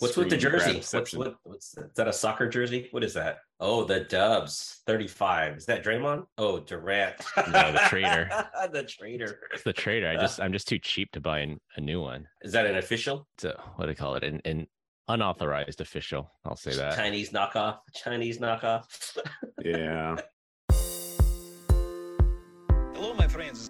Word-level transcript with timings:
What's 0.00 0.16
with 0.16 0.30
the 0.30 0.36
jersey? 0.36 0.82
What's, 0.90 1.14
what, 1.14 1.36
what's 1.44 1.76
is 1.76 1.94
that 1.96 2.08
a 2.08 2.12
soccer 2.12 2.48
jersey? 2.48 2.88
What 2.90 3.04
is 3.04 3.14
that? 3.14 3.38
Oh, 3.60 3.84
the 3.84 4.00
Dubs 4.00 4.82
35. 4.86 5.56
Is 5.56 5.66
that 5.66 5.84
Draymond? 5.84 6.26
Oh, 6.36 6.58
Durant. 6.60 7.14
no, 7.36 7.72
the 7.72 7.80
trader. 7.86 8.28
the 8.72 8.82
trader. 8.82 9.38
It's 9.52 9.62
the 9.62 9.72
trader. 9.72 10.08
I 10.08 10.16
just 10.16 10.40
I'm 10.40 10.52
just 10.52 10.66
too 10.66 10.78
cheap 10.78 11.12
to 11.12 11.20
buy 11.20 11.40
an, 11.40 11.60
a 11.76 11.80
new 11.80 12.00
one. 12.00 12.26
Is 12.42 12.52
that 12.52 12.66
an 12.66 12.76
official? 12.76 13.28
It's 13.36 13.44
a, 13.44 13.60
what 13.76 13.86
do 13.86 13.92
they 13.92 13.94
call 13.94 14.16
it? 14.16 14.24
An, 14.24 14.40
an 14.44 14.66
unauthorized 15.08 15.80
official. 15.80 16.30
I'll 16.44 16.56
say 16.56 16.74
that. 16.74 16.96
Chinese 16.96 17.30
knockoff. 17.30 17.78
Chinese 17.94 18.38
knockoff. 18.38 19.16
yeah. 19.64 20.16
Hello, 22.94 23.14
my 23.14 23.28
friends. 23.28 23.68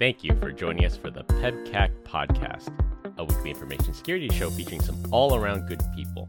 Thank 0.00 0.24
you 0.24 0.34
for 0.40 0.50
joining 0.50 0.84
us 0.84 0.96
for 0.96 1.10
the 1.10 1.22
PEBCAK 1.24 2.02
podcast 2.02 2.72
a 3.18 3.24
weekly 3.24 3.50
information 3.50 3.92
security 3.92 4.28
show 4.30 4.48
featuring 4.48 4.80
some 4.80 4.96
all 5.10 5.34
around 5.34 5.66
good 5.68 5.82
people. 5.94 6.26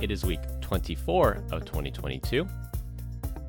It 0.00 0.12
is 0.12 0.24
week 0.24 0.40
24 0.60 1.42
of 1.50 1.64
2022. 1.64 2.46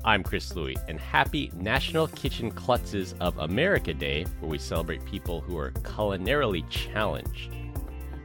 I'm 0.04 0.24
Chris 0.24 0.56
Louie, 0.56 0.76
and 0.88 0.98
happy 0.98 1.52
National 1.54 2.08
Kitchen 2.08 2.50
Klutzes 2.50 3.14
of 3.20 3.38
America 3.38 3.94
Day, 3.94 4.24
where 4.40 4.50
we 4.50 4.58
celebrate 4.58 5.04
people 5.04 5.40
who 5.40 5.56
are 5.58 5.70
culinarily 5.82 6.68
challenged. 6.70 7.52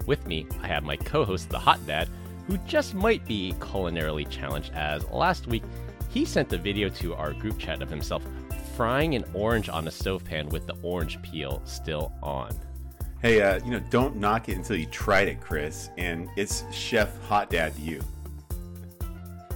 With 0.07 0.26
me, 0.26 0.48
I 0.62 0.67
have 0.67 0.84
my 0.84 0.95
co 0.95 1.23
host, 1.23 1.49
the 1.49 1.59
Hot 1.59 1.85
Dad, 1.85 2.09
who 2.48 2.57
just 2.59 2.95
might 2.95 3.26
be 3.27 3.53
culinarily 3.59 4.27
challenged, 4.27 4.73
as 4.73 5.07
last 5.09 5.45
week 5.45 5.63
he 6.09 6.26
sent 6.26 6.51
a 6.51 6.57
video 6.57 6.89
to 6.89 7.13
our 7.13 7.34
group 7.34 7.59
chat 7.59 7.81
of 7.81 7.89
himself 7.89 8.23
frying 8.76 9.15
an 9.15 9.23
orange 9.34 9.70
on 9.70 9.87
a 9.87 9.91
stovepan 9.91 10.49
with 10.49 10.65
the 10.65 10.76
orange 10.81 11.21
peel 11.21 11.62
still 11.65 12.12
on. 12.23 12.49
Hey, 13.25 13.41
uh, 13.41 13.59
you 13.65 13.71
know, 13.71 13.79
don't 13.89 14.17
knock 14.17 14.49
it 14.49 14.55
until 14.55 14.75
you 14.75 14.85
tried 14.85 15.27
it, 15.27 15.41
Chris. 15.41 15.89
And 15.97 16.29
it's 16.35 16.63
Chef 16.71 17.20
Hot 17.23 17.49
Dad 17.49 17.75
to 17.75 17.81
you. 17.81 17.99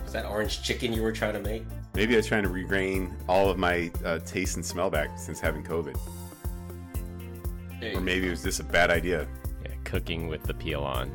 Is 0.08 0.12
that 0.12 0.26
orange 0.26 0.64
chicken 0.64 0.92
you 0.92 1.04
were 1.04 1.12
trying 1.12 1.34
to 1.34 1.40
make? 1.40 1.66
Maybe 1.94 2.16
I 2.16 2.18
was 2.18 2.26
trying 2.26 2.42
to 2.42 2.50
regain 2.50 3.16
all 3.28 3.48
of 3.48 3.60
my 3.60 3.92
uh, 4.04 4.18
taste 4.26 4.56
and 4.56 4.66
smell 4.66 4.90
back 4.90 5.20
since 5.20 5.40
having 5.40 5.64
COVID. 5.64 5.96
Hey. 7.80 7.94
Or 7.94 8.02
maybe 8.02 8.26
it 8.26 8.32
was 8.32 8.42
just 8.42 8.60
a 8.60 8.64
bad 8.64 8.90
idea. 8.90 9.28
Yeah, 9.64 9.76
cooking 9.84 10.28
with 10.28 10.42
the 10.42 10.56
peel 10.56 10.82
on. 10.82 11.12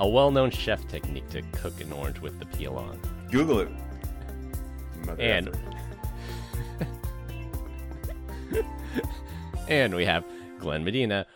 A 0.00 0.08
well 0.08 0.30
known 0.30 0.50
chef 0.50 0.88
technique 0.88 1.28
to 1.28 1.42
cook 1.52 1.78
an 1.82 1.92
orange 1.92 2.20
with 2.20 2.38
the 2.38 2.46
peel 2.46 2.76
on. 2.76 2.98
Google 3.30 3.60
it. 3.60 3.68
Mother 5.04 5.22
and. 5.22 5.58
and 9.68 9.94
we 9.94 10.06
have 10.06 10.24
Glenn 10.58 10.84
Medina, 10.84 11.26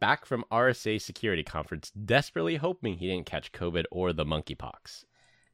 back 0.00 0.24
from 0.24 0.44
RSA 0.50 1.00
Security 1.00 1.42
Conference, 1.42 1.90
desperately 1.90 2.56
hoping 2.56 2.98
he 2.98 3.08
didn't 3.08 3.26
catch 3.26 3.52
COVID 3.52 3.84
or 3.90 4.12
the 4.12 4.24
monkeypox. 4.24 5.04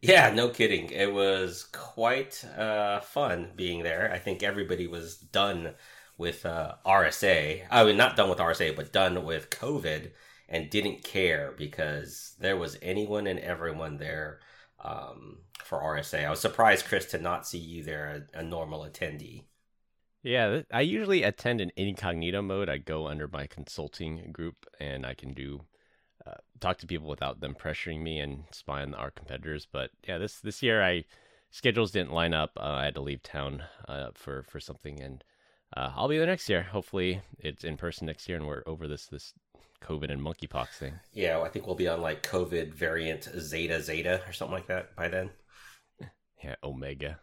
Yeah, 0.00 0.30
no 0.30 0.48
kidding. 0.48 0.90
It 0.90 1.12
was 1.12 1.64
quite 1.72 2.44
uh, 2.56 3.00
fun 3.00 3.50
being 3.56 3.82
there. 3.82 4.12
I 4.12 4.18
think 4.18 4.42
everybody 4.42 4.86
was 4.86 5.16
done 5.16 5.74
with 6.16 6.46
uh, 6.46 6.74
RSA. 6.86 7.62
I 7.70 7.84
mean, 7.84 7.96
not 7.96 8.16
done 8.16 8.30
with 8.30 8.38
RSA, 8.38 8.76
but 8.76 8.92
done 8.92 9.24
with 9.24 9.50
COVID 9.50 10.10
and 10.48 10.70
didn't 10.70 11.04
care 11.04 11.52
because 11.56 12.34
there 12.38 12.56
was 12.56 12.78
anyone 12.80 13.26
and 13.26 13.40
everyone 13.40 13.98
there 13.98 14.40
um, 14.84 15.38
for 15.64 15.78
RSA. 15.78 16.24
I 16.24 16.30
was 16.30 16.40
surprised, 16.40 16.86
Chris, 16.86 17.06
to 17.06 17.18
not 17.18 17.46
see 17.46 17.58
you 17.58 17.82
there, 17.82 18.26
a, 18.34 18.38
a 18.38 18.42
normal 18.42 18.88
attendee. 18.88 19.44
Yeah, 20.22 20.62
I 20.72 20.80
usually 20.80 21.22
attend 21.22 21.60
in 21.60 21.70
incognito 21.76 22.42
mode. 22.42 22.68
I 22.68 22.78
go 22.78 23.06
under 23.06 23.28
my 23.28 23.46
consulting 23.46 24.32
group 24.32 24.66
and 24.80 25.06
I 25.06 25.14
can 25.14 25.32
do 25.32 25.60
uh, 26.26 26.34
talk 26.60 26.78
to 26.78 26.86
people 26.86 27.08
without 27.08 27.40
them 27.40 27.54
pressuring 27.54 28.02
me 28.02 28.18
and 28.18 28.44
spy 28.50 28.82
on 28.82 28.94
our 28.94 29.10
competitors. 29.10 29.66
But 29.70 29.90
yeah, 30.06 30.18
this 30.18 30.40
this 30.40 30.62
year 30.62 30.82
I 30.82 31.04
schedules 31.50 31.92
didn't 31.92 32.12
line 32.12 32.34
up. 32.34 32.52
Uh, 32.56 32.62
I 32.62 32.84
had 32.84 32.94
to 32.96 33.00
leave 33.00 33.22
town 33.22 33.62
uh, 33.88 34.08
for 34.14 34.42
for 34.42 34.60
something, 34.60 35.00
and 35.00 35.24
uh, 35.76 35.92
I'll 35.94 36.08
be 36.08 36.18
there 36.18 36.26
next 36.26 36.48
year. 36.48 36.62
Hopefully, 36.62 37.22
it's 37.38 37.64
in 37.64 37.76
person 37.76 38.06
next 38.06 38.28
year, 38.28 38.38
and 38.38 38.46
we're 38.46 38.64
over 38.66 38.88
this 38.88 39.06
this 39.06 39.34
COVID 39.82 40.10
and 40.10 40.20
monkeypox 40.20 40.70
thing. 40.70 40.94
Yeah, 41.12 41.40
I 41.40 41.48
think 41.48 41.66
we'll 41.66 41.76
be 41.76 41.88
on 41.88 42.00
like 42.00 42.22
COVID 42.22 42.74
variant 42.74 43.24
Zeta 43.38 43.80
Zeta 43.80 44.22
or 44.26 44.32
something 44.32 44.54
like 44.54 44.66
that 44.66 44.96
by 44.96 45.08
then. 45.08 45.30
Yeah, 46.42 46.54
Omega. 46.62 47.20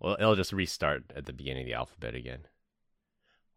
Well, 0.00 0.16
it'll 0.18 0.36
just 0.36 0.52
restart 0.52 1.12
at 1.14 1.26
the 1.26 1.32
beginning 1.32 1.62
of 1.62 1.66
the 1.66 1.74
alphabet 1.74 2.14
again. 2.14 2.46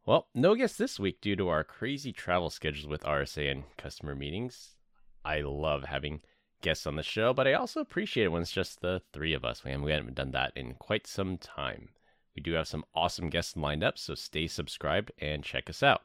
Well, 0.06 0.28
no 0.34 0.56
guests 0.56 0.78
this 0.78 1.00
week 1.00 1.22
due 1.22 1.36
to 1.36 1.50
our 1.50 1.64
crazy 1.64 2.12
travel 2.12 2.50
schedules 2.50 2.88
with 2.88 3.04
RSA 3.04 3.52
and 3.52 3.64
customer 3.78 4.16
meetings. 4.16 4.76
I 5.24 5.42
love 5.42 5.84
having 5.84 6.22
guests 6.62 6.88
on 6.88 6.96
the 6.96 7.04
show, 7.04 7.34
but 7.34 7.48
I 7.48 7.54
also 7.54 7.82
appreciate 7.82 8.26
it 8.26 8.32
when 8.32 8.42
it's 8.42 8.52
just 8.52 8.82
the 8.82 9.02
three 9.14 9.34
of 9.34 9.46
us. 9.46 9.64
We 9.64 9.72
haven't 9.72 10.16
done 10.16 10.32
that 10.32 10.54
in 10.56 10.74
quite 10.76 11.06
some 11.06 11.38
time. 11.38 11.90
We 12.36 12.42
do 12.42 12.54
have 12.54 12.68
some 12.68 12.86
awesome 12.96 13.30
guests 13.30 13.56
lined 13.56 13.84
up, 13.84 13.98
so 14.00 14.16
stay 14.16 14.48
subscribed 14.48 15.12
and 15.20 15.44
check 15.44 15.70
us 15.70 15.84
out. 15.84 16.02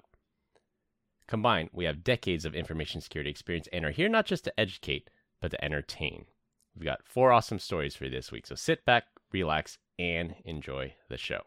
Combined, 1.27 1.71
we 1.73 1.85
have 1.87 2.05
decades 2.05 2.45
of 2.45 2.55
information 2.55 3.01
security 3.01 3.31
experience 3.31 3.69
and 3.73 3.85
are 3.85 3.91
here 3.91 4.09
not 4.09 4.27
just 4.27 4.45
to 4.45 4.61
educate, 4.61 5.09
but 5.41 5.51
to 5.53 5.65
entertain. 5.65 6.27
We've 6.75 6.85
got 6.85 7.07
four 7.07 7.33
awesome 7.33 7.59
stories 7.59 7.95
for 7.97 8.05
you 8.05 8.11
this 8.11 8.31
week, 8.31 8.47
so 8.47 8.55
sit 8.55 8.85
back, 8.85 9.05
relax, 9.33 9.79
and 9.99 10.35
enjoy 10.45 10.95
the 11.09 11.17
show. 11.17 11.43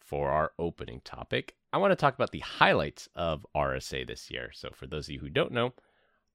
For 0.00 0.30
our 0.30 0.52
opening 0.58 1.00
topic, 1.04 1.54
I 1.72 1.78
want 1.78 1.92
to 1.92 1.96
talk 1.96 2.14
about 2.14 2.30
the 2.30 2.38
highlights 2.38 3.08
of 3.14 3.46
RSA 3.54 4.06
this 4.06 4.30
year. 4.30 4.50
So, 4.54 4.70
for 4.72 4.86
those 4.86 5.06
of 5.06 5.12
you 5.12 5.20
who 5.20 5.28
don't 5.28 5.52
know, 5.52 5.74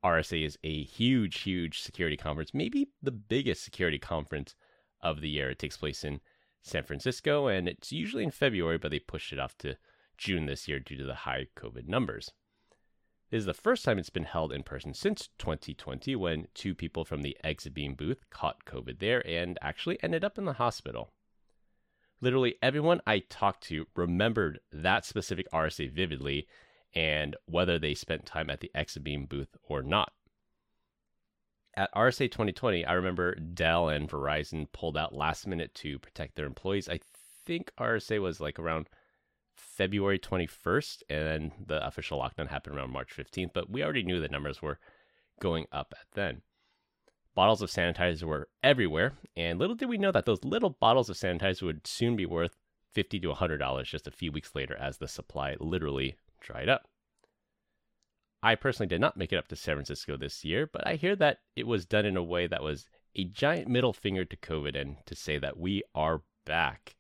RSA 0.03 0.45
is 0.45 0.57
a 0.63 0.83
huge, 0.83 1.41
huge 1.41 1.79
security 1.81 2.17
conference, 2.17 2.53
maybe 2.53 2.89
the 3.01 3.11
biggest 3.11 3.63
security 3.63 3.97
conference 3.97 4.55
of 5.01 5.21
the 5.21 5.29
year. 5.29 5.49
It 5.49 5.59
takes 5.59 5.77
place 5.77 6.03
in 6.03 6.19
San 6.61 6.83
Francisco 6.83 7.47
and 7.47 7.67
it's 7.67 7.91
usually 7.91 8.23
in 8.23 8.31
February, 8.31 8.77
but 8.77 8.91
they 8.91 8.99
pushed 8.99 9.33
it 9.33 9.39
off 9.39 9.57
to 9.59 9.75
June 10.17 10.45
this 10.45 10.67
year 10.67 10.79
due 10.79 10.97
to 10.97 11.05
the 11.05 11.15
high 11.15 11.47
COVID 11.57 11.87
numbers. 11.87 12.31
Is 13.33 13.45
the 13.45 13.53
first 13.55 13.83
time 13.83 13.97
it's 13.97 14.11
been 14.11 14.25
held 14.25 14.53
in 14.53 14.61
person 14.61 14.93
since 14.93 15.29
2020 15.39 16.15
when 16.15 16.49
two 16.53 16.75
people 16.75 17.03
from 17.03 17.23
the 17.23 17.35
Exabeam 17.43 17.97
booth 17.97 18.29
caught 18.29 18.63
COVID 18.65 18.99
there 18.99 19.27
and 19.27 19.57
actually 19.59 19.97
ended 20.03 20.23
up 20.23 20.37
in 20.37 20.45
the 20.45 20.53
hospital. 20.53 21.13
Literally 22.21 22.53
everyone 22.61 23.01
I 23.07 23.23
talked 23.31 23.63
to 23.69 23.87
remembered 23.95 24.59
that 24.71 25.03
specific 25.03 25.47
RSA 25.51 25.91
vividly 25.91 26.45
and 26.93 27.35
whether 27.47 27.79
they 27.79 27.95
spent 27.95 28.27
time 28.27 28.51
at 28.51 28.59
the 28.59 28.69
Exabeam 28.75 29.27
booth 29.27 29.57
or 29.63 29.81
not. 29.81 30.13
At 31.75 31.91
RSA 31.95 32.29
2020, 32.29 32.85
I 32.85 32.93
remember 32.93 33.33
Dell 33.33 33.89
and 33.89 34.07
Verizon 34.07 34.71
pulled 34.71 34.95
out 34.95 35.11
last 35.11 35.47
minute 35.47 35.73
to 35.73 35.97
protect 35.97 36.35
their 36.35 36.45
employees. 36.45 36.87
I 36.87 36.99
think 37.47 37.71
RSA 37.79 38.21
was 38.21 38.39
like 38.39 38.59
around 38.59 38.89
February 39.55 40.19
21st, 40.19 41.03
and 41.09 41.27
then 41.27 41.51
the 41.65 41.85
official 41.85 42.19
lockdown 42.19 42.49
happened 42.49 42.75
around 42.75 42.91
March 42.91 43.15
15th. 43.15 43.51
But 43.53 43.69
we 43.69 43.83
already 43.83 44.03
knew 44.03 44.19
the 44.19 44.27
numbers 44.27 44.61
were 44.61 44.79
going 45.39 45.65
up 45.71 45.93
at 45.99 46.07
then. 46.13 46.41
Bottles 47.35 47.61
of 47.61 47.71
sanitizer 47.71 48.23
were 48.23 48.49
everywhere, 48.61 49.13
and 49.35 49.57
little 49.57 49.75
did 49.75 49.89
we 49.89 49.97
know 49.97 50.11
that 50.11 50.25
those 50.25 50.43
little 50.43 50.69
bottles 50.69 51.09
of 51.09 51.17
sanitizer 51.17 51.63
would 51.63 51.87
soon 51.87 52.15
be 52.15 52.27
worth 52.27 52.55
50 52.93 53.19
to 53.21 53.33
$100 53.33 53.85
just 53.85 54.07
a 54.07 54.11
few 54.11 54.31
weeks 54.31 54.53
later 54.53 54.75
as 54.75 54.97
the 54.97 55.07
supply 55.07 55.55
literally 55.59 56.15
dried 56.39 56.69
up. 56.69 56.87
I 58.43 58.55
personally 58.55 58.87
did 58.87 59.01
not 59.01 59.17
make 59.17 59.31
it 59.31 59.37
up 59.37 59.47
to 59.47 59.55
San 59.55 59.75
Francisco 59.75 60.17
this 60.17 60.43
year, 60.43 60.69
but 60.71 60.85
I 60.85 60.95
hear 60.95 61.15
that 61.15 61.39
it 61.55 61.65
was 61.65 61.85
done 61.85 62.05
in 62.05 62.17
a 62.17 62.23
way 62.23 62.45
that 62.45 62.61
was 62.61 62.87
a 63.15 63.23
giant 63.23 63.67
middle 63.67 63.93
finger 63.93 64.25
to 64.25 64.37
COVID 64.37 64.79
and 64.79 64.97
to 65.05 65.15
say 65.15 65.39
that 65.39 65.57
we 65.57 65.81
are 65.95 66.21
back. 66.45 66.95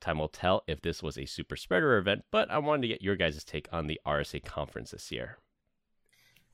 Time 0.00 0.18
will 0.18 0.28
tell 0.28 0.62
if 0.66 0.80
this 0.80 1.02
was 1.02 1.18
a 1.18 1.26
super 1.26 1.56
spreader 1.56 1.96
event, 1.96 2.24
but 2.30 2.50
I 2.50 2.58
wanted 2.58 2.82
to 2.82 2.88
get 2.88 3.02
your 3.02 3.16
guys' 3.16 3.42
take 3.44 3.68
on 3.72 3.86
the 3.86 4.00
RSA 4.06 4.44
conference 4.44 4.92
this 4.92 5.10
year. 5.10 5.38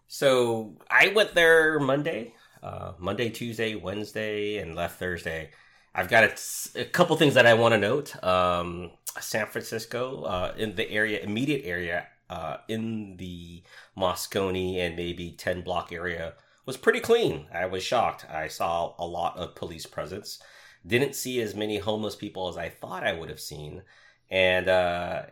So 0.06 0.76
I 0.90 1.08
went 1.08 1.34
there 1.34 1.78
Monday, 1.78 2.34
uh, 2.62 2.92
Monday, 2.98 3.30
Tuesday, 3.30 3.74
Wednesday, 3.74 4.56
and 4.58 4.74
left 4.74 4.98
Thursday. 4.98 5.50
I've 5.94 6.08
got 6.08 6.24
a, 6.24 6.80
a 6.80 6.84
couple 6.84 7.16
things 7.16 7.34
that 7.34 7.46
I 7.46 7.54
want 7.54 7.72
to 7.72 7.78
note. 7.78 8.22
Um, 8.24 8.90
San 9.20 9.46
Francisco, 9.46 10.22
uh, 10.24 10.54
in 10.56 10.74
the 10.74 10.90
area, 10.90 11.20
immediate 11.20 11.64
area, 11.64 12.06
uh, 12.30 12.56
in 12.68 13.16
the 13.16 13.62
Moscone 13.96 14.78
and 14.78 14.96
maybe 14.96 15.30
10 15.32 15.62
block 15.62 15.92
area, 15.92 16.34
was 16.66 16.76
pretty 16.76 17.00
clean. 17.00 17.46
I 17.52 17.66
was 17.66 17.82
shocked. 17.82 18.26
I 18.28 18.48
saw 18.48 18.94
a 18.98 19.06
lot 19.06 19.36
of 19.36 19.54
police 19.54 19.86
presence 19.86 20.40
didn't 20.86 21.14
see 21.14 21.40
as 21.40 21.54
many 21.54 21.78
homeless 21.78 22.16
people 22.16 22.48
as 22.48 22.56
I 22.56 22.68
thought 22.68 23.06
I 23.06 23.12
would 23.12 23.30
have 23.30 23.40
seen, 23.40 23.82
and 24.30 24.68
uh, 24.68 25.22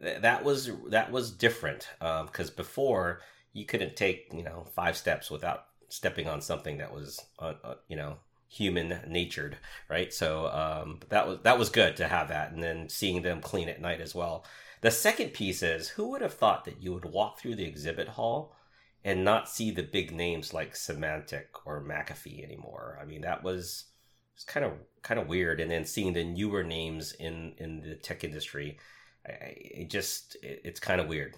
th- 0.00 0.22
that 0.22 0.44
was 0.44 0.70
that 0.88 1.10
was 1.10 1.30
different 1.30 1.88
because 1.98 2.48
um, 2.50 2.56
before 2.56 3.20
you 3.52 3.64
couldn't 3.64 3.96
take 3.96 4.30
you 4.32 4.42
know 4.44 4.66
five 4.74 4.96
steps 4.96 5.30
without 5.30 5.66
stepping 5.88 6.28
on 6.28 6.40
something 6.40 6.78
that 6.78 6.92
was 6.92 7.20
uh, 7.38 7.54
uh, 7.62 7.74
you 7.88 7.96
know 7.96 8.16
human 8.48 9.00
natured 9.08 9.56
right? 9.88 10.12
So 10.12 10.46
um, 10.48 11.00
that 11.08 11.26
was 11.26 11.38
that 11.42 11.58
was 11.58 11.70
good 11.70 11.96
to 11.96 12.08
have 12.08 12.28
that 12.28 12.52
and 12.52 12.62
then 12.62 12.88
seeing 12.88 13.22
them 13.22 13.40
clean 13.40 13.68
at 13.68 13.80
night 13.80 14.00
as 14.00 14.14
well. 14.14 14.44
The 14.80 14.90
second 14.90 15.32
piece 15.32 15.62
is 15.62 15.88
who 15.88 16.08
would 16.10 16.20
have 16.20 16.34
thought 16.34 16.64
that 16.66 16.82
you 16.82 16.92
would 16.92 17.06
walk 17.06 17.38
through 17.38 17.56
the 17.56 17.64
exhibit 17.64 18.08
hall 18.08 18.54
and 19.02 19.24
not 19.24 19.48
see 19.48 19.70
the 19.70 19.82
big 19.82 20.12
names 20.12 20.52
like 20.52 20.74
Symantec 20.74 21.46
or 21.64 21.82
McAfee 21.82 22.44
anymore. 22.44 22.98
I 23.00 23.04
mean, 23.04 23.22
that 23.22 23.42
was 23.42 23.86
it's 24.34 24.44
kind 24.44 24.64
of 24.64 24.72
kind 25.02 25.20
of 25.20 25.28
weird. 25.28 25.60
And 25.60 25.70
then 25.70 25.84
seeing 25.84 26.12
the 26.12 26.24
newer 26.24 26.62
names 26.62 27.12
in 27.12 27.54
in 27.58 27.80
the 27.80 27.94
tech 27.94 28.24
industry, 28.24 28.78
I, 29.26 29.30
it 29.30 29.90
just 29.90 30.36
it, 30.42 30.62
it's 30.64 30.80
kind 30.80 31.00
of 31.00 31.08
weird. 31.08 31.36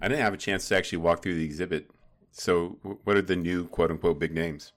I 0.00 0.08
didn't 0.08 0.22
have 0.22 0.34
a 0.34 0.38
chance 0.38 0.66
to 0.68 0.76
actually 0.76 0.98
walk 0.98 1.22
through 1.22 1.34
the 1.34 1.44
exhibit. 1.44 1.90
So, 2.32 2.78
what 3.04 3.16
are 3.16 3.22
the 3.22 3.36
new 3.36 3.66
quote 3.66 3.90
unquote 3.90 4.18
big 4.18 4.32
names? 4.32 4.72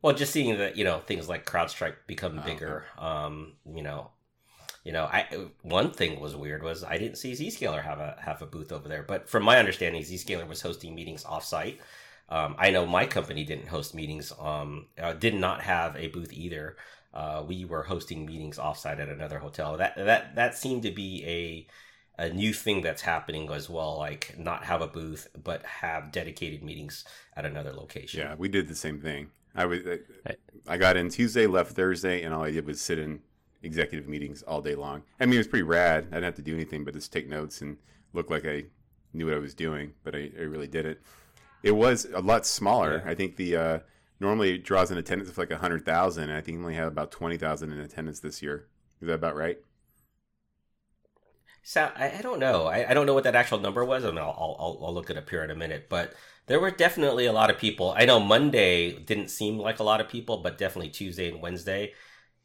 Well, 0.00 0.14
just 0.14 0.32
seeing 0.32 0.58
that 0.58 0.76
you 0.76 0.84
know 0.84 0.98
things 1.00 1.28
like 1.28 1.46
CrowdStrike 1.46 1.94
become 2.06 2.40
oh, 2.40 2.44
bigger. 2.44 2.84
Okay. 2.96 3.06
Um, 3.06 3.52
you 3.72 3.82
know, 3.82 4.10
you 4.84 4.92
know, 4.92 5.04
I 5.04 5.26
one 5.62 5.92
thing 5.92 6.18
was 6.18 6.34
weird 6.34 6.62
was 6.62 6.82
I 6.82 6.98
didn't 6.98 7.18
see 7.18 7.32
Zscaler 7.32 7.82
have 7.82 8.00
a 8.00 8.16
have 8.20 8.42
a 8.42 8.46
booth 8.46 8.72
over 8.72 8.88
there. 8.88 9.04
But 9.04 9.28
from 9.28 9.44
my 9.44 9.58
understanding, 9.58 10.02
Zscaler 10.02 10.46
was 10.46 10.60
hosting 10.60 10.94
meetings 10.94 11.24
offsite. 11.24 11.78
Um, 12.32 12.56
I 12.58 12.70
know 12.70 12.86
my 12.86 13.04
company 13.04 13.44
didn't 13.44 13.68
host 13.68 13.94
meetings. 13.94 14.32
Um, 14.40 14.86
uh, 15.00 15.12
did 15.12 15.34
not 15.34 15.60
have 15.60 15.94
a 15.96 16.08
booth 16.08 16.32
either. 16.32 16.76
Uh, 17.12 17.44
we 17.46 17.66
were 17.66 17.82
hosting 17.82 18.24
meetings 18.24 18.56
offsite 18.56 18.98
at 18.98 19.10
another 19.10 19.38
hotel. 19.38 19.76
That 19.76 19.96
that 19.96 20.34
that 20.34 20.56
seemed 20.56 20.82
to 20.84 20.90
be 20.90 21.22
a 21.26 21.66
a 22.22 22.32
new 22.32 22.54
thing 22.54 22.80
that's 22.80 23.02
happening 23.02 23.50
as 23.52 23.68
well. 23.68 23.98
Like 23.98 24.34
not 24.38 24.64
have 24.64 24.80
a 24.80 24.86
booth, 24.86 25.28
but 25.44 25.62
have 25.66 26.10
dedicated 26.10 26.62
meetings 26.62 27.04
at 27.36 27.44
another 27.44 27.74
location. 27.74 28.20
Yeah, 28.20 28.34
we 28.34 28.48
did 28.48 28.66
the 28.66 28.76
same 28.76 28.98
thing. 28.98 29.28
I 29.54 29.66
was 29.66 29.80
I 30.66 30.78
got 30.78 30.96
in 30.96 31.10
Tuesday, 31.10 31.46
left 31.46 31.72
Thursday, 31.72 32.22
and 32.22 32.32
all 32.32 32.44
I 32.44 32.50
did 32.50 32.66
was 32.66 32.80
sit 32.80 32.98
in 32.98 33.20
executive 33.62 34.08
meetings 34.08 34.42
all 34.42 34.62
day 34.62 34.74
long. 34.74 35.02
I 35.20 35.26
mean, 35.26 35.34
it 35.34 35.38
was 35.38 35.48
pretty 35.48 35.64
rad. 35.64 36.06
I 36.10 36.14
didn't 36.14 36.24
have 36.24 36.34
to 36.36 36.42
do 36.42 36.54
anything 36.54 36.82
but 36.82 36.94
just 36.94 37.12
take 37.12 37.28
notes 37.28 37.60
and 37.60 37.76
look 38.14 38.30
like 38.30 38.46
I 38.46 38.64
knew 39.12 39.26
what 39.26 39.34
I 39.34 39.38
was 39.38 39.54
doing, 39.54 39.92
but 40.02 40.14
I, 40.14 40.30
I 40.38 40.42
really 40.44 40.66
did 40.66 40.86
it. 40.86 41.02
It 41.62 41.72
was 41.72 42.06
a 42.12 42.20
lot 42.20 42.46
smaller. 42.46 43.02
Yeah. 43.04 43.10
I 43.10 43.14
think 43.14 43.36
the 43.36 43.56
uh, 43.56 43.78
normally 44.20 44.54
it 44.54 44.64
draws 44.64 44.90
an 44.90 44.98
attendance 44.98 45.30
of 45.30 45.38
like 45.38 45.50
a 45.50 45.58
hundred 45.58 45.84
thousand, 45.84 46.30
I 46.30 46.40
think 46.40 46.58
we 46.58 46.64
only 46.64 46.74
had 46.74 46.88
about 46.88 47.10
twenty 47.10 47.36
thousand 47.36 47.72
in 47.72 47.80
attendance 47.80 48.20
this 48.20 48.42
year. 48.42 48.68
Is 49.00 49.08
that 49.08 49.14
about 49.14 49.36
right? 49.36 49.58
So 51.62 51.90
I, 51.94 52.18
I 52.18 52.22
don't 52.22 52.40
know. 52.40 52.66
I, 52.66 52.90
I, 52.90 52.94
don't 52.94 53.06
know 53.06 53.14
what 53.14 53.24
that 53.24 53.36
actual 53.36 53.60
number 53.60 53.84
was, 53.84 54.02
and 54.02 54.18
I'll, 54.18 54.34
I'll, 54.36 54.80
I'll 54.84 54.94
look 54.94 55.10
it 55.10 55.16
up 55.16 55.30
here 55.30 55.44
in 55.44 55.50
a 55.50 55.54
minute. 55.54 55.86
But 55.88 56.12
there 56.46 56.58
were 56.58 56.72
definitely 56.72 57.26
a 57.26 57.32
lot 57.32 57.50
of 57.50 57.58
people. 57.58 57.94
I 57.96 58.04
know 58.04 58.18
Monday 58.18 58.92
didn't 58.92 59.28
seem 59.28 59.58
like 59.58 59.78
a 59.78 59.84
lot 59.84 60.00
of 60.00 60.08
people, 60.08 60.38
but 60.38 60.58
definitely 60.58 60.90
Tuesday 60.90 61.30
and 61.30 61.40
Wednesday, 61.40 61.92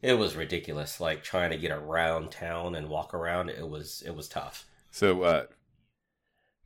it 0.02 0.14
was 0.14 0.36
ridiculous. 0.36 1.00
Like 1.00 1.24
trying 1.24 1.50
to 1.50 1.58
get 1.58 1.72
around 1.72 2.30
town 2.30 2.76
and 2.76 2.88
walk 2.88 3.12
around, 3.12 3.50
it 3.50 3.68
was 3.68 4.02
it 4.06 4.14
was 4.14 4.28
tough. 4.28 4.66
So, 4.90 5.22
uh, 5.22 5.44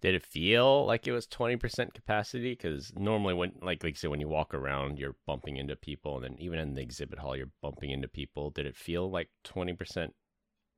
did 0.03 0.17
it 0.17 0.25
feel 0.25 0.85
like 0.85 1.07
it 1.07 1.13
was 1.13 1.27
twenty 1.27 1.57
percent 1.57 1.95
capacity? 1.95 2.53
Because 2.53 2.93
normally, 2.97 3.35
when 3.35 3.53
like 3.63 3.83
like 3.85 3.97
said, 3.97 4.11
when 4.11 4.21
you 4.21 4.29
walk 4.29 4.53
around, 4.53 4.99
you're 4.99 5.17
bumping 5.27 5.57
into 5.57 5.77
people, 5.77 6.17
and 6.17 6.25
then 6.25 6.37
even 6.39 6.59
in 6.59 6.75
the 6.75 6.83
exhibit 6.83 7.21
hall, 7.21 7.37
you're 7.37 7.53
bumping 7.63 7.91
into 7.91 8.09
people. 8.09 8.51
Did 8.51 8.67
it 8.67 8.77
feel 8.77 9.11
like 9.11 9.29
twenty 9.45 9.73
percent 9.73 10.15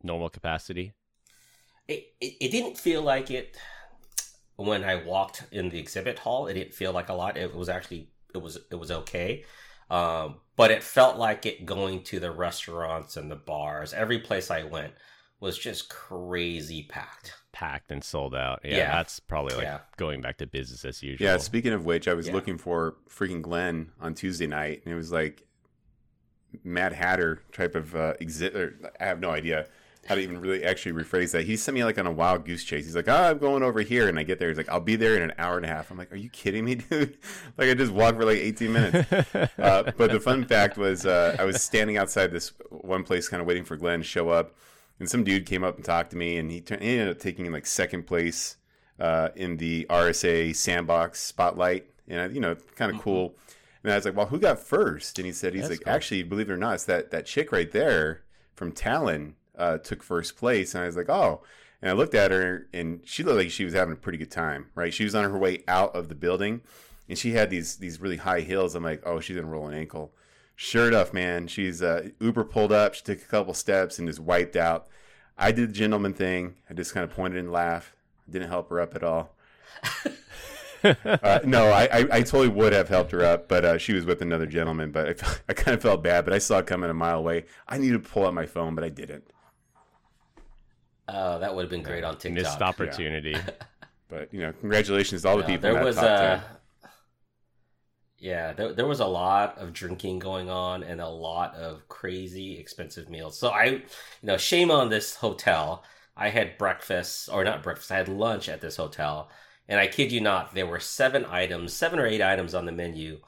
normal 0.02 0.28
capacity? 0.28 0.92
It, 1.88 2.12
it, 2.20 2.34
it 2.40 2.50
didn't 2.50 2.78
feel 2.78 3.02
like 3.02 3.30
it 3.30 3.56
when 4.56 4.84
I 4.84 5.02
walked 5.02 5.44
in 5.50 5.70
the 5.70 5.78
exhibit 5.78 6.18
hall. 6.18 6.46
It 6.46 6.54
didn't 6.54 6.74
feel 6.74 6.92
like 6.92 7.08
a 7.08 7.14
lot. 7.14 7.38
It 7.38 7.54
was 7.54 7.70
actually 7.70 8.10
it 8.34 8.42
was 8.42 8.58
it 8.70 8.76
was 8.76 8.90
okay, 8.90 9.44
um, 9.90 10.36
but 10.54 10.70
it 10.70 10.82
felt 10.82 11.16
like 11.16 11.46
it 11.46 11.64
going 11.64 12.02
to 12.04 12.20
the 12.20 12.30
restaurants 12.30 13.16
and 13.16 13.30
the 13.30 13.36
bars. 13.36 13.94
Every 13.94 14.18
place 14.18 14.50
I 14.50 14.64
went 14.64 14.92
was 15.40 15.58
just 15.58 15.88
crazy 15.88 16.82
packed. 16.90 17.32
Packed 17.54 17.90
and 17.90 18.02
sold 18.02 18.34
out. 18.34 18.60
Yeah, 18.64 18.76
yeah. 18.76 18.92
that's 18.92 19.20
probably 19.20 19.54
like 19.54 19.64
yeah. 19.64 19.78
going 19.96 20.20
back 20.20 20.38
to 20.38 20.46
business 20.46 20.84
as 20.84 21.02
usual. 21.02 21.24
Yeah. 21.24 21.36
Speaking 21.38 21.72
of 21.72 21.84
which, 21.86 22.08
I 22.08 22.14
was 22.14 22.26
yeah. 22.26 22.34
looking 22.34 22.58
for 22.58 22.96
freaking 23.08 23.42
Glenn 23.42 23.92
on 24.00 24.14
Tuesday 24.14 24.46
night, 24.46 24.82
and 24.84 24.92
it 24.92 24.96
was 24.96 25.12
like 25.12 25.46
Mad 26.62 26.92
Hatter 26.92 27.42
type 27.52 27.74
of 27.74 27.94
uh, 27.94 28.14
exhibit. 28.20 28.74
I 29.00 29.04
have 29.04 29.20
no 29.20 29.30
idea 29.30 29.66
how 30.06 30.14
to 30.14 30.20
even 30.20 30.38
really 30.40 30.64
actually 30.64 30.92
rephrase 30.92 31.32
that. 31.32 31.44
He 31.44 31.56
sent 31.56 31.74
me 31.74 31.84
like 31.84 31.98
on 31.98 32.06
a 32.06 32.12
wild 32.12 32.44
goose 32.44 32.64
chase. 32.64 32.84
He's 32.84 32.96
like, 32.96 33.08
"Oh, 33.08 33.30
I'm 33.30 33.38
going 33.38 33.62
over 33.62 33.80
here," 33.80 34.08
and 34.08 34.18
I 34.18 34.22
get 34.22 34.38
there. 34.38 34.48
He's 34.48 34.56
like, 34.56 34.68
"I'll 34.68 34.80
be 34.80 34.96
there 34.96 35.16
in 35.16 35.22
an 35.22 35.32
hour 35.38 35.56
and 35.56 35.64
a 35.64 35.68
half." 35.68 35.90
I'm 35.90 35.96
like, 35.96 36.12
"Are 36.12 36.16
you 36.16 36.28
kidding 36.28 36.64
me, 36.64 36.74
dude?" 36.90 37.18
like 37.56 37.68
I 37.68 37.74
just 37.74 37.92
walked 37.92 38.18
for 38.18 38.24
like 38.24 38.38
18 38.38 38.72
minutes. 38.72 39.12
uh, 39.58 39.92
but 39.96 40.12
the 40.12 40.20
fun 40.20 40.44
fact 40.44 40.76
was, 40.76 41.06
uh, 41.06 41.36
I 41.38 41.44
was 41.44 41.62
standing 41.62 41.96
outside 41.96 42.30
this 42.30 42.52
one 42.70 43.04
place, 43.04 43.28
kind 43.28 43.40
of 43.40 43.46
waiting 43.46 43.64
for 43.64 43.76
Glenn 43.76 44.00
to 44.00 44.04
show 44.04 44.28
up, 44.28 44.54
and 44.98 45.08
some 45.08 45.24
dude 45.24 45.46
came 45.46 45.64
up 45.64 45.76
and 45.76 45.84
talked 45.84 46.10
to 46.10 46.16
me, 46.16 46.36
and 46.36 46.50
he, 46.50 46.62
he 46.66 46.98
ended 46.98 47.08
up 47.08 47.18
taking 47.18 47.50
like 47.52 47.66
second 47.66 48.06
place 48.06 48.56
uh, 48.98 49.30
in 49.36 49.56
the 49.56 49.86
RSA 49.90 50.54
Sandbox 50.54 51.20
Spotlight, 51.20 51.86
and 52.08 52.34
you 52.34 52.40
know, 52.40 52.56
kind 52.76 52.90
of 52.90 52.96
mm-hmm. 52.96 53.04
cool. 53.04 53.34
And 53.82 53.92
I 53.92 53.96
was 53.96 54.04
like, 54.04 54.16
"Well, 54.16 54.26
who 54.26 54.38
got 54.38 54.58
first? 54.58 55.18
And 55.18 55.26
he 55.26 55.32
said, 55.32 55.54
"He's 55.54 55.62
That's 55.62 55.78
like, 55.78 55.84
cool. 55.84 55.94
actually, 55.94 56.22
believe 56.22 56.48
it 56.48 56.52
or 56.52 56.56
not, 56.56 56.74
it's 56.74 56.84
that 56.84 57.10
that 57.10 57.26
chick 57.26 57.52
right 57.52 57.70
there 57.70 58.22
from 58.54 58.72
Talon." 58.72 59.36
uh, 59.58 59.78
took 59.78 60.02
first 60.02 60.36
place, 60.36 60.74
and 60.74 60.82
I 60.82 60.86
was 60.86 60.96
like, 60.96 61.08
oh. 61.08 61.42
And 61.82 61.90
I 61.90 61.94
looked 61.94 62.14
at 62.14 62.30
her, 62.30 62.66
and 62.72 63.00
she 63.04 63.22
looked 63.22 63.38
like 63.38 63.50
she 63.50 63.64
was 63.64 63.74
having 63.74 63.92
a 63.92 63.96
pretty 63.96 64.18
good 64.18 64.30
time, 64.30 64.66
right? 64.74 64.94
She 64.94 65.04
was 65.04 65.14
on 65.14 65.30
her 65.30 65.38
way 65.38 65.64
out 65.68 65.94
of 65.94 66.08
the 66.08 66.14
building, 66.14 66.62
and 67.08 67.18
she 67.18 67.32
had 67.32 67.50
these 67.50 67.76
these 67.76 68.00
really 68.00 68.16
high 68.16 68.40
heels. 68.40 68.74
I'm 68.74 68.82
like, 68.82 69.02
oh, 69.04 69.20
she's 69.20 69.36
gonna 69.36 69.48
roll 69.48 69.68
an 69.68 69.74
ankle. 69.74 70.14
Sure 70.56 70.88
enough, 70.88 71.12
man, 71.12 71.48
she's 71.48 71.82
uh, 71.82 72.08
Uber 72.20 72.44
pulled 72.44 72.72
up. 72.72 72.94
She 72.94 73.02
took 73.02 73.18
a 73.20 73.24
couple 73.24 73.54
steps 73.54 73.98
and 73.98 74.06
just 74.06 74.20
wiped 74.20 74.56
out. 74.56 74.86
I 75.36 75.50
did 75.50 75.70
the 75.70 75.72
gentleman 75.72 76.14
thing. 76.14 76.54
I 76.70 76.74
just 76.74 76.94
kind 76.94 77.02
of 77.02 77.10
pointed 77.10 77.40
and 77.40 77.50
laughed. 77.50 77.92
Didn't 78.30 78.48
help 78.48 78.70
her 78.70 78.80
up 78.80 78.94
at 78.94 79.02
all. 79.02 79.34
uh, 80.84 81.40
no, 81.44 81.66
I, 81.66 81.84
I, 81.84 81.98
I, 82.12 82.22
totally 82.22 82.48
would 82.48 82.72
have 82.72 82.88
helped 82.88 83.10
her 83.10 83.24
up, 83.24 83.48
but 83.48 83.64
uh, 83.64 83.78
she 83.78 83.92
was 83.92 84.04
with 84.04 84.22
another 84.22 84.46
gentleman. 84.46 84.92
But 84.92 85.08
I, 85.08 85.14
felt, 85.14 85.42
I 85.48 85.52
kind 85.54 85.74
of 85.74 85.82
felt 85.82 86.02
bad. 86.02 86.24
But 86.24 86.34
I 86.34 86.38
saw 86.38 86.58
it 86.58 86.66
coming 86.66 86.88
a 86.88 86.94
mile 86.94 87.18
away. 87.18 87.46
I 87.68 87.78
needed 87.78 88.02
to 88.02 88.08
pull 88.08 88.26
out 88.26 88.34
my 88.34 88.46
phone, 88.46 88.74
but 88.74 88.84
I 88.84 88.90
didn't. 88.90 89.24
Oh, 91.08 91.38
that 91.38 91.54
would 91.54 91.62
have 91.62 91.70
been 91.70 91.82
great 91.82 92.04
on 92.04 92.16
TikTok. 92.16 92.44
Missed 92.44 92.62
opportunity. 92.62 93.30
Yeah. 93.32 93.50
but 94.08 94.32
you 94.32 94.40
know, 94.40 94.52
congratulations 94.52 95.22
to 95.22 95.28
all 95.28 95.36
the 95.36 95.44
people. 95.44 95.72
There 95.72 95.84
was 95.84 95.98
a. 95.98 96.42
Yeah, 98.24 98.54
there, 98.54 98.72
there 98.72 98.86
was 98.86 99.00
a 99.00 99.06
lot 99.06 99.58
of 99.58 99.74
drinking 99.74 100.18
going 100.18 100.48
on 100.48 100.82
and 100.82 100.98
a 100.98 101.06
lot 101.06 101.54
of 101.56 101.86
crazy 101.90 102.58
expensive 102.58 103.10
meals. 103.10 103.38
So 103.38 103.50
I, 103.50 103.64
you 103.66 103.82
know, 104.22 104.38
shame 104.38 104.70
on 104.70 104.88
this 104.88 105.14
hotel. 105.14 105.84
I 106.16 106.30
had 106.30 106.56
breakfast 106.56 107.28
or 107.30 107.44
not 107.44 107.62
breakfast. 107.62 107.92
I 107.92 107.98
had 107.98 108.08
lunch 108.08 108.48
at 108.48 108.62
this 108.62 108.76
hotel, 108.76 109.28
and 109.68 109.78
I 109.78 109.88
kid 109.88 110.10
you 110.10 110.22
not, 110.22 110.54
there 110.54 110.66
were 110.66 110.80
seven 110.80 111.26
items, 111.26 111.74
seven 111.74 111.98
or 111.98 112.06
eight 112.06 112.22
items 112.22 112.54
on 112.54 112.64
the 112.64 112.72
menu, 112.72 113.20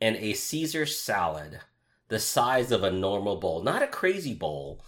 and 0.00 0.16
a 0.16 0.32
Caesar 0.32 0.86
salad 0.86 1.60
the 2.08 2.18
size 2.18 2.72
of 2.72 2.82
a 2.82 2.90
normal 2.90 3.36
bowl, 3.36 3.62
not 3.62 3.82
a 3.82 3.86
crazy 3.86 4.32
bowl, 4.32 4.82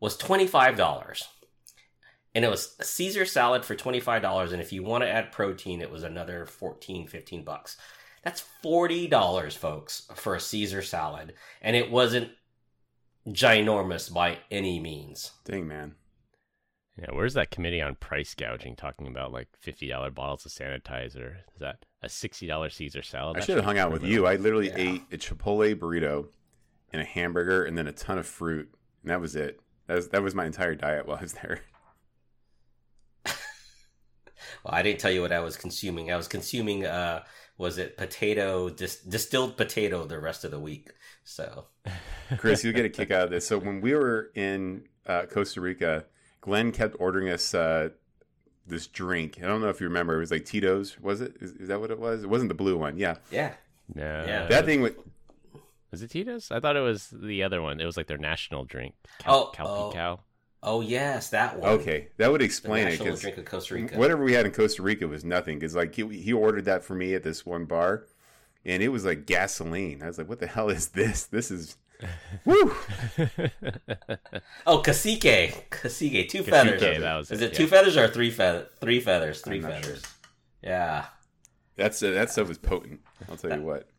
was 0.00 0.18
$25. 0.18 1.28
And 2.34 2.44
it 2.44 2.50
was 2.50 2.76
a 2.78 2.84
Caesar 2.84 3.24
salad 3.24 3.64
for 3.64 3.74
$25. 3.74 4.52
And 4.52 4.60
if 4.60 4.70
you 4.70 4.82
want 4.82 5.02
to 5.02 5.10
add 5.10 5.32
protein, 5.32 5.80
it 5.80 5.90
was 5.90 6.02
another 6.02 6.44
14, 6.44 7.08
15 7.08 7.42
bucks. 7.42 7.78
That's 8.22 8.44
$40, 8.62 9.56
folks, 9.56 10.08
for 10.14 10.34
a 10.34 10.40
Caesar 10.40 10.82
salad. 10.82 11.34
And 11.62 11.74
it 11.74 11.90
wasn't 11.90 12.30
ginormous 13.28 14.12
by 14.12 14.38
any 14.50 14.78
means. 14.78 15.32
Dang, 15.44 15.66
man. 15.66 15.94
Yeah, 16.98 17.08
where's 17.12 17.34
that 17.34 17.50
committee 17.50 17.80
on 17.80 17.94
price 17.94 18.34
gouging 18.34 18.76
talking 18.76 19.06
about 19.06 19.32
like 19.32 19.48
$50 19.64 20.14
bottles 20.14 20.44
of 20.44 20.52
sanitizer? 20.52 21.36
Is 21.54 21.60
that 21.60 21.84
a 22.02 22.08
$60 22.08 22.72
Caesar 22.72 23.02
salad? 23.02 23.38
I 23.38 23.40
should 23.40 23.56
have 23.56 23.64
hung 23.64 23.78
out 23.78 23.90
with 23.90 24.04
you. 24.04 24.26
I 24.26 24.36
literally 24.36 24.68
yeah. 24.68 24.76
ate 24.76 25.02
a 25.10 25.16
Chipotle 25.16 25.74
burrito 25.74 26.26
and 26.92 27.00
a 27.00 27.04
hamburger 27.04 27.64
and 27.64 27.78
then 27.78 27.86
a 27.86 27.92
ton 27.92 28.18
of 28.18 28.26
fruit. 28.26 28.68
And 29.02 29.10
that 29.10 29.20
was 29.20 29.34
it. 29.34 29.60
That 29.86 29.94
was 29.94 30.08
that 30.08 30.22
was 30.22 30.34
my 30.34 30.46
entire 30.46 30.74
diet 30.74 31.06
while 31.06 31.16
I 31.16 31.22
was 31.22 31.32
there. 31.32 31.62
well, 33.24 33.34
I 34.66 34.82
didn't 34.82 35.00
tell 35.00 35.10
you 35.10 35.22
what 35.22 35.32
I 35.32 35.40
was 35.40 35.56
consuming. 35.56 36.12
I 36.12 36.16
was 36.16 36.28
consuming 36.28 36.84
uh 36.84 37.22
was 37.60 37.76
it 37.76 37.98
potato 37.98 38.70
dis- 38.70 39.00
distilled 39.00 39.54
potato 39.54 40.06
the 40.06 40.18
rest 40.18 40.46
of 40.46 40.50
the 40.50 40.58
week. 40.58 40.92
So, 41.24 41.66
Chris, 42.38 42.64
you'll 42.64 42.72
get 42.72 42.86
a 42.86 42.88
kick 42.88 43.10
out 43.10 43.24
of 43.24 43.30
this. 43.30 43.46
So 43.46 43.58
when 43.58 43.82
we 43.82 43.94
were 43.94 44.30
in 44.34 44.84
uh, 45.06 45.26
Costa 45.30 45.60
Rica, 45.60 46.06
Glenn 46.40 46.72
kept 46.72 46.96
ordering 46.98 47.28
us 47.28 47.52
uh, 47.52 47.90
this 48.66 48.86
drink. 48.86 49.40
I 49.42 49.46
don't 49.46 49.60
know 49.60 49.68
if 49.68 49.78
you 49.78 49.88
remember. 49.88 50.16
It 50.16 50.20
was 50.20 50.30
like 50.30 50.46
Tito's. 50.46 50.98
Was 51.00 51.20
it? 51.20 51.36
Is, 51.40 51.52
is 51.52 51.68
that 51.68 51.80
what 51.80 51.90
it 51.90 52.00
was? 52.00 52.24
It 52.24 52.30
wasn't 52.30 52.48
the 52.48 52.54
blue 52.54 52.78
one. 52.78 52.96
Yeah. 52.96 53.16
Yeah. 53.30 53.52
No. 53.94 54.24
Yeah. 54.26 54.46
That 54.46 54.64
thing 54.64 54.80
with 54.80 54.96
was 55.90 56.02
it 56.02 56.10
Tito's? 56.10 56.50
I 56.50 56.60
thought 56.60 56.76
it 56.76 56.80
was 56.80 57.08
the 57.12 57.42
other 57.42 57.60
one. 57.60 57.78
It 57.78 57.84
was 57.84 57.98
like 57.98 58.06
their 58.06 58.16
national 58.16 58.64
drink. 58.64 58.94
Cal- 59.18 59.52
oh, 59.58 59.64
oh, 59.66 59.92
Cow. 59.92 60.20
Oh 60.62 60.82
yes, 60.82 61.30
that 61.30 61.58
one. 61.58 61.70
Okay, 61.70 62.08
that 62.18 62.30
would 62.30 62.42
explain 62.42 62.88
it. 62.88 62.98
Because 62.98 63.20
drink 63.20 63.38
of 63.38 63.46
Costa 63.46 63.74
Rica. 63.74 63.96
Whatever 63.96 64.22
we 64.24 64.34
had 64.34 64.44
in 64.44 64.52
Costa 64.52 64.82
Rica 64.82 65.08
was 65.08 65.24
nothing. 65.24 65.58
Because 65.58 65.74
like 65.74 65.94
he, 65.94 66.06
he 66.08 66.32
ordered 66.32 66.66
that 66.66 66.84
for 66.84 66.94
me 66.94 67.14
at 67.14 67.22
this 67.22 67.46
one 67.46 67.64
bar, 67.64 68.06
and 68.64 68.82
it 68.82 68.88
was 68.88 69.04
like 69.04 69.24
gasoline. 69.24 70.02
I 70.02 70.06
was 70.06 70.18
like, 70.18 70.28
"What 70.28 70.40
the 70.40 70.46
hell 70.46 70.68
is 70.68 70.88
this? 70.88 71.24
This 71.24 71.50
is." 71.50 71.76
Woo! 72.46 72.74
oh, 74.66 74.78
cacique, 74.78 75.68
cacique, 75.68 76.28
two 76.30 76.42
feathers. 76.42 76.80
That 76.80 77.16
was 77.16 77.30
is 77.30 77.42
it, 77.42 77.52
it 77.52 77.54
two 77.54 77.66
feathers 77.66 77.96
or 77.96 78.08
three 78.08 78.30
feathers? 78.30 78.68
Three 78.80 79.00
feathers, 79.00 79.42
three 79.42 79.60
feathers. 79.60 80.00
Sure. 80.00 80.10
Yeah. 80.62 81.06
That's 81.76 82.02
uh, 82.02 82.10
that 82.12 82.30
stuff 82.30 82.50
is 82.50 82.58
potent. 82.58 83.00
I'll 83.28 83.36
tell 83.36 83.54
you 83.54 83.62
what. 83.62 83.89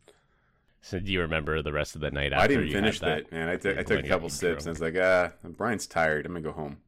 So 0.82 0.98
do 0.98 1.12
you 1.12 1.20
remember 1.20 1.62
the 1.62 1.72
rest 1.72 1.94
of 1.94 2.00
the 2.00 2.10
night 2.10 2.32
after 2.32 2.44
I 2.44 2.46
didn't 2.48 2.66
you 2.66 2.72
finish 2.72 3.00
had 3.00 3.08
that? 3.08 3.30
that, 3.30 3.32
man. 3.32 3.48
I 3.48 3.56
took 3.56 3.78
I 3.78 3.82
took 3.84 4.04
a 4.04 4.08
couple 4.08 4.28
got 4.28 4.32
sips 4.32 4.66
and 4.66 4.70
I 4.70 4.72
was 4.72 4.80
like, 4.80 4.96
ah, 5.00 5.30
Brian's 5.56 5.86
tired. 5.86 6.26
I'm 6.26 6.32
gonna 6.32 6.42
go 6.42 6.52
home. 6.52 6.78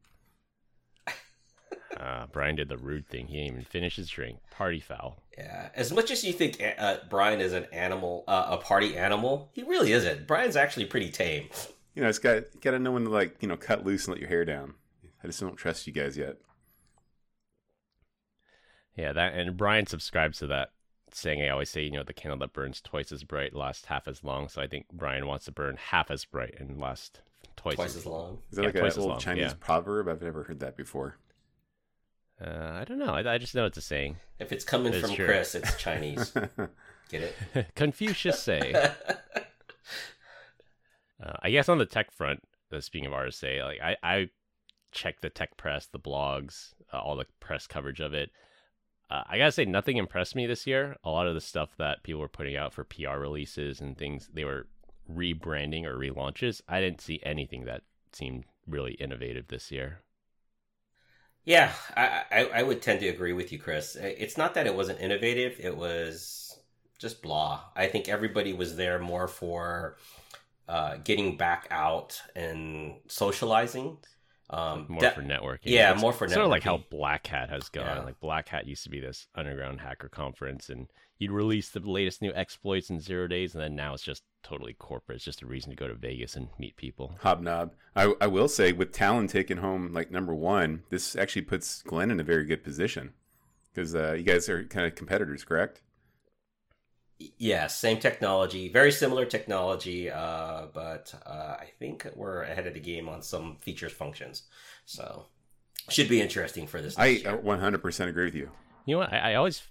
Uh, 1.97 2.27
Brian 2.29 2.57
did 2.57 2.67
the 2.67 2.77
rude 2.77 3.07
thing. 3.07 3.27
He 3.27 3.37
didn't 3.37 3.53
even 3.53 3.63
finish 3.63 3.95
his 3.95 4.09
drink. 4.09 4.39
Party 4.51 4.81
foul. 4.81 5.23
Yeah. 5.37 5.69
As 5.73 5.93
much 5.93 6.11
as 6.11 6.25
you 6.25 6.33
think 6.33 6.61
uh, 6.77 6.97
Brian 7.09 7.39
is 7.39 7.53
an 7.53 7.67
animal, 7.71 8.25
uh, 8.27 8.47
a 8.49 8.57
party 8.57 8.97
animal, 8.97 9.49
he 9.53 9.63
really 9.63 9.93
isn't. 9.93 10.27
Brian's 10.27 10.57
actually 10.57 10.87
pretty 10.87 11.09
tame. 11.09 11.47
You 11.93 12.03
know, 12.03 12.09
it's 12.09 12.19
got 12.19 12.43
got 12.59 12.71
to 12.71 12.79
know 12.79 12.91
when 12.91 13.05
to 13.05 13.09
like 13.09 13.37
you 13.39 13.47
know 13.47 13.55
cut 13.55 13.85
loose 13.85 14.07
and 14.07 14.13
let 14.13 14.19
your 14.19 14.27
hair 14.27 14.43
down. 14.43 14.73
I 15.23 15.27
just 15.27 15.39
don't 15.39 15.55
trust 15.55 15.87
you 15.87 15.93
guys 15.93 16.17
yet. 16.17 16.35
Yeah, 18.97 19.13
that 19.13 19.33
and 19.33 19.55
Brian 19.55 19.87
subscribes 19.87 20.39
to 20.39 20.47
that 20.47 20.71
saying 21.11 21.41
I 21.41 21.49
always 21.49 21.69
say, 21.69 21.83
you 21.83 21.91
know, 21.91 22.03
the 22.03 22.13
candle 22.13 22.39
that 22.39 22.53
burns 22.53 22.81
twice 22.81 23.11
as 23.11 23.23
bright 23.23 23.53
lasts 23.53 23.85
half 23.85 24.07
as 24.07 24.23
long. 24.23 24.49
So 24.49 24.61
I 24.61 24.67
think 24.67 24.87
Brian 24.91 25.27
wants 25.27 25.45
to 25.45 25.51
burn 25.51 25.77
half 25.77 26.11
as 26.11 26.25
bright 26.25 26.55
and 26.59 26.79
last 26.79 27.21
twice, 27.55 27.75
Twice 27.75 27.95
as 27.95 28.05
long. 28.05 28.39
Is 28.51 28.57
that 28.57 28.63
Yeah, 28.63 28.67
like 28.67 28.75
an 28.75 28.85
as 28.85 28.97
old 28.97 29.09
long, 29.09 29.19
Chinese 29.19 29.43
yeah. 29.43 29.53
proverb? 29.59 30.07
I've 30.07 30.21
never 30.21 30.43
heard 30.43 30.59
that 30.59 30.75
before. 30.75 31.17
Uh, 32.39 32.71
I 32.73 32.83
don't 32.83 32.99
know. 32.99 33.13
I, 33.13 33.35
I 33.35 33.37
just 33.37 33.55
know 33.55 33.65
it's 33.65 33.77
a 33.77 33.81
saying. 33.81 34.17
If 34.39 34.51
it's 34.51 34.65
coming 34.65 34.91
That's 34.91 35.05
from 35.05 35.15
true. 35.15 35.25
Chris, 35.25 35.55
it's 35.55 35.75
Chinese. 35.77 36.31
Get 37.09 37.21
it? 37.21 37.35
Confucius 37.75 38.41
say. 38.41 38.73
Uh, 38.73 38.91
I 41.41 41.49
guess 41.49 41.69
on 41.69 41.77
the 41.77 41.85
tech 41.85 42.11
front, 42.11 42.41
uh, 42.73 42.81
speaking 42.81 43.07
of 43.07 43.13
RSA, 43.13 43.63
like 43.63 43.79
I, 43.81 43.95
I 44.03 44.29
check 44.91 45.21
the 45.21 45.29
tech 45.29 45.55
press, 45.55 45.87
the 45.87 45.99
blogs, 45.99 46.73
uh, 46.93 46.99
all 46.99 47.15
the 47.15 47.25
press 47.39 47.67
coverage 47.67 48.01
of 48.01 48.13
it. 48.13 48.31
Uh, 49.09 49.23
I 49.27 49.37
gotta 49.37 49.51
say, 49.51 49.65
nothing 49.65 49.97
impressed 49.97 50.35
me 50.35 50.47
this 50.47 50.65
year. 50.65 50.97
A 51.03 51.09
lot 51.09 51.27
of 51.27 51.35
the 51.35 51.41
stuff 51.41 51.75
that 51.77 52.03
people 52.03 52.21
were 52.21 52.27
putting 52.27 52.55
out 52.55 52.73
for 52.73 52.83
PR 52.83 53.17
releases 53.17 53.79
and 53.79 53.97
things 53.97 54.29
they 54.33 54.45
were 54.45 54.67
rebranding 55.11 55.85
or 55.85 55.97
relaunches, 55.97 56.61
I 56.67 56.81
didn't 56.81 57.01
see 57.01 57.19
anything 57.23 57.65
that 57.65 57.83
seemed 58.11 58.45
really 58.67 58.93
innovative 58.93 59.47
this 59.47 59.71
year. 59.71 60.01
Yeah, 61.43 61.71
I, 61.95 62.23
I 62.31 62.45
I 62.55 62.63
would 62.63 62.81
tend 62.81 63.01
to 63.01 63.07
agree 63.07 63.33
with 63.33 63.51
you, 63.51 63.59
Chris. 63.59 63.95
It's 63.95 64.37
not 64.37 64.55
that 64.55 64.65
it 64.65 64.75
wasn't 64.75 64.99
innovative; 64.99 65.59
it 65.59 65.77
was 65.77 66.59
just 66.97 67.21
blah. 67.21 67.61
I 67.75 67.87
think 67.87 68.09
everybody 68.09 68.53
was 68.53 68.75
there 68.75 68.97
more 68.99 69.27
for 69.27 69.97
uh, 70.67 70.97
getting 71.03 71.37
back 71.37 71.67
out 71.69 72.19
and 72.35 72.95
socializing. 73.07 73.97
Um, 74.49 74.85
More 74.89 75.01
that- 75.01 75.15
for 75.15 75.21
networking. 75.23 75.59
yeah, 75.65 75.91
It's 75.93 76.01
more 76.01 76.13
for 76.13 76.27
networking. 76.27 76.33
Sort 76.33 76.45
of 76.45 76.51
like 76.51 76.63
how. 76.63 76.77
Black 76.91 77.25
Hat 77.27 77.49
has 77.49 77.67
gone. 77.69 77.85
Yeah. 77.97 78.03
Like 78.03 78.19
Black 78.19 78.47
Hat 78.49 78.67
used 78.67 78.83
to 78.83 78.89
be 78.89 78.99
this 78.99 79.27
underground 79.33 79.81
hacker 79.81 80.07
conference, 80.07 80.69
and 80.69 80.87
you'd 81.17 81.31
release 81.31 81.69
the 81.69 81.79
latest 81.79 82.21
new 82.21 82.31
exploits 82.35 82.89
in 82.91 82.99
zero 82.99 83.27
days, 83.27 83.55
and 83.55 83.63
then 83.63 83.75
now 83.75 83.93
it's 83.95 84.03
just 84.03 84.21
totally 84.43 84.73
corporate. 84.73 85.15
It's 85.15 85.25
just 85.25 85.41
a 85.41 85.47
reason 85.47 85.71
to 85.71 85.75
go 85.75 85.87
to 85.87 85.95
Vegas 85.95 86.35
and 86.35 86.49
meet 86.59 86.75
people. 86.77 87.15
Hobnob. 87.23 87.71
I, 87.95 88.13
I 88.21 88.27
will 88.27 88.47
say, 88.47 88.71
with 88.71 88.91
Talon 88.91 89.27
taking 89.27 89.57
home 89.57 89.91
like 89.93 90.11
number 90.11 90.35
one, 90.35 90.83
this 90.89 91.15
actually 91.15 91.41
puts 91.43 91.81
Glenn 91.81 92.11
in 92.11 92.19
a 92.19 92.23
very 92.23 92.45
good 92.45 92.63
position 92.63 93.13
because 93.73 93.95
uh, 93.95 94.13
you 94.13 94.23
guys 94.23 94.47
are 94.47 94.63
kind 94.65 94.85
of 94.85 94.93
competitors, 94.93 95.43
correct? 95.43 95.81
Yeah, 97.17 97.67
same 97.67 97.99
technology, 97.99 98.67
very 98.69 98.91
similar 98.91 99.25
technology, 99.25 100.09
uh, 100.09 100.67
but 100.73 101.13
uh, 101.25 101.55
I 101.59 101.67
think 101.79 102.07
we're 102.15 102.43
ahead 102.43 102.67
of 102.67 102.73
the 102.73 102.79
game 102.79 103.07
on 103.07 103.21
some 103.21 103.55
features, 103.61 103.93
functions. 103.93 104.43
So 104.85 105.25
should 105.89 106.09
be 106.09 106.21
interesting 106.21 106.67
for 106.67 106.81
this. 106.81 106.97
I 106.97 107.11
next 107.11 107.23
year. 107.23 107.33
uh, 107.35 107.41
100% 107.41 108.07
agree 108.07 108.25
with 108.25 108.35
you. 108.35 108.49
You 108.85 108.95
know 108.95 108.99
what? 108.99 109.13
I, 109.13 109.31
I 109.31 109.35
always, 109.35 109.63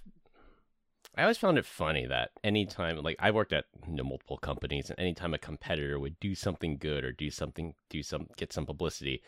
I 1.16 1.22
always 1.22 1.38
found 1.38 1.58
it 1.58 1.66
funny 1.66 2.06
that 2.06 2.30
anytime, 2.42 2.96
like 3.02 3.16
I 3.18 3.30
worked 3.30 3.52
at 3.52 3.66
you 3.86 3.94
know, 3.94 4.04
multiple 4.04 4.38
companies, 4.38 4.88
and 4.88 4.98
anytime 4.98 5.34
a 5.34 5.38
competitor 5.38 5.98
would 6.00 6.18
do 6.20 6.34
something 6.34 6.78
good 6.78 7.04
or 7.04 7.12
do 7.12 7.30
something, 7.30 7.74
do 7.90 8.02
some, 8.02 8.28
get 8.36 8.52
some 8.52 8.64
publicity, 8.64 9.22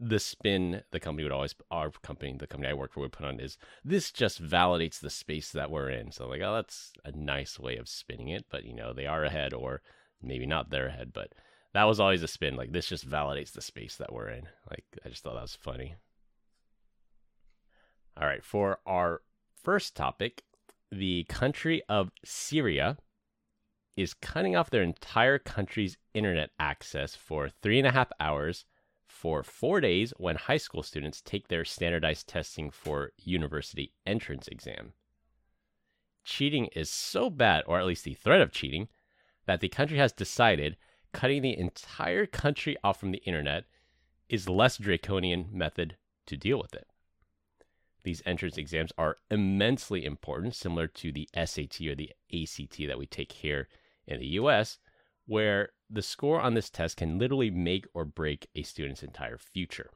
the 0.00 0.18
spin 0.18 0.82
the 0.90 0.98
company 0.98 1.24
would 1.24 1.32
always, 1.32 1.54
our 1.70 1.90
company, 1.90 2.34
the 2.38 2.46
company 2.46 2.70
I 2.70 2.74
work 2.74 2.94
for, 2.94 3.00
would 3.00 3.12
put 3.12 3.26
on 3.26 3.38
is 3.38 3.58
this 3.84 4.10
just 4.10 4.42
validates 4.42 4.98
the 4.98 5.10
space 5.10 5.52
that 5.52 5.70
we're 5.70 5.90
in. 5.90 6.10
So 6.10 6.26
like, 6.26 6.40
oh, 6.40 6.54
that's 6.54 6.92
a 7.04 7.12
nice 7.12 7.58
way 7.58 7.76
of 7.76 7.88
spinning 7.88 8.28
it, 8.28 8.46
but 8.50 8.64
you 8.64 8.74
know, 8.74 8.94
they 8.94 9.06
are 9.06 9.24
ahead, 9.24 9.52
or 9.52 9.82
maybe 10.22 10.46
not 10.46 10.70
they're 10.70 10.86
ahead, 10.86 11.12
but 11.12 11.34
that 11.74 11.84
was 11.84 12.00
always 12.00 12.22
a 12.22 12.28
spin. 12.28 12.56
Like 12.56 12.72
this 12.72 12.88
just 12.88 13.08
validates 13.08 13.52
the 13.52 13.60
space 13.60 13.96
that 13.96 14.12
we're 14.12 14.30
in. 14.30 14.48
Like 14.70 14.84
I 15.04 15.10
just 15.10 15.22
thought 15.22 15.34
that 15.34 15.42
was 15.42 15.54
funny. 15.54 15.96
All 18.16 18.26
right, 18.26 18.44
for 18.44 18.78
our 18.86 19.20
first 19.62 19.94
topic, 19.94 20.42
the 20.90 21.24
country 21.28 21.82
of 21.88 22.10
Syria 22.24 22.96
is 23.96 24.14
cutting 24.14 24.56
off 24.56 24.70
their 24.70 24.82
entire 24.82 25.38
country's 25.38 25.98
internet 26.14 26.50
access 26.58 27.14
for 27.14 27.50
three 27.62 27.78
and 27.78 27.86
a 27.86 27.92
half 27.92 28.10
hours 28.18 28.64
for 29.20 29.42
four 29.42 29.82
days 29.82 30.14
when 30.16 30.34
high 30.34 30.56
school 30.56 30.82
students 30.82 31.20
take 31.20 31.48
their 31.48 31.62
standardized 31.62 32.26
testing 32.26 32.70
for 32.70 33.12
university 33.18 33.92
entrance 34.06 34.48
exam. 34.48 34.94
Cheating 36.24 36.68
is 36.68 36.88
so 36.88 37.28
bad, 37.28 37.62
or 37.66 37.78
at 37.78 37.84
least 37.84 38.04
the 38.04 38.14
threat 38.14 38.40
of 38.40 38.50
cheating, 38.50 38.88
that 39.44 39.60
the 39.60 39.68
country 39.68 39.98
has 39.98 40.10
decided 40.10 40.78
cutting 41.12 41.42
the 41.42 41.58
entire 41.58 42.24
country 42.24 42.78
off 42.82 42.98
from 42.98 43.10
the 43.10 43.22
internet 43.26 43.64
is 44.30 44.48
less 44.48 44.78
draconian 44.78 45.50
method 45.52 45.98
to 46.24 46.34
deal 46.38 46.58
with 46.58 46.74
it. 46.74 46.86
These 48.04 48.22
entrance 48.24 48.56
exams 48.56 48.90
are 48.96 49.18
immensely 49.30 50.06
important, 50.06 50.54
similar 50.54 50.86
to 50.86 51.12
the 51.12 51.28
SAT 51.34 51.78
or 51.82 51.94
the 51.94 52.12
ACT 52.32 52.78
that 52.86 52.98
we 52.98 53.04
take 53.04 53.32
here 53.32 53.68
in 54.06 54.18
the 54.18 54.28
US, 54.28 54.78
where 55.26 55.72
the 55.90 56.02
score 56.02 56.40
on 56.40 56.54
this 56.54 56.70
test 56.70 56.96
can 56.96 57.18
literally 57.18 57.50
make 57.50 57.86
or 57.92 58.04
break 58.04 58.48
a 58.54 58.62
student's 58.62 59.02
entire 59.02 59.38
future. 59.38 59.90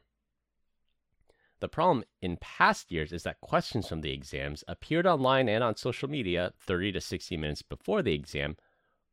The 1.60 1.68
problem 1.68 2.04
in 2.20 2.36
past 2.38 2.90
years 2.90 3.12
is 3.12 3.22
that 3.22 3.40
questions 3.40 3.88
from 3.88 4.00
the 4.00 4.12
exams 4.12 4.64
appeared 4.66 5.06
online 5.06 5.48
and 5.48 5.62
on 5.62 5.76
social 5.76 6.10
media 6.10 6.52
30 6.60 6.92
to 6.92 7.00
60 7.00 7.36
minutes 7.36 7.62
before 7.62 8.02
the 8.02 8.12
exam, 8.12 8.56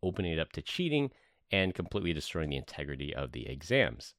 opening 0.02 0.34
it 0.34 0.40
up 0.40 0.52
to 0.54 0.62
cheating 0.62 1.12
and 1.52 1.76
completely 1.76 2.14
destroying 2.14 2.50
the 2.50 2.58
integrity 2.58 3.14
of 3.16 3.32
the 3.32 3.48
exams. 3.48 4.16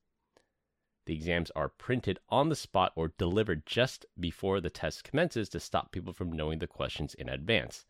The 1.04 1.14
exams 1.14 1.50
are 1.50 1.68
printed 1.68 2.20
on 2.28 2.48
the 2.48 2.54
spot 2.54 2.92
or 2.94 3.08
delivered 3.18 3.66
just 3.66 4.06
before 4.18 4.60
the 4.60 4.70
test 4.70 5.02
commences 5.02 5.48
to 5.48 5.60
stop 5.60 5.90
people 5.90 6.12
from 6.12 6.30
knowing 6.30 6.60
the 6.60 6.68
questions 6.68 7.14
in 7.14 7.28
advance. 7.28 7.84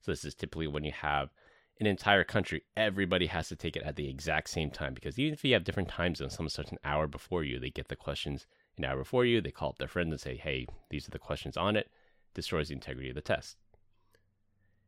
So, 0.00 0.12
this 0.12 0.24
is 0.24 0.34
typically 0.34 0.66
when 0.66 0.84
you 0.84 0.92
have 0.92 1.32
an 1.80 1.86
entire 1.86 2.24
country, 2.24 2.62
everybody 2.76 3.26
has 3.26 3.48
to 3.48 3.56
take 3.56 3.74
it 3.74 3.82
at 3.82 3.96
the 3.96 4.08
exact 4.08 4.50
same 4.50 4.70
time 4.70 4.92
because 4.92 5.18
even 5.18 5.32
if 5.32 5.42
you 5.44 5.54
have 5.54 5.64
different 5.64 5.88
time 5.88 6.14
zones, 6.14 6.34
someone 6.34 6.50
starts 6.50 6.70
an 6.70 6.78
hour 6.84 7.06
before 7.06 7.42
you, 7.42 7.58
they 7.58 7.70
get 7.70 7.88
the 7.88 7.96
questions 7.96 8.46
an 8.76 8.84
hour 8.84 8.98
before 8.98 9.24
you, 9.24 9.40
they 9.40 9.50
call 9.50 9.70
up 9.70 9.78
their 9.78 9.88
friends 9.88 10.12
and 10.12 10.20
say, 10.20 10.36
hey, 10.36 10.66
these 10.90 11.08
are 11.08 11.10
the 11.10 11.18
questions 11.18 11.56
on 11.56 11.76
it, 11.76 11.90
destroys 12.34 12.68
the 12.68 12.74
integrity 12.74 13.08
of 13.08 13.14
the 13.14 13.22
test. 13.22 13.56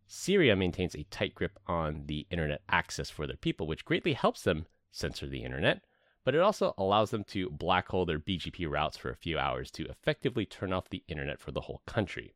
Syria 0.07 0.55
maintains 0.55 0.95
a 0.95 1.05
tight 1.05 1.35
grip 1.35 1.59
on 1.67 2.03
the 2.07 2.27
internet 2.31 2.61
access 2.69 3.09
for 3.09 3.27
their 3.27 3.37
people, 3.37 3.67
which 3.67 3.87
greatly 3.87 4.13
helps 4.13 4.43
them 4.43 4.67
censor 4.91 5.27
the 5.27 5.43
internet, 5.43 5.81
but 6.25 6.35
it 6.35 6.41
also 6.41 6.75
allows 6.77 7.11
them 7.11 7.25
to 7.25 7.49
black 7.49 7.89
hole 7.89 8.05
their 8.05 8.19
BGP 8.19 8.71
routes 8.71 8.99
for 8.99 9.11
a 9.11 9.17
few 9.17 9.39
hours 9.39 9.71
to 9.71 9.87
effectively 9.87 10.45
turn 10.45 10.73
off 10.73 10.91
the 10.91 11.03
internet 11.09 11.41
for 11.41 11.51
the 11.51 11.63
whole 11.63 11.81
country. 11.87 12.35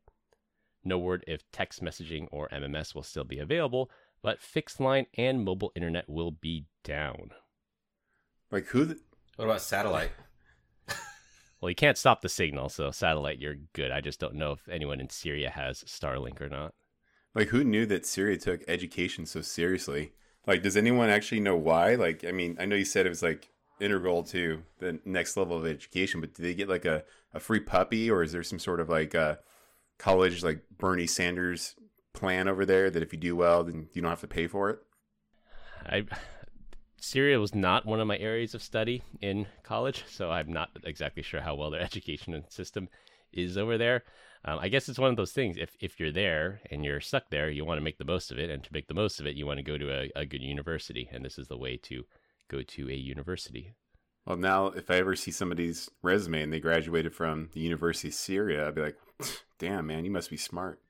No 0.83 0.99
word 0.99 1.25
if 1.27 1.43
text 1.51 1.83
messaging 1.83 2.29
or 2.31 2.49
MMS 2.49 2.95
will 2.95 3.03
still 3.03 3.25
be 3.25 3.39
available, 3.39 3.91
but 4.23 4.41
fixed 4.41 4.81
line 4.81 5.07
and 5.17 5.45
mobile 5.45 5.73
internet 5.75 6.09
will 6.09 6.31
be 6.31 6.67
down. 6.85 7.31
Like 8.51 8.67
who? 8.67 8.85
The, 8.85 8.99
What 9.37 9.47
about 9.47 9.61
satellite? 9.63 10.13
Well, 11.61 11.71
you 11.71 11.75
can't 11.75 11.97
stop 11.97 12.21
the 12.21 12.29
signal, 12.29 12.69
so 12.69 12.91
satellite, 12.91 13.39
you're 13.39 13.57
good. 13.73 13.91
I 13.91 14.03
just 14.03 14.21
don't 14.21 14.35
know 14.35 14.53
if 14.53 14.69
anyone 14.69 15.01
in 15.01 15.09
Syria 15.09 15.49
has 15.49 15.83
Starlink 15.85 16.41
or 16.41 16.51
not. 16.51 16.75
like 17.35 17.49
who 17.49 17.65
knew 17.65 17.87
that 17.87 18.05
Syria 18.05 18.37
took 18.37 18.63
education 18.69 19.25
so 19.25 19.41
seriously? 19.41 20.13
Like, 20.47 20.63
does 20.63 20.77
anyone 20.77 21.09
actually 21.09 21.41
know 21.41 21.57
why? 21.57 21.95
Like, 21.95 22.25
I 22.25 22.31
mean, 22.33 22.57
I 22.61 22.67
know 22.67 22.77
you 22.77 22.85
said 22.85 23.07
it 23.07 23.09
was 23.11 23.23
like 23.23 23.49
integral 23.81 24.23
to 24.25 24.63
the 24.79 25.01
next 25.05 25.37
level 25.37 25.57
of 25.57 25.67
education, 25.67 26.21
but 26.21 26.35
do 26.35 26.43
they 26.43 26.55
get 26.55 26.69
like 26.69 26.85
a, 26.85 27.05
a 27.33 27.41
free 27.41 27.61
puppy, 27.61 28.11
or 28.11 28.23
is 28.23 28.33
there 28.33 28.43
some 28.43 28.59
sort 28.59 28.79
of 28.79 28.89
like 28.89 29.15
a 29.15 29.39
college 29.99 30.45
like 30.45 30.63
Bernie 30.77 31.07
Sanders 31.07 31.75
plan 32.17 32.49
over 32.49 32.67
there 32.67 32.91
that 32.91 33.03
if 33.03 33.13
you 33.13 33.19
do 33.19 33.37
well, 33.37 33.63
then 33.63 33.89
you 33.93 34.03
don't 34.03 34.11
have 34.11 34.21
to 34.21 34.27
pay 34.27 34.47
for 34.47 34.71
it? 34.71 34.79
I 35.85 36.05
Syria 36.99 37.39
was 37.39 37.55
not 37.55 37.87
one 37.87 38.01
of 38.01 38.07
my 38.09 38.17
areas 38.19 38.55
of 38.55 38.63
study 38.63 39.03
in 39.21 39.47
college, 39.63 40.05
so 40.09 40.31
I'm 40.31 40.53
not 40.53 40.71
exactly 40.83 41.23
sure 41.23 41.41
how 41.41 41.55
well 41.55 41.71
their 41.71 41.81
education 41.91 42.43
system 42.49 42.89
is 43.33 43.57
over 43.57 43.79
there. 43.79 44.03
Um, 44.45 44.59
I 44.61 44.69
guess 44.69 44.89
it's 44.89 44.99
one 44.99 45.11
of 45.11 45.17
those 45.17 45.33
things. 45.33 45.57
If 45.57 45.77
if 45.81 46.01
you're 46.01 46.13
there 46.13 46.61
and 46.71 46.85
you're 46.85 47.01
stuck 47.01 47.31
there, 47.31 47.51
you 47.51 47.65
want 47.65 47.79
to 47.79 47.85
make 47.85 47.99
the 47.99 48.05
most 48.05 48.33
of 48.33 48.39
it, 48.39 48.51
and 48.51 48.65
to 48.65 48.73
make 48.73 48.89
the 48.89 48.95
most 48.95 49.21
of 49.21 49.27
it, 49.27 49.37
you 49.37 49.47
want 49.47 49.59
to 49.59 49.63
go 49.63 49.79
to 49.79 49.91
a, 49.93 50.11
a 50.17 50.27
good 50.27 50.43
university, 50.43 51.09
and 51.13 51.25
this 51.25 51.39
is 51.39 51.49
the 51.49 51.59
way 51.59 51.77
to 51.85 52.05
go 52.49 52.63
to 52.63 52.89
a 52.89 52.95
university. 52.95 53.73
Well, 54.25 54.37
now 54.37 54.67
if 54.67 54.91
I 54.91 54.97
ever 54.97 55.15
see 55.15 55.31
somebody's 55.31 55.89
resume 56.03 56.43
and 56.43 56.53
they 56.53 56.59
graduated 56.59 57.15
from 57.15 57.51
the 57.53 57.61
University 57.61 58.09
of 58.09 58.15
Syria, 58.15 58.67
I'd 58.67 58.75
be 58.75 58.83
like, 58.83 58.97
damn, 59.59 59.87
man, 59.87 60.05
you 60.05 60.11
must 60.11 60.31
be 60.31 60.37
smart. 60.37 60.81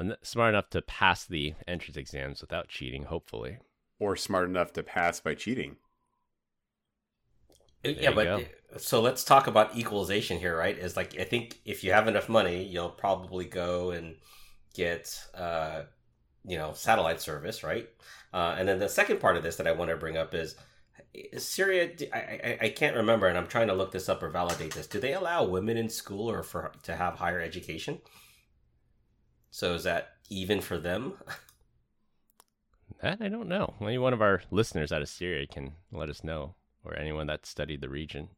And 0.00 0.16
smart 0.22 0.54
enough 0.54 0.70
to 0.70 0.80
pass 0.80 1.26
the 1.26 1.54
entrance 1.68 1.98
exams 1.98 2.40
without 2.40 2.68
cheating, 2.68 3.04
hopefully. 3.04 3.58
Or 3.98 4.16
smart 4.16 4.48
enough 4.48 4.72
to 4.72 4.82
pass 4.82 5.20
by 5.20 5.34
cheating. 5.34 5.76
There 7.82 7.92
yeah, 7.92 8.12
but 8.12 8.24
go. 8.24 8.44
so 8.78 9.02
let's 9.02 9.24
talk 9.24 9.46
about 9.46 9.76
equalization 9.76 10.38
here, 10.38 10.56
right? 10.56 10.76
Is 10.76 10.96
like 10.96 11.18
I 11.20 11.24
think 11.24 11.60
if 11.66 11.84
you 11.84 11.92
have 11.92 12.08
enough 12.08 12.30
money, 12.30 12.64
you'll 12.64 12.88
probably 12.88 13.44
go 13.44 13.90
and 13.90 14.16
get 14.74 15.22
uh, 15.34 15.82
you 16.46 16.56
know 16.56 16.72
satellite 16.72 17.20
service, 17.20 17.62
right? 17.62 17.88
Uh, 18.32 18.56
and 18.58 18.66
then 18.66 18.78
the 18.78 18.88
second 18.88 19.20
part 19.20 19.36
of 19.36 19.42
this 19.42 19.56
that 19.56 19.66
I 19.66 19.72
want 19.72 19.90
to 19.90 19.96
bring 19.96 20.16
up 20.16 20.34
is 20.34 20.56
is 21.12 21.46
Syria. 21.46 21.90
I, 22.12 22.18
I 22.18 22.58
I 22.62 22.68
can't 22.70 22.96
remember, 22.96 23.26
and 23.26 23.36
I'm 23.36 23.46
trying 23.46 23.68
to 23.68 23.74
look 23.74 23.92
this 23.92 24.08
up 24.08 24.22
or 24.22 24.30
validate 24.30 24.74
this. 24.74 24.86
Do 24.86 24.98
they 24.98 25.12
allow 25.12 25.44
women 25.44 25.76
in 25.76 25.90
school 25.90 26.30
or 26.30 26.42
for 26.42 26.72
to 26.84 26.96
have 26.96 27.16
higher 27.16 27.40
education? 27.40 28.00
So 29.50 29.74
is 29.74 29.84
that 29.84 30.12
even 30.28 30.60
for 30.60 30.78
them? 30.78 31.14
That 33.02 33.18
I 33.20 33.28
don't 33.28 33.48
know. 33.48 33.74
Maybe 33.80 33.98
one 33.98 34.12
of 34.12 34.22
our 34.22 34.42
listeners 34.50 34.92
out 34.92 35.02
of 35.02 35.08
Syria 35.08 35.46
can 35.46 35.72
let 35.92 36.10
us 36.10 36.22
know, 36.22 36.54
or 36.84 36.96
anyone 36.96 37.26
that 37.28 37.46
studied 37.46 37.80
the 37.80 37.88
region. 37.88 38.28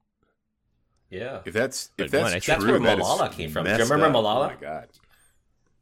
Yeah. 1.11 1.40
If 1.45 1.52
that's 1.52 1.90
But 1.97 2.07
if 2.07 2.11
that's 2.12 2.23
Glenn, 2.23 2.35
I 2.35 2.38
true, 2.38 2.54
That's 2.54 2.64
where 2.64 2.81
that 2.81 2.99
is 2.99 3.04
Malala 3.07 3.33
came 3.33 3.50
from. 3.50 3.64
Do 3.64 3.71
you 3.71 3.76
remember 3.78 4.07
up. 4.07 4.14
Oh, 4.14 4.23
Malala? 4.23 4.45
Oh 4.45 4.49
my 4.49 4.54
god. 4.61 4.88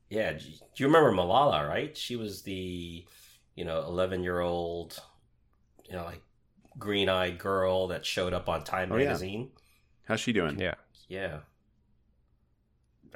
Yeah, 0.09 0.33
do 0.33 0.45
you 0.77 0.87
remember 0.87 1.13
Malala, 1.13 1.69
right? 1.69 1.97
She 1.97 2.17
was 2.17 2.43
the, 2.43 3.07
you 3.55 3.65
know, 3.65 3.83
11 3.85 4.25
year 4.25 4.41
old, 4.41 4.99
you 5.89 5.95
know, 5.95 6.05
like 6.05 6.23
green 6.79 7.09
eyed 7.09 7.39
girl 7.39 7.89
that 7.89 8.05
showed 8.05 8.33
up 8.33 8.49
on 8.49 8.65
Time 8.65 8.91
Oh, 8.91 8.97
yeah. 8.97 9.05
magazine. 9.05 9.51
How's 10.07 10.21
she 10.21 10.33
doing? 10.33 10.59
Yeah. 10.59 10.75
Yeah. 11.09 11.41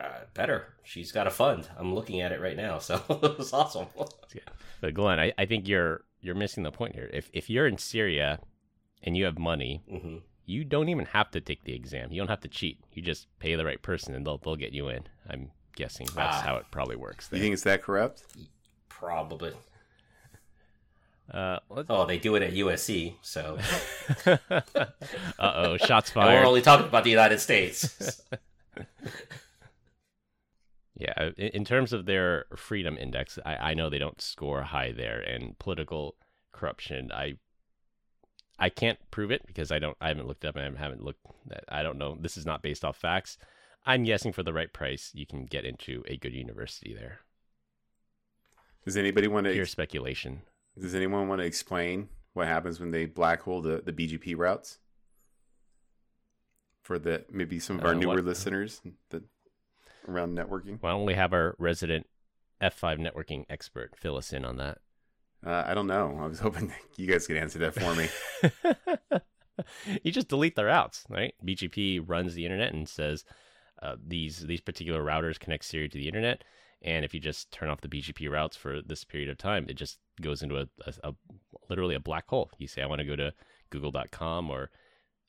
Uh, 0.00 0.24
better. 0.34 0.74
She's 0.82 1.12
got 1.12 1.26
a 1.26 1.30
fund. 1.30 1.68
I'm 1.78 1.94
looking 1.94 2.20
at 2.20 2.32
it 2.32 2.40
right 2.40 2.56
now. 2.56 2.78
So 2.78 3.02
it 3.10 3.38
was 3.38 3.52
awesome. 3.52 3.86
But 4.80 4.94
Glenn, 4.94 5.20
I, 5.20 5.32
I 5.38 5.46
think 5.46 5.68
you're 5.68 6.02
you're 6.20 6.34
missing 6.34 6.62
the 6.62 6.72
point 6.72 6.94
here. 6.94 7.08
If 7.12 7.30
if 7.32 7.48
you're 7.48 7.66
in 7.66 7.78
Syria 7.78 8.40
and 9.02 9.16
you 9.16 9.24
have 9.24 9.38
money, 9.38 9.82
hmm 9.88 10.18
you 10.46 10.64
don't 10.64 10.88
even 10.88 11.06
have 11.06 11.30
to 11.30 11.40
take 11.40 11.64
the 11.64 11.74
exam. 11.74 12.12
You 12.12 12.20
don't 12.20 12.28
have 12.28 12.40
to 12.42 12.48
cheat. 12.48 12.78
You 12.92 13.02
just 13.02 13.26
pay 13.38 13.54
the 13.54 13.64
right 13.64 13.80
person, 13.80 14.14
and 14.14 14.26
they'll 14.26 14.38
they'll 14.38 14.56
get 14.56 14.72
you 14.72 14.88
in. 14.88 15.04
I'm 15.28 15.50
guessing 15.74 16.06
that's 16.14 16.36
Ah. 16.36 16.42
how 16.42 16.56
it 16.56 16.66
probably 16.70 16.96
works. 16.96 17.28
You 17.32 17.38
think 17.38 17.54
it's 17.54 17.62
that 17.62 17.82
corrupt? 17.82 18.24
Probably. 18.88 19.52
Uh, 21.32 21.58
let's... 21.70 21.86
Oh, 21.88 22.04
they 22.04 22.18
do 22.18 22.34
it 22.34 22.42
at 22.42 22.52
USC. 22.52 23.14
So 23.22 23.58
uh 24.26 24.38
oh, 25.38 25.76
shots 25.78 26.12
and 26.14 26.24
we're 26.26 26.44
only 26.44 26.60
talking 26.60 26.86
about 26.86 27.04
the 27.04 27.10
United 27.10 27.40
States. 27.40 28.20
Yeah, 30.96 31.30
in, 31.36 31.48
in 31.48 31.64
terms 31.64 31.92
of 31.92 32.06
their 32.06 32.46
freedom 32.56 32.96
index, 32.96 33.38
I, 33.44 33.56
I 33.70 33.74
know 33.74 33.90
they 33.90 33.98
don't 33.98 34.20
score 34.20 34.62
high 34.62 34.92
there, 34.92 35.20
and 35.20 35.58
political 35.58 36.16
corruption, 36.52 37.10
I 37.12 37.34
I 38.58 38.68
can't 38.68 38.98
prove 39.10 39.32
it 39.32 39.42
because 39.46 39.72
I 39.72 39.80
don't 39.80 39.96
I 40.00 40.08
haven't 40.08 40.28
looked 40.28 40.44
up 40.44 40.54
and 40.56 40.76
I 40.76 40.80
haven't 40.80 41.02
looked. 41.02 41.20
I 41.68 41.82
don't 41.82 41.98
know. 41.98 42.16
This 42.20 42.36
is 42.36 42.46
not 42.46 42.62
based 42.62 42.84
off 42.84 42.96
facts. 42.96 43.36
I'm 43.84 44.04
guessing 44.04 44.32
for 44.32 44.42
the 44.44 44.52
right 44.52 44.72
price, 44.72 45.10
you 45.14 45.26
can 45.26 45.44
get 45.46 45.64
into 45.64 46.04
a 46.06 46.16
good 46.16 46.32
university 46.32 46.94
there. 46.94 47.18
Does 48.84 48.96
anybody 48.96 49.26
want 49.28 49.46
to 49.46 49.52
Pure 49.52 49.64
to? 49.64 49.70
speculation. 49.70 50.42
Does 50.80 50.94
anyone 50.94 51.28
want 51.28 51.40
to 51.40 51.46
explain 51.46 52.08
what 52.34 52.46
happens 52.46 52.78
when 52.80 52.92
they 52.92 53.06
black 53.06 53.42
hole 53.42 53.60
the, 53.62 53.82
the 53.84 53.92
BGP 53.92 54.36
routes? 54.36 54.78
For 56.82 56.98
the 56.98 57.24
maybe 57.30 57.58
some 57.58 57.78
of 57.78 57.84
our 57.84 57.92
Uh, 57.92 57.94
newer 57.94 58.14
what- 58.16 58.24
listeners 58.24 58.80
that 59.10 59.22
around 60.08 60.36
networking. 60.36 60.78
Why 60.80 60.90
don't 60.90 61.06
we 61.06 61.14
have 61.14 61.32
our 61.32 61.54
resident 61.58 62.06
F5 62.62 62.98
networking 62.98 63.44
expert 63.48 63.94
fill 63.96 64.16
us 64.16 64.32
in 64.32 64.44
on 64.44 64.56
that? 64.56 64.78
Uh, 65.44 65.64
I 65.66 65.74
don't 65.74 65.86
know. 65.86 66.18
I 66.20 66.26
was 66.26 66.40
hoping 66.40 66.72
you 66.96 67.06
guys 67.06 67.26
could 67.26 67.36
answer 67.36 67.58
that 67.60 67.74
for 67.74 67.94
me. 67.94 68.08
you 70.02 70.10
just 70.10 70.28
delete 70.28 70.56
the 70.56 70.64
routes, 70.64 71.04
right? 71.08 71.34
BGP 71.44 72.02
runs 72.06 72.34
the 72.34 72.44
internet 72.44 72.72
and 72.72 72.88
says 72.88 73.24
uh, 73.82 73.96
these 74.04 74.40
these 74.46 74.60
particular 74.60 75.02
routers 75.02 75.38
connect 75.38 75.64
Syria 75.64 75.88
to 75.88 75.98
the 75.98 76.08
internet, 76.08 76.44
and 76.80 77.04
if 77.04 77.12
you 77.12 77.20
just 77.20 77.50
turn 77.50 77.68
off 77.68 77.80
the 77.80 77.88
BGP 77.88 78.30
routes 78.30 78.56
for 78.56 78.80
this 78.80 79.04
period 79.04 79.28
of 79.28 79.36
time, 79.36 79.66
it 79.68 79.74
just 79.74 79.98
goes 80.20 80.42
into 80.42 80.56
a, 80.56 80.66
a, 80.86 81.10
a 81.10 81.14
literally 81.68 81.94
a 81.94 82.00
black 82.00 82.28
hole. 82.28 82.50
You 82.58 82.66
say 82.66 82.82
I 82.82 82.86
want 82.86 83.00
to 83.00 83.06
go 83.06 83.16
to 83.16 83.34
Google.com 83.70 84.48
or 84.48 84.70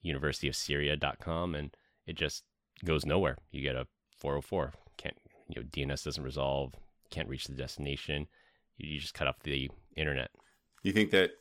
UniversityofSyria.com, 0.06 1.56
and 1.56 1.76
it 2.06 2.16
just 2.16 2.44
goes 2.84 3.06
nowhere. 3.06 3.38
You 3.52 3.62
get 3.62 3.76
a 3.76 3.88
404. 4.18 4.74
Can't 4.98 5.18
you 5.50 5.62
know 5.62 5.68
DNS 5.72 6.04
doesn't 6.04 6.24
resolve. 6.24 6.74
Can't 7.12 7.30
reach 7.30 7.46
the 7.46 7.54
destination. 7.56 8.28
You, 8.78 8.94
you 8.94 9.00
just 9.00 9.14
cut 9.14 9.28
off 9.28 9.40
the 9.44 9.70
internet. 9.96 10.32
You 10.84 10.92
think 10.92 11.12
that 11.12 11.32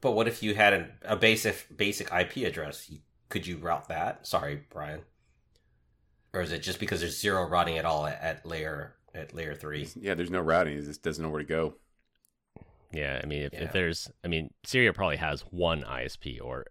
but 0.00 0.12
what 0.12 0.28
if 0.28 0.42
you 0.42 0.54
had 0.54 0.72
an, 0.72 0.92
a 1.02 1.16
basic 1.16 1.66
basic 1.76 2.12
IP 2.12 2.38
address? 2.46 2.90
Could 3.28 3.46
you 3.46 3.58
route 3.58 3.88
that? 3.88 4.26
Sorry, 4.26 4.62
Brian. 4.70 5.00
Or 6.32 6.42
is 6.42 6.52
it 6.52 6.62
just 6.62 6.78
because 6.78 7.00
there's 7.00 7.18
zero 7.18 7.48
routing 7.48 7.78
at 7.78 7.84
all 7.84 8.06
at, 8.06 8.20
at 8.20 8.46
layer 8.46 8.94
at 9.14 9.34
layer 9.34 9.54
three? 9.54 9.88
yeah, 9.96 10.14
there's 10.14 10.30
no 10.30 10.40
routing. 10.40 10.76
It 10.76 10.84
just 10.84 11.02
doesn't 11.02 11.22
know 11.22 11.30
where 11.30 11.42
to 11.42 11.46
go. 11.48 11.74
Yeah, 12.92 13.20
I 13.22 13.26
mean, 13.26 13.42
if, 13.42 13.52
Yeah. 13.52 13.64
if 13.64 13.72
there's, 13.72 14.10
I 14.24 14.28
mean, 14.28 14.50
Syria 14.64 14.92
probably 14.92 15.16
has 15.16 15.42
one 15.42 15.82
ISP, 15.82 16.40
or 16.42 16.66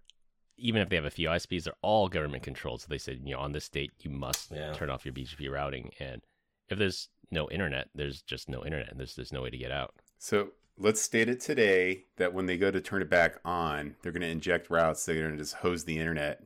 even 0.57 0.81
if 0.81 0.89
they 0.89 0.95
have 0.95 1.05
a 1.05 1.09
few 1.11 1.29
ISPs, 1.29 1.63
they're 1.63 1.73
all 1.81 2.07
government 2.09 2.43
controlled. 2.43 2.81
So 2.81 2.87
they 2.89 2.97
said, 2.97 3.21
you 3.23 3.33
know, 3.35 3.39
on 3.41 3.51
this 3.51 3.69
date, 3.69 3.91
you 4.01 4.09
must 4.09 4.51
Yeah. 4.51 4.73
turn 4.73 4.89
off 4.89 5.05
your 5.05 5.13
BGP 5.13 5.49
routing. 5.51 5.91
And 5.99 6.21
if 6.69 6.77
there's 6.79 7.09
no 7.31 7.49
internet, 7.49 7.89
there's 7.93 8.21
just 8.21 8.49
no 8.49 8.65
internet, 8.65 8.89
and 8.89 8.99
there's 8.99 9.15
there's 9.15 9.33
no 9.33 9.41
way 9.43 9.49
to 9.49 9.57
get 9.57 9.71
out. 9.71 9.93
So 10.17 10.49
let's 10.77 11.01
state 11.01 11.29
it 11.29 11.39
today 11.39 12.05
that 12.17 12.33
when 12.33 12.45
they 12.47 12.57
go 12.57 12.71
to 12.71 12.81
turn 12.81 13.01
it 13.01 13.09
back 13.09 13.39
on, 13.45 13.95
they're 14.01 14.11
going 14.11 14.21
to 14.21 14.27
inject 14.27 14.69
routes. 14.69 15.05
They're 15.05 15.21
going 15.21 15.31
to 15.31 15.37
just 15.37 15.55
hose 15.55 15.83
the 15.85 15.99
internet, 15.99 16.39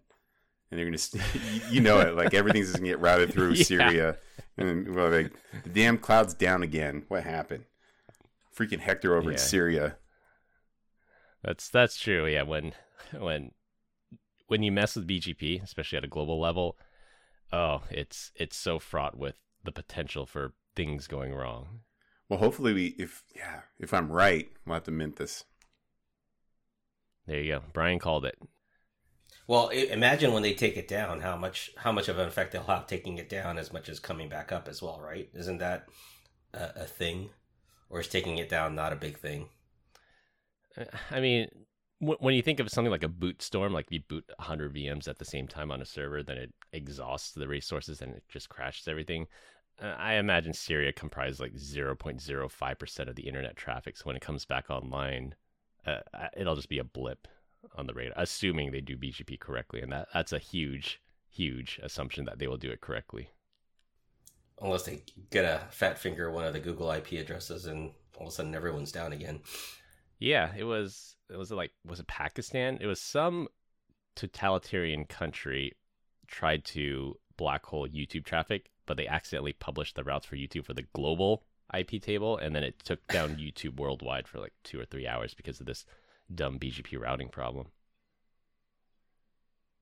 and 0.69 0.77
they're 0.79 0.85
going 0.85 0.97
to, 0.97 1.19
you 1.69 1.81
know 1.81 1.99
it, 1.99 2.15
like 2.15 2.33
everything's 2.33 2.67
just 2.67 2.79
going 2.79 2.85
to 2.91 2.97
get 2.97 2.99
routed 3.01 3.31
through 3.33 3.53
Yeah. 3.53 3.63
Syria, 3.63 4.17
and 4.57 4.67
then, 4.87 4.93
well, 4.93 5.09
like 5.09 5.31
the 5.63 5.69
damn 5.69 5.97
cloud's 5.97 6.33
down 6.33 6.63
again. 6.63 7.03
What 7.07 7.23
happened? 7.23 7.65
Freaking 8.55 8.79
Hector 8.79 9.15
over 9.15 9.31
in 9.31 9.37
Syria. 9.37 9.95
That's 11.43 11.69
that's 11.69 11.97
true. 11.99 12.27
Yeah, 12.27 12.43
when 12.43 12.73
when 13.17 13.51
when 14.51 14.63
you 14.63 14.71
mess 14.71 14.97
with 14.97 15.07
BGP, 15.07 15.63
especially 15.63 15.97
at 15.97 16.03
a 16.03 16.09
global 16.09 16.37
level, 16.37 16.77
oh, 17.53 17.83
it's 17.89 18.33
it's 18.35 18.57
so 18.57 18.79
fraught 18.79 19.17
with 19.17 19.35
the 19.63 19.71
potential 19.71 20.25
for 20.25 20.53
things 20.75 21.07
going 21.07 21.33
wrong. 21.33 21.79
Well, 22.27 22.39
hopefully 22.39 22.73
we, 22.73 22.85
if 22.99 23.23
yeah, 23.33 23.61
if 23.79 23.93
I'm 23.93 24.11
right, 24.11 24.49
we'll 24.65 24.73
have 24.73 24.83
to 24.83 24.91
mint 24.91 25.15
this. 25.15 25.45
There 27.27 27.39
you 27.39 27.53
go. 27.53 27.61
Brian 27.71 27.97
called 27.97 28.25
it. 28.25 28.37
Well, 29.47 29.69
imagine 29.69 30.33
when 30.33 30.43
they 30.43 30.53
take 30.53 30.75
it 30.75 30.87
down, 30.87 31.21
how 31.21 31.37
much 31.37 31.71
how 31.77 31.93
much 31.93 32.09
of 32.09 32.19
an 32.19 32.27
effect 32.27 32.51
they'll 32.51 32.63
have 32.63 32.87
taking 32.87 33.19
it 33.19 33.29
down 33.29 33.57
as 33.57 33.71
much 33.71 33.87
as 33.87 34.01
coming 34.01 34.27
back 34.27 34.51
up 34.51 34.67
as 34.67 34.81
well, 34.81 34.99
right? 34.99 35.29
Isn't 35.33 35.59
that 35.59 35.87
a, 36.53 36.81
a 36.81 36.85
thing, 36.85 37.29
or 37.89 38.01
is 38.01 38.09
taking 38.09 38.37
it 38.37 38.49
down 38.49 38.75
not 38.75 38.91
a 38.91 38.97
big 38.97 39.17
thing? 39.17 39.47
Uh, 40.77 40.83
I 41.09 41.21
mean, 41.21 41.47
w- 41.47 41.70
when 42.01 42.33
you 42.33 42.41
think 42.41 42.59
of 42.59 42.69
something 42.69 42.91
like 42.91 43.03
a 43.03 43.09
boot 43.09 43.41
storm, 43.41 43.73
like 43.73 43.85
you 43.91 44.01
boot 44.01 44.25
100 44.37 44.73
VMs 44.73 45.07
at 45.07 45.19
the 45.19 45.25
same 45.25 45.47
time 45.47 45.71
on 45.71 45.81
a 45.81 45.85
server, 45.85 46.23
then 46.23 46.37
it 46.37 46.53
exhausts 46.73 47.31
the 47.31 47.47
resources 47.47 48.01
and 48.01 48.15
it 48.15 48.23
just 48.27 48.49
crashes 48.49 48.87
everything. 48.87 49.27
Uh, 49.79 49.95
I 49.97 50.13
imagine 50.13 50.53
Syria 50.53 50.91
comprises 50.91 51.39
like 51.39 51.53
0.05% 51.53 53.07
of 53.07 53.15
the 53.15 53.27
internet 53.27 53.55
traffic. 53.55 53.97
So 53.97 54.05
when 54.05 54.15
it 54.15 54.21
comes 54.21 54.45
back 54.45 54.69
online, 54.71 55.35
uh, 55.85 55.99
uh, 56.13 56.27
it'll 56.35 56.55
just 56.55 56.69
be 56.69 56.79
a 56.79 56.83
blip 56.83 57.27
on 57.75 57.85
the 57.85 57.93
radar, 57.93 58.15
assuming 58.17 58.71
they 58.71 58.81
do 58.81 58.97
BGP 58.97 59.39
correctly. 59.39 59.81
And 59.81 59.91
that, 59.91 60.07
that's 60.11 60.33
a 60.33 60.39
huge, 60.39 60.99
huge 61.29 61.79
assumption 61.83 62.25
that 62.25 62.39
they 62.39 62.47
will 62.47 62.57
do 62.57 62.71
it 62.71 62.81
correctly. 62.81 63.29
Unless 64.59 64.83
they 64.83 65.03
get 65.29 65.45
a 65.45 65.61
fat 65.69 65.99
finger 65.99 66.31
one 66.31 66.45
of 66.45 66.53
the 66.53 66.59
Google 66.59 66.91
IP 66.91 67.13
addresses, 67.13 67.65
and 67.65 67.91
all 68.17 68.27
of 68.27 68.33
a 68.33 68.35
sudden 68.35 68.55
everyone's 68.55 68.91
down 68.91 69.13
again. 69.13 69.41
Yeah, 70.19 70.51
it 70.55 70.63
was. 70.65 71.15
It 71.31 71.37
was 71.37 71.51
like 71.51 71.71
was 71.85 71.99
it 71.99 72.07
Pakistan? 72.07 72.77
It 72.81 72.87
was 72.87 72.99
some 72.99 73.47
totalitarian 74.15 75.05
country 75.05 75.73
tried 76.27 76.65
to 76.65 77.17
black 77.37 77.65
hole 77.65 77.87
YouTube 77.87 78.25
traffic, 78.25 78.69
but 78.85 78.97
they 78.97 79.07
accidentally 79.07 79.53
published 79.53 79.95
the 79.95 80.03
routes 80.03 80.25
for 80.25 80.35
YouTube 80.35 80.65
for 80.65 80.73
the 80.73 80.85
global 80.93 81.43
IP 81.73 82.01
table, 82.01 82.37
and 82.37 82.55
then 82.55 82.63
it 82.63 82.79
took 82.83 83.05
down 83.07 83.35
YouTube 83.39 83.77
worldwide 83.77 84.27
for 84.27 84.39
like 84.39 84.53
two 84.63 84.79
or 84.79 84.85
three 84.85 85.07
hours 85.07 85.33
because 85.33 85.59
of 85.59 85.65
this 85.65 85.85
dumb 86.33 86.59
BGP 86.59 86.99
routing 86.99 87.29
problem. 87.29 87.67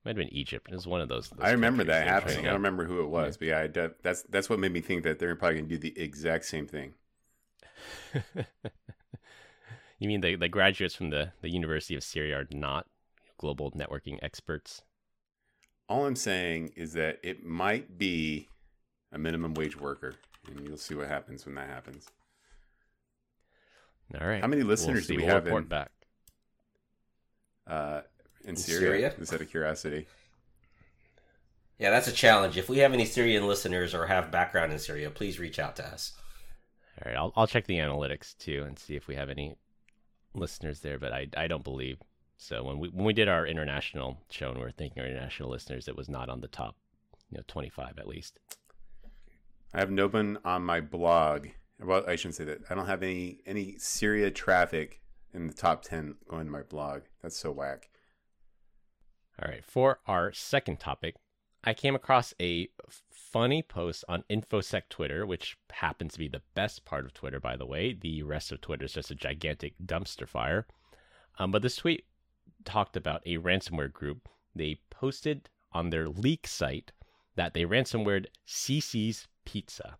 Might 0.04 0.10
have 0.10 0.16
been 0.16 0.32
Egypt. 0.32 0.68
It 0.70 0.74
was 0.74 0.86
one 0.86 1.02
of 1.02 1.08
those. 1.08 1.28
those 1.28 1.40
I 1.42 1.50
remember 1.50 1.84
that 1.84 2.06
happening. 2.06 2.40
I 2.40 2.44
don't 2.44 2.54
remember 2.54 2.86
who 2.86 3.02
it 3.02 3.08
was, 3.08 3.36
but 3.36 3.48
yeah, 3.48 3.66
that's 4.02 4.22
that's 4.22 4.48
what 4.48 4.58
made 4.58 4.72
me 4.72 4.80
think 4.80 5.02
that 5.02 5.18
they're 5.18 5.36
probably 5.36 5.58
going 5.58 5.68
to 5.68 5.76
do 5.76 5.78
the 5.78 6.00
exact 6.00 6.46
same 6.46 6.66
thing. 6.66 6.94
to- 10.00 10.04
you 10.04 10.08
mean 10.08 10.20
the 10.20 10.36
the 10.36 10.48
graduates 10.48 10.94
from 10.94 11.10
the 11.10 11.32
the 11.42 11.50
University 11.50 11.94
of 11.94 12.02
Syria 12.02 12.38
are 12.40 12.46
not 12.50 12.86
global 13.38 13.70
networking 13.72 14.18
experts? 14.22 14.82
All 15.88 16.06
I'm 16.06 16.16
saying 16.16 16.72
is 16.76 16.92
that 16.94 17.18
it 17.22 17.44
might 17.44 17.98
be 17.98 18.48
a 19.12 19.18
minimum 19.18 19.54
wage 19.54 19.76
worker, 19.76 20.14
and 20.46 20.66
you'll 20.66 20.76
see 20.76 20.94
what 20.94 21.08
happens 21.08 21.44
when 21.44 21.54
that 21.56 21.68
happens. 21.68 22.06
All 24.20 24.26
right. 24.26 24.40
How 24.40 24.46
many 24.48 24.62
listeners 24.62 25.08
we'll 25.08 25.16
do 25.18 25.22
we 25.22 25.22
we'll 25.26 25.34
have 25.34 25.44
report 25.44 25.62
in, 25.64 25.68
back? 25.68 25.90
uh, 27.66 28.00
in, 28.44 28.50
In 28.50 28.56
Syria? 28.56 28.80
Syria? 28.80 29.14
Just 29.18 29.32
out 29.34 29.40
of 29.40 29.50
curiosity. 29.50 30.06
Yeah, 31.78 31.90
that's 31.90 32.08
a 32.08 32.12
challenge. 32.12 32.56
If 32.58 32.68
we 32.68 32.78
have 32.78 32.92
any 32.92 33.04
Syrian 33.06 33.46
listeners 33.46 33.94
or 33.94 34.06
have 34.06 34.30
background 34.30 34.72
in 34.72 34.78
Syria, 34.78 35.10
please 35.10 35.38
reach 35.38 35.58
out 35.58 35.76
to 35.76 35.84
us. 35.86 36.12
All 36.98 37.10
right, 37.10 37.16
I'll 37.16 37.32
I'll 37.36 37.46
check 37.46 37.66
the 37.66 37.78
analytics 37.78 38.36
too 38.36 38.64
and 38.66 38.78
see 38.78 38.96
if 38.96 39.06
we 39.08 39.14
have 39.14 39.30
any 39.30 39.56
listeners 40.34 40.80
there, 40.80 40.98
but 40.98 41.12
I 41.12 41.28
I 41.36 41.46
don't 41.46 41.64
believe 41.64 41.98
so. 42.36 42.62
When 42.64 42.78
we 42.78 42.88
when 42.88 43.04
we 43.04 43.12
did 43.12 43.28
our 43.28 43.46
international 43.46 44.18
show 44.30 44.48
and 44.48 44.58
we 44.58 44.64
were 44.64 44.70
thinking 44.70 45.02
our 45.02 45.08
international 45.08 45.50
listeners, 45.50 45.88
it 45.88 45.96
was 45.96 46.08
not 46.08 46.28
on 46.28 46.40
the 46.40 46.48
top, 46.48 46.76
you 47.30 47.38
know, 47.38 47.44
twenty 47.46 47.68
five 47.68 47.98
at 47.98 48.08
least. 48.08 48.38
I 49.72 49.78
have 49.80 49.90
no 49.90 50.08
one 50.08 50.38
on 50.44 50.64
my 50.64 50.80
blog. 50.80 51.48
Well, 51.82 52.04
I 52.06 52.16
shouldn't 52.16 52.34
say 52.34 52.44
that. 52.44 52.62
I 52.68 52.74
don't 52.74 52.86
have 52.86 53.02
any 53.02 53.38
any 53.46 53.76
Syria 53.78 54.30
traffic 54.30 55.00
in 55.32 55.46
the 55.46 55.54
top 55.54 55.82
ten 55.82 56.16
going 56.28 56.46
to 56.46 56.52
my 56.52 56.62
blog. 56.62 57.02
That's 57.22 57.36
so 57.36 57.50
whack. 57.50 57.88
All 59.42 59.50
right, 59.50 59.64
for 59.64 60.00
our 60.06 60.32
second 60.32 60.80
topic, 60.80 61.14
I 61.62 61.74
came 61.74 61.94
across 61.94 62.32
a 62.40 62.68
funny 63.10 63.62
post 63.62 64.04
on 64.08 64.24
InfoSec 64.30 64.88
Twitter, 64.88 65.26
which 65.26 65.58
happens 65.70 66.14
to 66.14 66.18
be 66.18 66.28
the 66.28 66.42
best 66.54 66.84
part 66.84 67.04
of 67.04 67.12
Twitter, 67.12 67.38
by 67.38 67.56
the 67.56 67.66
way. 67.66 67.92
The 67.92 68.22
rest 68.22 68.50
of 68.50 68.60
Twitter 68.60 68.86
is 68.86 68.94
just 68.94 69.10
a 69.10 69.14
gigantic 69.14 69.74
dumpster 69.84 70.26
fire. 70.26 70.66
Um, 71.38 71.50
but 71.50 71.62
this 71.62 71.76
tweet 71.76 72.04
talked 72.64 72.96
about 72.96 73.22
a 73.26 73.38
ransomware 73.38 73.92
group. 73.92 74.28
They 74.54 74.80
posted 74.90 75.48
on 75.72 75.90
their 75.90 76.08
leak 76.08 76.46
site 76.46 76.92
that 77.36 77.54
they 77.54 77.64
ransomwared 77.64 78.26
Cici's 78.46 79.28
Pizza. 79.44 79.96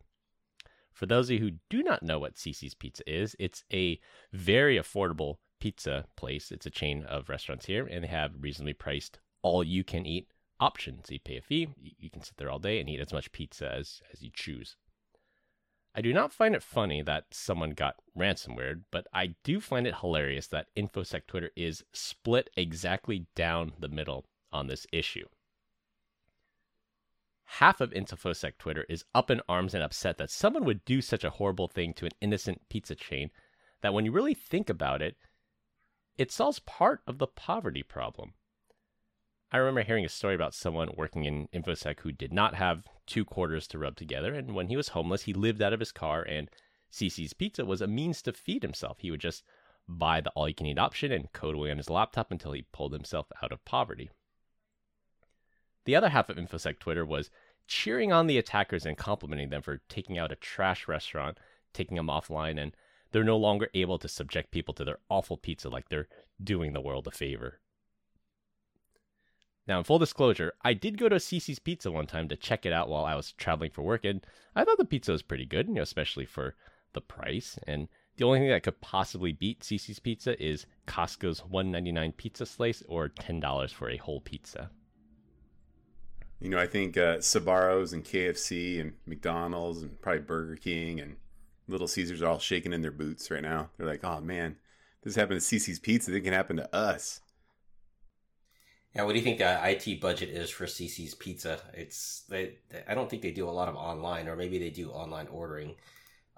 For 0.92 1.06
those 1.06 1.30
of 1.30 1.34
you 1.34 1.38
who 1.40 1.58
do 1.68 1.82
not 1.82 2.02
know 2.02 2.18
what 2.18 2.36
Cici's 2.36 2.74
Pizza 2.74 3.02
is, 3.06 3.36
it's 3.38 3.64
a 3.72 4.00
very 4.32 4.76
affordable 4.76 5.36
pizza 5.60 6.06
place. 6.16 6.50
It's 6.50 6.66
a 6.66 6.70
chain 6.70 7.04
of 7.04 7.28
restaurants 7.28 7.66
here, 7.66 7.86
and 7.86 8.02
they 8.02 8.08
have 8.08 8.32
reasonably 8.40 8.74
priced 8.74 9.18
all 9.42 9.62
you 9.62 9.84
can 9.84 10.04
eat 10.04 10.26
options. 10.60 11.10
You 11.10 11.18
pay 11.18 11.38
a 11.38 11.42
fee, 11.42 11.68
you 11.98 12.10
can 12.10 12.22
sit 12.22 12.36
there 12.36 12.50
all 12.50 12.58
day 12.58 12.78
and 12.78 12.88
eat 12.88 13.00
as 13.00 13.12
much 13.12 13.32
pizza 13.32 13.72
as, 13.72 14.00
as 14.12 14.22
you 14.22 14.30
choose. 14.32 14.76
I 15.94 16.02
do 16.02 16.12
not 16.12 16.32
find 16.32 16.54
it 16.54 16.62
funny 16.62 17.02
that 17.02 17.24
someone 17.32 17.70
got 17.70 17.96
ransomware, 18.16 18.82
but 18.92 19.08
I 19.12 19.34
do 19.42 19.60
find 19.60 19.86
it 19.86 19.96
hilarious 19.96 20.46
that 20.48 20.68
InfoSec 20.76 21.26
Twitter 21.26 21.50
is 21.56 21.84
split 21.92 22.48
exactly 22.56 23.26
down 23.34 23.72
the 23.78 23.88
middle 23.88 24.26
on 24.52 24.68
this 24.68 24.86
issue. 24.92 25.26
Half 27.44 27.80
of 27.80 27.90
InfoSec 27.90 28.58
Twitter 28.58 28.86
is 28.88 29.04
up 29.12 29.32
in 29.32 29.40
arms 29.48 29.74
and 29.74 29.82
upset 29.82 30.18
that 30.18 30.30
someone 30.30 30.64
would 30.64 30.84
do 30.84 31.00
such 31.00 31.24
a 31.24 31.30
horrible 31.30 31.66
thing 31.66 31.92
to 31.94 32.06
an 32.06 32.12
innocent 32.20 32.60
pizza 32.68 32.94
chain 32.94 33.32
that 33.80 33.92
when 33.92 34.04
you 34.04 34.12
really 34.12 34.34
think 34.34 34.70
about 34.70 35.02
it, 35.02 35.16
it 36.16 36.30
solves 36.30 36.60
part 36.60 37.00
of 37.08 37.18
the 37.18 37.26
poverty 37.26 37.82
problem. 37.82 38.34
I 39.52 39.56
remember 39.56 39.82
hearing 39.82 40.04
a 40.04 40.08
story 40.08 40.36
about 40.36 40.54
someone 40.54 40.90
working 40.96 41.24
in 41.24 41.48
InfoSec 41.48 42.00
who 42.00 42.12
did 42.12 42.32
not 42.32 42.54
have 42.54 42.86
two 43.06 43.24
quarters 43.24 43.66
to 43.68 43.78
rub 43.78 43.96
together, 43.96 44.32
and 44.32 44.54
when 44.54 44.68
he 44.68 44.76
was 44.76 44.88
homeless, 44.88 45.22
he 45.22 45.32
lived 45.32 45.60
out 45.60 45.72
of 45.72 45.80
his 45.80 45.90
car, 45.90 46.22
and 46.22 46.48
Cici's 46.92 47.32
Pizza 47.32 47.64
was 47.64 47.80
a 47.80 47.88
means 47.88 48.22
to 48.22 48.32
feed 48.32 48.62
himself. 48.62 48.98
He 49.00 49.10
would 49.10 49.20
just 49.20 49.42
buy 49.88 50.20
the 50.20 50.30
all 50.30 50.48
you 50.48 50.54
can 50.54 50.66
eat 50.66 50.78
option 50.78 51.10
and 51.10 51.32
code 51.32 51.56
away 51.56 51.72
on 51.72 51.78
his 51.78 51.90
laptop 51.90 52.30
until 52.30 52.52
he 52.52 52.66
pulled 52.72 52.92
himself 52.92 53.26
out 53.42 53.50
of 53.50 53.64
poverty. 53.64 54.10
The 55.84 55.96
other 55.96 56.10
half 56.10 56.28
of 56.28 56.36
InfoSec 56.36 56.78
Twitter 56.78 57.04
was 57.04 57.30
cheering 57.66 58.12
on 58.12 58.28
the 58.28 58.38
attackers 58.38 58.86
and 58.86 58.96
complimenting 58.96 59.50
them 59.50 59.62
for 59.62 59.80
taking 59.88 60.16
out 60.16 60.30
a 60.30 60.36
trash 60.36 60.86
restaurant, 60.86 61.38
taking 61.72 61.96
them 61.96 62.06
offline, 62.06 62.60
and 62.60 62.76
they're 63.10 63.24
no 63.24 63.36
longer 63.36 63.68
able 63.74 63.98
to 63.98 64.08
subject 64.08 64.52
people 64.52 64.74
to 64.74 64.84
their 64.84 64.98
awful 65.08 65.36
pizza 65.36 65.68
like 65.68 65.88
they're 65.88 66.08
doing 66.42 66.72
the 66.72 66.80
world 66.80 67.08
a 67.08 67.10
favor. 67.10 67.58
Now, 69.70 69.78
in 69.78 69.84
full 69.84 70.00
disclosure, 70.00 70.52
I 70.62 70.74
did 70.74 70.98
go 70.98 71.08
to 71.08 71.20
Cici's 71.20 71.60
Pizza 71.60 71.92
one 71.92 72.08
time 72.08 72.26
to 72.26 72.34
check 72.34 72.66
it 72.66 72.72
out 72.72 72.88
while 72.88 73.04
I 73.04 73.14
was 73.14 73.30
traveling 73.30 73.70
for 73.70 73.82
work, 73.82 74.04
and 74.04 74.26
I 74.56 74.64
thought 74.64 74.78
the 74.78 74.84
pizza 74.84 75.12
was 75.12 75.22
pretty 75.22 75.46
good, 75.46 75.68
you 75.68 75.74
know, 75.74 75.82
especially 75.82 76.26
for 76.26 76.56
the 76.92 77.00
price. 77.00 77.56
And 77.68 77.86
the 78.16 78.24
only 78.24 78.40
thing 78.40 78.48
that 78.48 78.64
could 78.64 78.80
possibly 78.80 79.30
beat 79.30 79.60
Cici's 79.60 80.00
Pizza 80.00 80.34
is 80.42 80.66
Costco's 80.88 81.42
$1.99 81.42 82.16
pizza 82.16 82.46
slice 82.46 82.82
or 82.88 83.10
$10 83.10 83.72
for 83.72 83.88
a 83.88 83.96
whole 83.98 84.20
pizza. 84.20 84.72
You 86.40 86.48
know, 86.48 86.58
I 86.58 86.66
think 86.66 86.96
uh, 86.96 87.18
Sbarro's 87.18 87.92
and 87.92 88.04
KFC 88.04 88.80
and 88.80 88.94
McDonald's 89.06 89.82
and 89.82 90.02
probably 90.02 90.22
Burger 90.22 90.56
King 90.56 90.98
and 90.98 91.14
Little 91.68 91.86
Caesars 91.86 92.22
are 92.22 92.26
all 92.26 92.40
shaking 92.40 92.72
in 92.72 92.82
their 92.82 92.90
boots 92.90 93.30
right 93.30 93.40
now. 93.40 93.70
They're 93.76 93.86
like, 93.86 94.02
"Oh 94.02 94.20
man, 94.20 94.56
this 95.04 95.14
happened 95.14 95.40
to 95.40 95.46
Cici's 95.46 95.78
Pizza. 95.78 96.12
It 96.12 96.22
can 96.22 96.32
happen 96.32 96.56
to 96.56 96.74
us." 96.74 97.20
Yeah, 98.94 99.04
what 99.04 99.12
do 99.12 99.18
you 99.18 99.24
think 99.24 99.38
the 99.38 99.60
IT 99.70 100.00
budget 100.00 100.30
is 100.30 100.50
for 100.50 100.66
Cici's 100.66 101.14
Pizza? 101.14 101.60
It's 101.74 102.24
they, 102.28 102.54
they- 102.70 102.82
I 102.88 102.94
don't 102.94 103.08
think 103.08 103.22
they 103.22 103.30
do 103.30 103.48
a 103.48 103.50
lot 103.50 103.68
of 103.68 103.76
online, 103.76 104.28
or 104.28 104.36
maybe 104.36 104.58
they 104.58 104.70
do 104.70 104.90
online 104.90 105.28
ordering. 105.28 105.76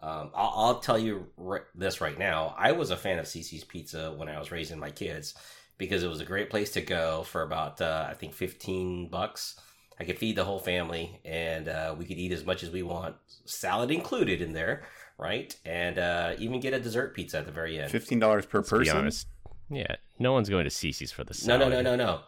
Um, 0.01 0.31
I'll, 0.35 0.53
I'll 0.57 0.81
tell 0.81 0.99
you 0.99 1.29
ri- 1.37 1.61
this 1.75 2.01
right 2.01 2.19
now. 2.19 2.55
I 2.59 2.73
was 2.73 2.91
a 2.91 2.97
fan 2.97 3.19
of 3.19 3.27
Cici's 3.27 3.65
Pizza 3.65 4.13
when 4.13 4.29
I 4.29 4.39
was 4.39 4.51
raising 4.51 4.79
my 4.79 4.91
kids 4.91 5.35
because 5.79 6.03
it 6.03 6.09
was 6.09 6.21
a 6.21 6.25
great 6.25 6.51
place 6.51 6.73
to 6.73 6.81
go 6.83 7.23
for 7.23 7.43
about 7.43 7.81
uh, 7.81 8.07
I 8.11 8.15
think 8.15 8.35
fifteen 8.35 9.09
bucks. 9.09 9.59
I 10.01 10.05
could 10.05 10.19
feed 10.19 10.37
the 10.37 10.45
whole 10.45 10.59
family, 10.59 11.21
and 11.25 11.69
uh, 11.69 11.95
we 11.97 12.05
could 12.07 12.19
eat 12.19 12.33
as 12.33 12.45
much 12.45 12.63
as 12.65 12.71
we 12.71 12.83
want, 12.83 13.15
salad 13.45 13.91
included 13.93 14.41
in 14.43 14.53
there, 14.53 14.83
right? 15.19 15.55
And 15.65 15.99
uh, 15.99 16.35
even 16.39 16.59
get 16.61 16.73
a 16.75 16.81
dessert 16.81 17.15
pizza 17.15 17.39
at 17.39 17.47
the 17.47 17.53
very 17.53 17.79
end. 17.79 17.91
Fifteen 17.91 18.19
dollars 18.19 18.45
per 18.45 18.63
To 18.63 18.71
be 18.71 18.79
person. 18.81 18.97
honest, 18.99 19.29
yeah, 19.71 19.97
no 20.19 20.33
one's 20.33 20.49
going 20.49 20.65
to 20.65 20.71
Cici's 20.71 21.13
for 21.13 21.23
the 21.25 21.41
No, 21.47 21.57
no, 21.57 21.69
no, 21.69 21.81
no, 21.81 21.95
no. 21.97 22.21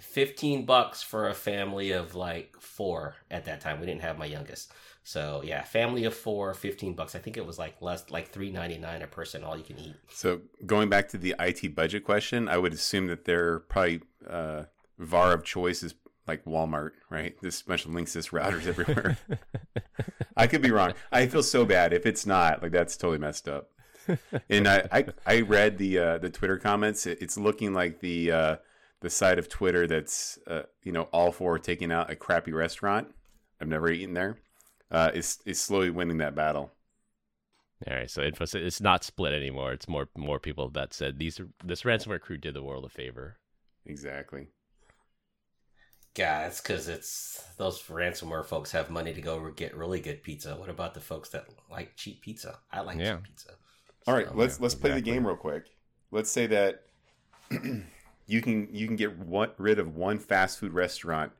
Fifteen 0.00 0.64
bucks 0.64 1.02
for 1.02 1.28
a 1.28 1.34
family 1.34 1.92
of 1.92 2.14
like 2.14 2.56
four 2.58 3.16
at 3.30 3.44
that 3.44 3.60
time. 3.60 3.80
We 3.80 3.86
didn't 3.86 4.02
have 4.02 4.18
my 4.18 4.26
youngest, 4.26 4.72
so 5.04 5.42
yeah, 5.44 5.62
family 5.62 6.04
of 6.04 6.14
four, 6.14 6.54
15 6.54 6.94
bucks. 6.94 7.14
I 7.14 7.18
think 7.18 7.36
it 7.36 7.44
was 7.44 7.58
like 7.58 7.80
less, 7.80 8.08
like 8.10 8.30
three 8.30 8.50
ninety 8.50 8.78
nine 8.78 9.02
a 9.02 9.06
person, 9.06 9.42
all 9.42 9.56
you 9.56 9.64
can 9.64 9.78
eat. 9.78 9.96
So 10.10 10.42
going 10.64 10.88
back 10.88 11.08
to 11.08 11.18
the 11.18 11.34
IT 11.40 11.74
budget 11.74 12.04
question, 12.04 12.48
I 12.48 12.58
would 12.58 12.72
assume 12.72 13.08
that 13.08 13.24
their 13.24 13.60
probably 13.60 14.02
uh, 14.28 14.64
VAR 14.98 15.32
of 15.32 15.44
choice 15.44 15.82
is 15.82 15.94
like 16.28 16.44
Walmart, 16.44 16.92
right? 17.10 17.34
This 17.42 17.62
bunch 17.62 17.84
of 17.84 17.90
Linksys 17.90 18.30
routers 18.30 18.66
everywhere. 18.66 19.18
I 20.36 20.46
could 20.46 20.62
be 20.62 20.70
wrong. 20.70 20.94
I 21.10 21.26
feel 21.26 21.42
so 21.42 21.64
bad 21.64 21.92
if 21.92 22.06
it's 22.06 22.24
not. 22.24 22.62
Like 22.62 22.72
that's 22.72 22.96
totally 22.96 23.18
messed 23.18 23.48
up. 23.48 23.70
And 24.48 24.68
I 24.68 24.88
I, 24.92 25.04
I 25.26 25.40
read 25.40 25.78
the 25.78 25.98
uh, 25.98 26.18
the 26.18 26.30
Twitter 26.30 26.58
comments. 26.58 27.06
It, 27.06 27.18
it's 27.20 27.36
looking 27.36 27.74
like 27.74 28.00
the 28.00 28.30
uh, 28.30 28.56
the 29.02 29.10
side 29.10 29.38
of 29.38 29.48
Twitter 29.48 29.86
that's 29.86 30.38
uh, 30.46 30.62
you 30.82 30.92
know 30.92 31.02
all 31.12 31.30
for 31.32 31.58
taking 31.58 31.92
out 31.92 32.10
a 32.10 32.16
crappy 32.16 32.52
restaurant. 32.52 33.08
I've 33.60 33.68
never 33.68 33.90
eaten 33.90 34.14
there. 34.14 34.38
Uh, 34.90 35.10
is 35.14 35.38
is 35.44 35.60
slowly 35.60 35.90
winning 35.90 36.18
that 36.18 36.34
battle. 36.34 36.72
All 37.86 37.94
right, 37.94 38.10
so 38.10 38.22
info 38.22 38.44
it's 38.54 38.80
not 38.80 39.04
split 39.04 39.32
anymore. 39.32 39.72
It's 39.72 39.88
more 39.88 40.08
more 40.16 40.38
people 40.38 40.68
that 40.70 40.94
said 40.94 41.18
these 41.18 41.40
this 41.64 41.82
ransomware 41.82 42.20
crew 42.20 42.38
did 42.38 42.54
the 42.54 42.62
world 42.62 42.84
a 42.84 42.88
favor. 42.88 43.38
Exactly. 43.84 44.46
Yeah, 46.16 46.46
it's 46.46 46.60
because 46.60 46.88
it's 46.88 47.42
those 47.56 47.82
ransomware 47.84 48.44
folks 48.44 48.70
have 48.72 48.90
money 48.90 49.14
to 49.14 49.20
go 49.22 49.50
get 49.50 49.74
really 49.74 49.98
good 49.98 50.22
pizza. 50.22 50.54
What 50.54 50.68
about 50.68 50.92
the 50.94 51.00
folks 51.00 51.30
that 51.30 51.46
like 51.70 51.96
cheap 51.96 52.20
pizza? 52.20 52.58
I 52.70 52.80
like 52.82 52.98
Yeah. 52.98 53.14
cheap 53.16 53.24
pizza. 53.24 53.50
All 54.06 54.14
right, 54.14 54.28
So- 54.28 54.34
let's 54.34 54.60
let's 54.60 54.74
play 54.74 54.92
the 54.92 55.00
game 55.00 55.26
real 55.26 55.36
quick. 55.36 55.64
Let's 56.10 56.30
say 56.30 56.46
that 56.48 56.84
you 58.26 58.40
can 58.40 58.68
you 58.72 58.86
can 58.86 58.96
get 58.96 59.18
one, 59.18 59.50
rid 59.58 59.78
of 59.78 59.96
one 59.96 60.18
fast 60.18 60.58
food 60.58 60.72
restaurant 60.72 61.32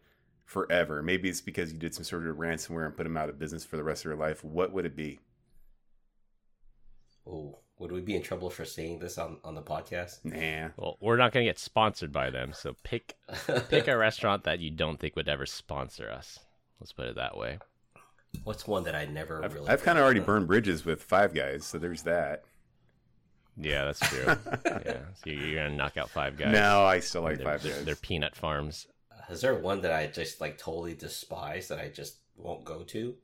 forever. 0.44 1.02
Maybe 1.02 1.28
it's 1.28 1.40
because 1.40 1.72
you 1.72 1.78
did 1.78 1.94
some 1.94 2.04
sort 2.04 2.26
of 2.26 2.36
ransomware 2.36 2.86
and 2.86 2.96
put 2.96 3.04
them 3.04 3.16
out 3.16 3.28
of 3.28 3.38
business 3.38 3.64
for 3.64 3.76
the 3.76 3.84
rest 3.84 4.02
of 4.02 4.10
your 4.10 4.16
life. 4.16 4.44
What 4.44 4.72
would 4.72 4.84
it 4.84 4.96
be? 4.96 5.20
Oh, 7.26 7.58
would 7.78 7.92
we 7.92 8.00
be 8.00 8.14
in 8.14 8.22
trouble 8.22 8.50
for 8.50 8.64
saying 8.64 8.98
this 8.98 9.18
on 9.18 9.38
on 9.44 9.54
the 9.54 9.62
podcast? 9.62 10.24
Nah. 10.24 10.70
Well, 10.76 10.98
we're 11.00 11.16
not 11.16 11.32
going 11.32 11.44
to 11.44 11.48
get 11.50 11.58
sponsored 11.58 12.12
by 12.12 12.30
them, 12.30 12.52
so 12.52 12.76
pick 12.84 13.16
pick 13.68 13.88
a 13.88 13.96
restaurant 13.96 14.44
that 14.44 14.60
you 14.60 14.70
don't 14.70 14.98
think 14.98 15.16
would 15.16 15.28
ever 15.28 15.46
sponsor 15.46 16.10
us. 16.10 16.38
Let's 16.80 16.92
put 16.92 17.06
it 17.06 17.16
that 17.16 17.36
way. 17.36 17.58
What's 18.44 18.66
one 18.66 18.84
that 18.84 18.94
I 18.94 19.04
never 19.04 19.44
I've, 19.44 19.54
really? 19.54 19.68
I've 19.68 19.82
kind 19.82 19.98
of 19.98 20.04
already 20.04 20.20
burned 20.20 20.46
bridges 20.46 20.84
with 20.84 21.02
Five 21.02 21.34
Guys, 21.34 21.64
so 21.64 21.78
there's 21.78 22.02
that. 22.02 22.44
Yeah, 23.56 23.84
that's 23.84 24.00
true. 24.00 24.24
yeah, 24.66 24.98
so 25.14 25.30
you're 25.30 25.54
going 25.54 25.70
to 25.70 25.76
knock 25.76 25.96
out 25.96 26.10
five 26.10 26.36
guys. 26.36 26.52
No, 26.52 26.84
I 26.84 27.00
still 27.00 27.22
like 27.22 27.38
they're, 27.38 27.46
Five 27.46 27.62
they're, 27.62 27.72
Guys. 27.72 27.84
they're 27.84 27.96
peanut 27.96 28.34
farms. 28.34 28.86
Is 29.30 29.40
there 29.40 29.54
one 29.54 29.82
that 29.82 29.92
I 29.92 30.06
just 30.06 30.40
like 30.40 30.58
totally 30.58 30.94
despise 30.94 31.68
that 31.68 31.78
I 31.78 31.88
just 31.88 32.16
won't 32.36 32.64
go 32.64 32.82
to? 32.82 33.14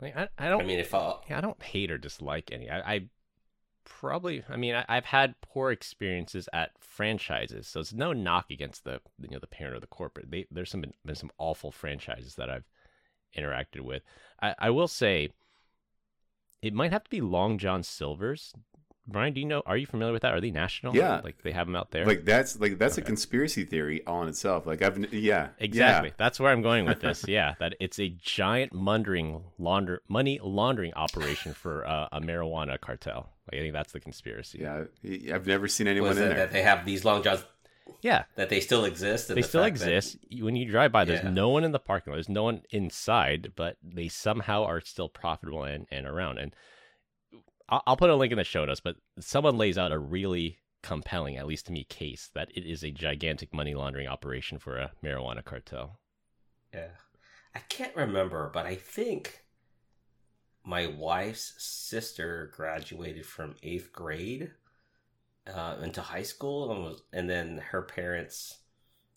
Like, 0.00 0.16
I, 0.16 0.28
I 0.38 0.48
don't. 0.48 0.62
I 0.62 0.64
mean, 0.64 0.78
if 0.78 0.94
I, 0.94 1.14
Yeah, 1.28 1.38
I 1.38 1.40
don't 1.40 1.62
hate 1.62 1.90
or 1.90 1.98
dislike 1.98 2.50
any. 2.52 2.68
I, 2.68 2.94
I 2.94 3.08
probably, 3.84 4.42
I 4.48 4.56
mean, 4.56 4.74
I, 4.74 4.84
I've 4.88 5.04
had 5.04 5.40
poor 5.40 5.70
experiences 5.70 6.48
at 6.52 6.70
franchises, 6.78 7.68
so 7.68 7.80
it's 7.80 7.92
no 7.92 8.12
knock 8.12 8.50
against 8.50 8.84
the 8.84 9.00
you 9.20 9.30
know 9.30 9.38
the 9.38 9.46
parent 9.46 9.76
or 9.76 9.80
the 9.80 9.86
corporate. 9.86 10.30
They, 10.30 10.46
there's 10.50 10.70
some 10.70 10.84
been 11.04 11.14
some 11.14 11.30
awful 11.38 11.70
franchises 11.70 12.34
that 12.36 12.50
I've 12.50 12.64
interacted 13.36 13.80
with. 13.80 14.02
I, 14.42 14.54
I 14.58 14.70
will 14.70 14.88
say, 14.88 15.30
it 16.60 16.74
might 16.74 16.92
have 16.92 17.04
to 17.04 17.10
be 17.10 17.20
Long 17.20 17.58
John 17.58 17.82
Silver's. 17.82 18.54
Brian, 19.06 19.34
do 19.34 19.40
you 19.40 19.46
know? 19.46 19.62
Are 19.66 19.76
you 19.76 19.86
familiar 19.86 20.12
with 20.14 20.22
that? 20.22 20.32
Are 20.32 20.40
they 20.40 20.50
national? 20.50 20.96
Yeah. 20.96 21.20
like 21.22 21.42
they 21.42 21.52
have 21.52 21.66
them 21.66 21.76
out 21.76 21.90
there. 21.90 22.06
Like 22.06 22.24
that's 22.24 22.58
like 22.58 22.78
that's 22.78 22.96
a 22.96 23.02
conspiracy 23.02 23.64
theory 23.64 24.02
all 24.06 24.22
in 24.22 24.28
itself. 24.28 24.66
Like 24.66 24.80
I've 24.82 25.12
yeah 25.12 25.48
Exactly. 25.58 26.08
yeah. 26.08 26.14
That's 26.16 26.40
where 26.40 26.50
I'm 26.50 26.62
going 26.62 26.86
with 26.86 27.00
this. 27.00 27.24
Yeah, 27.28 27.54
that 27.60 27.74
it's 27.80 27.98
a 28.00 28.08
giant 28.08 28.74
laundering 28.74 29.44
launder 29.58 30.02
money 30.08 30.40
laundering 30.42 30.94
operation 30.94 31.52
for 31.52 31.86
uh, 31.86 32.08
a 32.12 32.20
marijuana 32.20 32.80
cartel. 32.80 33.28
Like, 33.52 33.58
I 33.60 33.62
think 33.62 33.74
that's 33.74 33.92
the 33.92 34.00
conspiracy. 34.00 34.60
Yeah, 34.62 34.84
I've 35.34 35.46
never 35.46 35.68
seen 35.68 35.86
anyone 35.86 36.08
Was 36.10 36.18
in 36.18 36.24
it 36.24 36.28
there. 36.28 36.36
that 36.38 36.52
they 36.52 36.62
have 36.62 36.86
these 36.86 37.04
long 37.04 37.22
johns 37.22 37.44
Yeah, 38.00 38.24
that 38.36 38.48
they 38.48 38.60
still 38.60 38.86
exist? 38.86 39.28
they 39.28 39.34
the 39.34 39.42
still 39.42 39.62
fact 39.62 39.80
that- 39.80 39.92
exist. 39.92 40.16
When 40.40 40.56
you 40.56 40.64
drive 40.64 40.92
by, 40.92 41.04
there's 41.04 41.22
Yeah. 41.22 41.30
no 41.30 41.50
one 41.50 41.62
in 41.62 41.72
the 41.72 41.78
parking 41.78 42.10
lot. 42.12 42.16
There's 42.16 42.28
no 42.30 42.44
one 42.44 42.62
inside, 42.70 43.52
but 43.54 43.76
they 43.82 44.08
somehow 44.08 44.64
are 44.64 44.80
still 44.80 45.10
profitable 45.10 45.62
and, 45.64 45.86
and 45.90 46.06
around. 46.06 46.38
And 46.38 46.54
I'll, 47.68 47.96
put 47.96 48.10
a 48.10 48.16
link 48.16 48.32
in 48.32 48.38
the 48.38 48.44
show 48.44 48.64
notes, 48.64 48.80
but 48.80 48.96
someone 49.18 49.56
lays 49.56 49.78
out 49.78 49.92
a 49.92 49.98
really 49.98 50.58
compelling, 50.82 51.36
at 51.36 51.46
least 51.46 51.66
to 51.66 51.72
me, 51.72 51.84
case 51.84 52.30
that 52.34 52.50
it 52.54 52.66
is 52.66 52.82
a 52.82 52.90
gigantic 52.90 53.54
money 53.54 53.74
laundering 53.74 54.06
operation 54.06 54.58
for 54.58 54.76
a 54.76 54.92
marijuana 55.02 55.42
cartel. 55.42 55.98
Yeah. 56.72 56.88
I 57.54 57.60
can't 57.60 57.96
remember, 57.96 58.50
but 58.52 58.66
I 58.66 58.74
think 58.74 59.44
my 60.64 60.86
wife's 60.86 61.54
sister 61.58 62.50
graduated 62.54 63.24
from 63.24 63.54
eighth 63.62 63.92
grade 63.92 64.50
uh, 65.46 65.76
into 65.82 66.00
high 66.00 66.22
school, 66.22 66.72
and 66.72 66.84
was, 66.84 67.02
and 67.12 67.30
then 67.30 67.58
her 67.58 67.82
parents 67.82 68.58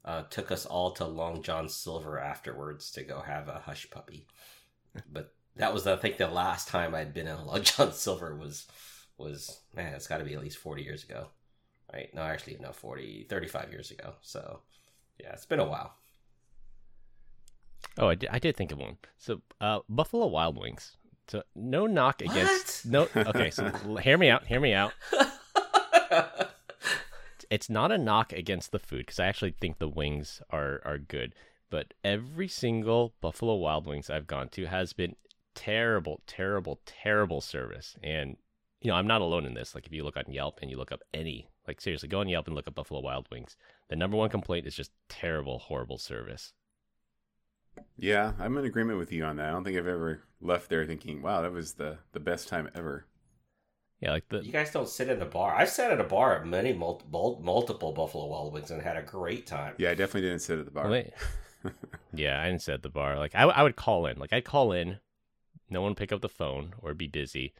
uh, 0.05 0.23
took 0.29 0.51
us 0.51 0.65
all 0.65 0.91
to 0.91 1.05
Long 1.05 1.41
John 1.41 1.67
Silver 1.67 2.19
afterwards 2.19 2.91
to 2.91 3.03
go 3.03 3.21
have 3.21 3.47
a 3.47 3.59
hush 3.65 3.89
puppy. 3.89 4.27
But 5.11 5.33
that 5.57 5.73
was, 5.73 5.87
I 5.87 5.95
think, 5.95 6.17
the 6.17 6.27
last 6.27 6.67
time 6.67 6.95
I'd 6.95 7.13
been 7.13 7.27
in 7.27 7.35
a 7.35 7.45
Long 7.45 7.61
John 7.63 7.91
Silver 7.91 8.35
was 8.35 8.67
was 9.17 9.61
man, 9.75 9.93
it's 9.93 10.07
got 10.07 10.17
to 10.17 10.25
be 10.25 10.33
at 10.33 10.41
least 10.41 10.57
forty 10.57 10.83
years 10.83 11.03
ago, 11.03 11.27
right? 11.93 12.09
No, 12.13 12.21
actually, 12.21 12.57
no, 12.59 12.71
40, 12.71 13.25
35 13.29 13.71
years 13.71 13.91
ago. 13.91 14.13
So 14.21 14.61
yeah, 15.19 15.33
it's 15.33 15.45
been 15.45 15.59
a 15.59 15.65
while. 15.65 15.95
Oh, 17.97 18.09
I 18.09 18.15
did, 18.15 18.29
I 18.31 18.39
did 18.39 18.55
think 18.55 18.71
of 18.71 18.77
one. 18.77 18.97
So, 19.17 19.41
uh, 19.59 19.79
Buffalo 19.89 20.27
Wild 20.27 20.57
Wings. 20.57 20.97
So, 21.27 21.41
no 21.55 21.87
knock 21.87 22.21
against 22.21 22.85
no. 22.85 23.07
Okay, 23.15 23.49
so 23.49 23.71
hear 24.01 24.17
me 24.17 24.29
out. 24.29 24.45
Hear 24.45 24.59
me 24.59 24.73
out. 24.73 24.93
It's 27.49 27.69
not 27.69 27.91
a 27.91 27.97
knock 27.97 28.33
against 28.33 28.71
the 28.71 28.79
food 28.79 29.05
because 29.05 29.19
I 29.19 29.27
actually 29.27 29.51
think 29.51 29.79
the 29.79 29.87
wings 29.87 30.41
are 30.49 30.81
are 30.83 30.97
good. 30.97 31.33
But 31.69 31.93
every 32.03 32.47
single 32.47 33.13
Buffalo 33.21 33.55
Wild 33.55 33.87
Wings 33.87 34.09
I've 34.09 34.27
gone 34.27 34.49
to 34.49 34.65
has 34.65 34.93
been 34.93 35.15
terrible, 35.57 36.21
terrible, 36.27 36.79
terrible 36.85 37.41
service. 37.41 37.95
And 38.03 38.37
you 38.81 38.91
know, 38.91 38.95
I'm 38.95 39.07
not 39.07 39.21
alone 39.21 39.45
in 39.45 39.55
this. 39.55 39.73
Like, 39.73 39.87
if 39.87 39.91
you 39.93 40.03
look 40.03 40.17
on 40.17 40.31
Yelp 40.31 40.59
and 40.61 40.69
you 40.69 40.77
look 40.77 40.91
up 40.91 41.01
any, 41.11 41.49
like, 41.67 41.81
seriously, 41.81 42.07
go 42.07 42.19
on 42.19 42.29
Yelp 42.29 42.45
and 42.45 42.55
look 42.55 42.67
up 42.67 42.75
Buffalo 42.75 42.99
Wild 43.01 43.27
Wings. 43.31 43.57
The 43.89 43.95
number 43.95 44.15
one 44.15 44.29
complaint 44.29 44.67
is 44.67 44.75
just 44.75 44.91
terrible, 45.09 45.57
horrible 45.57 45.97
service. 45.97 46.53
Yeah, 47.97 48.33
I'm 48.39 48.55
in 48.57 48.65
agreement 48.65 48.99
with 48.99 49.11
you 49.11 49.23
on 49.25 49.37
that. 49.37 49.47
I 49.49 49.51
don't 49.51 49.63
think 49.63 49.77
I've 49.77 49.87
ever 49.87 50.21
left 50.41 50.69
there 50.69 50.85
thinking, 50.85 51.21
"Wow, 51.21 51.41
that 51.41 51.51
was 51.51 51.73
the 51.73 51.97
the 52.11 52.19
best 52.19 52.47
time 52.47 52.69
ever." 52.75 53.05
Yeah, 53.99 54.11
like 54.11 54.29
the 54.29 54.43
You 54.43 54.51
guys 54.51 54.71
don't 54.71 54.87
sit 54.89 55.09
in 55.09 55.21
a 55.21 55.25
bar. 55.25 55.55
I've 55.55 55.69
sat 55.69 55.91
at 55.91 55.99
a 55.99 56.03
bar 56.03 56.35
at 56.39 56.45
many 56.45 56.71
multiple 56.73 57.39
multiple 57.43 57.93
Buffalo 57.93 58.27
Wild 58.27 58.53
Wings 58.53 58.69
and 58.71 58.81
had 58.81 58.97
a 58.97 59.01
great 59.01 59.47
time. 59.47 59.73
Yeah, 59.77 59.89
I 59.91 59.95
definitely 59.95 60.29
didn't 60.29 60.41
sit 60.43 60.59
at 60.59 60.65
the 60.65 60.71
bar. 60.71 60.83
Well, 60.89 60.91
they- 61.63 61.71
yeah, 62.13 62.41
I 62.41 62.45
didn't 62.45 62.61
sit 62.61 62.75
at 62.75 62.83
the 62.83 62.89
bar. 62.89 63.17
Like 63.17 63.33
I, 63.35 63.43
I 63.43 63.63
would 63.63 63.75
call 63.75 64.05
in. 64.05 64.17
Like 64.19 64.33
I'd 64.33 64.45
call 64.45 64.71
in, 64.71 64.99
no 65.69 65.81
one 65.81 65.91
would 65.91 65.97
pick 65.97 66.11
up 66.11 66.21
the 66.21 66.29
phone 66.29 66.73
or 66.81 66.93
be 66.93 67.07
busy, 67.07 67.53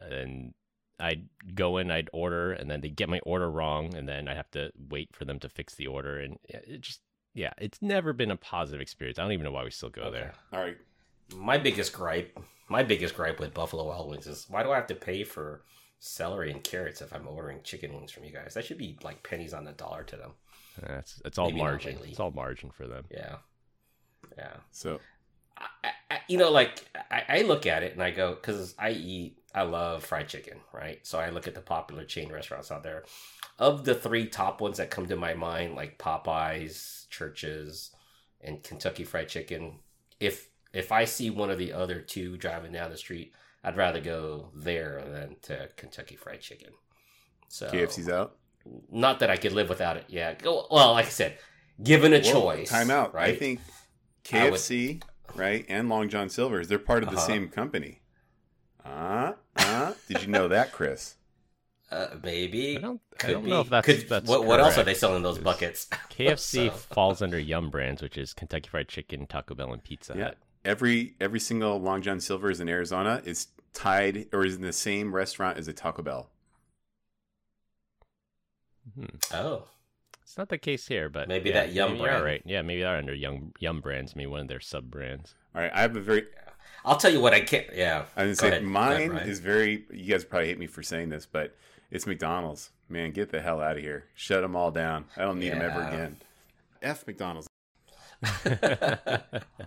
and 0.00 0.54
I'd 0.98 1.28
go 1.54 1.76
in, 1.78 1.90
I'd 1.90 2.10
order, 2.12 2.52
and 2.52 2.70
then 2.70 2.80
they 2.80 2.88
get 2.88 3.08
my 3.08 3.20
order 3.20 3.50
wrong, 3.50 3.94
and 3.94 4.08
then 4.08 4.28
I'd 4.28 4.36
have 4.36 4.50
to 4.52 4.70
wait 4.90 5.10
for 5.14 5.24
them 5.24 5.38
to 5.40 5.48
fix 5.48 5.74
the 5.74 5.86
order, 5.86 6.18
and 6.18 6.38
it 6.44 6.80
just 6.80 7.00
yeah, 7.34 7.52
it's 7.58 7.82
never 7.82 8.12
been 8.14 8.30
a 8.30 8.36
positive 8.36 8.80
experience. 8.80 9.18
I 9.18 9.22
don't 9.22 9.32
even 9.32 9.44
know 9.44 9.52
why 9.52 9.64
we 9.64 9.70
still 9.70 9.90
go 9.90 10.02
Okay. 10.04 10.12
there. 10.12 10.32
All 10.52 10.60
right, 10.60 10.78
My 11.34 11.58
biggest 11.58 11.92
gripe, 11.92 12.38
my 12.68 12.82
biggest 12.82 13.14
gripe 13.14 13.38
with 13.40 13.52
Buffalo 13.54 13.84
Wild 13.84 14.08
Wings 14.10 14.26
is 14.26 14.46
why 14.48 14.62
do 14.62 14.70
I 14.72 14.76
have 14.76 14.86
to 14.88 14.94
pay 14.94 15.22
for 15.24 15.62
celery 15.98 16.50
and 16.50 16.62
carrots 16.64 17.02
if 17.02 17.12
I'm 17.12 17.26
ordering 17.28 17.60
chicken 17.62 17.92
wings 17.94 18.12
from 18.12 18.24
you 18.24 18.32
guys? 18.32 18.54
That 18.54 18.64
should 18.64 18.78
be 18.78 18.98
like 19.02 19.22
pennies 19.22 19.52
on 19.54 19.64
the 19.64 19.72
dollar 19.72 20.02
to 20.04 20.16
them. 20.16 20.32
It's 20.82 21.20
it's 21.24 21.36
all 21.38 21.48
Maybe 21.48 21.58
margin. 21.60 21.98
It's 22.04 22.20
all 22.20 22.30
margin 22.30 22.70
for 22.70 22.86
them. 22.86 23.04
Yeah, 23.10 23.36
yeah. 24.38 24.56
so 24.72 25.00
I, 25.58 25.90
I, 26.10 26.18
you 26.28 26.38
know, 26.38 26.50
like 26.50 26.84
I, 27.10 27.22
I 27.28 27.42
look 27.42 27.66
at 27.66 27.82
it 27.82 27.92
and 27.92 28.02
I 28.02 28.10
go 28.10 28.34
because 28.34 28.74
I 28.78 28.90
eat, 28.90 29.38
I 29.54 29.62
love 29.62 30.04
fried 30.04 30.28
chicken, 30.28 30.58
right? 30.72 31.04
So 31.06 31.18
I 31.18 31.30
look 31.30 31.46
at 31.46 31.54
the 31.54 31.60
popular 31.60 32.04
chain 32.04 32.32
restaurants 32.32 32.70
out 32.70 32.82
there. 32.82 33.04
Of 33.58 33.84
the 33.84 33.94
three 33.94 34.26
top 34.26 34.60
ones 34.60 34.76
that 34.76 34.90
come 34.90 35.06
to 35.06 35.16
my 35.16 35.32
mind, 35.32 35.74
like 35.74 35.98
Popeyes, 35.98 37.08
Church's, 37.08 37.90
and 38.42 38.62
Kentucky 38.62 39.04
Fried 39.04 39.28
Chicken, 39.28 39.78
if 40.20 40.48
if 40.72 40.92
I 40.92 41.06
see 41.06 41.30
one 41.30 41.50
of 41.50 41.58
the 41.58 41.72
other 41.72 42.00
two 42.00 42.36
driving 42.36 42.72
down 42.72 42.90
the 42.90 42.98
street, 42.98 43.32
I'd 43.64 43.76
rather 43.76 44.00
go 44.00 44.50
there 44.54 45.02
than 45.06 45.36
to 45.42 45.70
Kentucky 45.76 46.16
Fried 46.16 46.40
Chicken. 46.40 46.70
So 47.48 47.68
KFC's 47.68 48.08
out. 48.08 48.36
not 48.90 49.20
that 49.20 49.30
I 49.30 49.36
could 49.36 49.52
live 49.52 49.68
without 49.68 49.96
it. 49.96 50.04
Yeah. 50.08 50.34
Well, 50.44 50.68
like 50.70 51.06
I 51.06 51.10
said, 51.10 51.38
given 51.82 52.12
a 52.12 52.20
Whoa, 52.20 52.32
choice, 52.32 52.68
Time 52.68 52.90
out. 52.90 53.14
Right? 53.14 53.34
I 53.34 53.36
think 53.36 53.60
KFC, 54.24 55.02
right, 55.34 55.64
and 55.68 55.88
Long 55.88 56.08
John 56.08 56.28
Silver's, 56.28 56.68
they're 56.68 56.78
part 56.78 57.02
of 57.02 57.10
the 57.10 57.16
Uh-huh. 57.16 57.26
same 57.26 57.48
company. 57.48 58.00
Uh, 58.84 59.32
uh, 59.56 59.92
did 60.08 60.22
you 60.22 60.28
know 60.28 60.48
that, 60.48 60.72
Chris? 60.72 61.16
uh, 61.90 62.08
maybe 62.22 62.76
I 62.76 62.80
don't, 62.80 63.00
I 63.14 63.16
Could 63.16 63.32
don't 63.32 63.44
be. 63.44 63.50
know 63.50 63.60
if 63.62 63.68
that's, 63.68 63.86
Could- 63.86 64.08
that's 64.08 64.28
what, 64.28 64.44
what 64.44 64.60
else 64.60 64.78
are 64.78 64.84
they 64.84 64.94
selling 64.94 65.16
in 65.18 65.22
those 65.22 65.38
buckets? 65.38 65.86
KFC 66.10 66.68
So- 66.68 66.70
falls 66.70 67.20
under 67.22 67.38
Yum 67.38 67.70
Brands, 67.70 68.02
which 68.02 68.16
is 68.16 68.32
Kentucky 68.32 68.68
Fried 68.68 68.88
Chicken, 68.88 69.26
Taco 69.26 69.54
Bell, 69.54 69.72
and 69.72 69.82
Pizza 69.82 70.14
Yeah. 70.16 70.24
Hut. 70.24 70.38
Every 70.64 71.14
every 71.20 71.38
single 71.38 71.78
Long 71.80 72.02
John 72.02 72.18
Silver's 72.18 72.58
in 72.60 72.68
Arizona 72.68 73.22
is 73.24 73.46
tied 73.72 74.26
or 74.32 74.44
is 74.44 74.56
in 74.56 74.62
the 74.62 74.72
same 74.72 75.14
restaurant 75.14 75.58
as 75.58 75.68
a 75.68 75.72
Taco 75.72 76.02
Bell. 76.02 76.28
Hmm. 78.94 79.04
Oh, 79.32 79.68
It's 80.26 80.36
not 80.36 80.48
the 80.48 80.58
case 80.58 80.88
here, 80.88 81.08
but 81.08 81.28
Maybe 81.28 81.50
yeah, 81.50 81.54
that 81.66 81.72
Yum 81.72 81.92
maybe 81.92 82.02
brand. 82.02 82.24
right. 82.24 82.42
Yeah, 82.44 82.60
maybe 82.62 82.82
they're 82.82 82.96
under 82.96 83.14
Yum 83.14 83.52
Yum 83.60 83.80
brands, 83.80 84.16
maybe 84.16 84.26
one 84.26 84.40
of 84.40 84.48
their 84.48 84.58
sub 84.58 84.90
brands. 84.90 85.36
All 85.54 85.62
right, 85.62 85.70
I 85.72 85.80
have 85.82 85.94
a 85.94 86.00
very 86.00 86.24
I'll 86.84 86.96
tell 86.96 87.12
you 87.12 87.20
what 87.20 87.32
I 87.32 87.40
can't. 87.40 87.66
Yeah, 87.74 88.04
I 88.16 88.24
was 88.24 88.38
Go 88.38 88.48
gonna 88.48 88.56
say 88.56 88.56
ahead. 88.58 88.64
Mine 88.68 89.10
ahead, 89.12 89.28
is 89.28 89.38
very. 89.38 89.84
You 89.92 90.12
guys 90.12 90.24
probably 90.24 90.48
hate 90.48 90.58
me 90.58 90.66
for 90.66 90.82
saying 90.82 91.10
this, 91.10 91.26
but 91.26 91.56
it's 91.92 92.06
McDonald's. 92.06 92.70
Man, 92.88 93.12
get 93.12 93.30
the 93.30 93.40
hell 93.40 93.60
out 93.60 93.76
of 93.76 93.82
here! 93.82 94.06
Shut 94.14 94.42
them 94.42 94.56
all 94.56 94.70
down. 94.72 95.04
I 95.16 95.22
don't 95.22 95.38
need 95.38 95.52
them 95.52 95.62
ever 95.62 95.80
again. 95.82 96.16
F 96.82 97.06
McDonald's. 97.06 97.46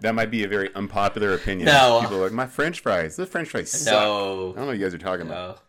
That 0.02 0.16
might 0.16 0.32
be 0.32 0.44
a 0.44 0.48
very 0.48 0.74
unpopular 0.76 1.34
opinion. 1.34 1.66
No. 1.66 2.00
people 2.02 2.18
are 2.18 2.24
like 2.24 2.32
my 2.32 2.48
French 2.48 2.80
fries. 2.80 3.16
The 3.16 3.26
French 3.26 3.50
fries 3.50 3.70
suck. 3.72 3.94
I 3.94 4.00
don't 4.06 4.56
know 4.56 4.66
what 4.68 4.78
you 4.78 4.86
guys 4.86 4.94
are 4.94 4.98
talking 4.98 5.26
about. 5.28 5.62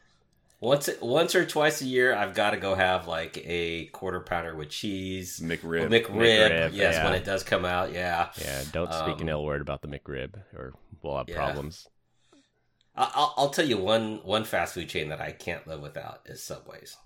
Once, 0.61 0.91
once 1.01 1.35
or 1.35 1.47
twice 1.47 1.81
a 1.81 1.87
year, 1.87 2.15
I've 2.15 2.35
got 2.35 2.51
to 2.51 2.59
go 2.59 2.75
have 2.75 3.09
like 3.09 3.39
a 3.47 3.87
quarter 3.87 4.21
pounder 4.21 4.55
with 4.55 4.69
cheese. 4.69 5.41
McRib. 5.41 5.89
McRib, 5.89 6.05
McRib, 6.07 6.71
yes, 6.75 6.97
yeah. 6.97 7.05
when 7.05 7.15
it 7.15 7.25
does 7.25 7.43
come 7.43 7.65
out, 7.65 7.93
yeah. 7.93 8.29
yeah, 8.39 8.63
don't 8.71 8.93
speak 8.93 9.17
Um, 9.17 9.21
an 9.23 9.29
ill 9.31 9.45
word 9.45 9.63
about 9.63 9.81
the 9.81 9.89
McRib, 9.89 10.35
or 10.55 10.75
we'll 11.03 11.17
have 11.17 11.29
Yeah. 11.31 11.37
problems. 11.37 11.89
I- 12.95 13.11
I'll, 13.15 13.35
I'll 13.39 13.51
tell 13.51 13.67
you 13.67 13.79
one 13.79 14.17
one 14.23 14.45
fast 14.45 14.75
food 14.75 14.89
chain 14.91 15.09
that 15.09 15.21
I 15.21 15.33
can't 15.33 15.67
live 15.67 15.81
without 15.81 16.23
is 16.27 16.43
Subway's. 16.43 16.97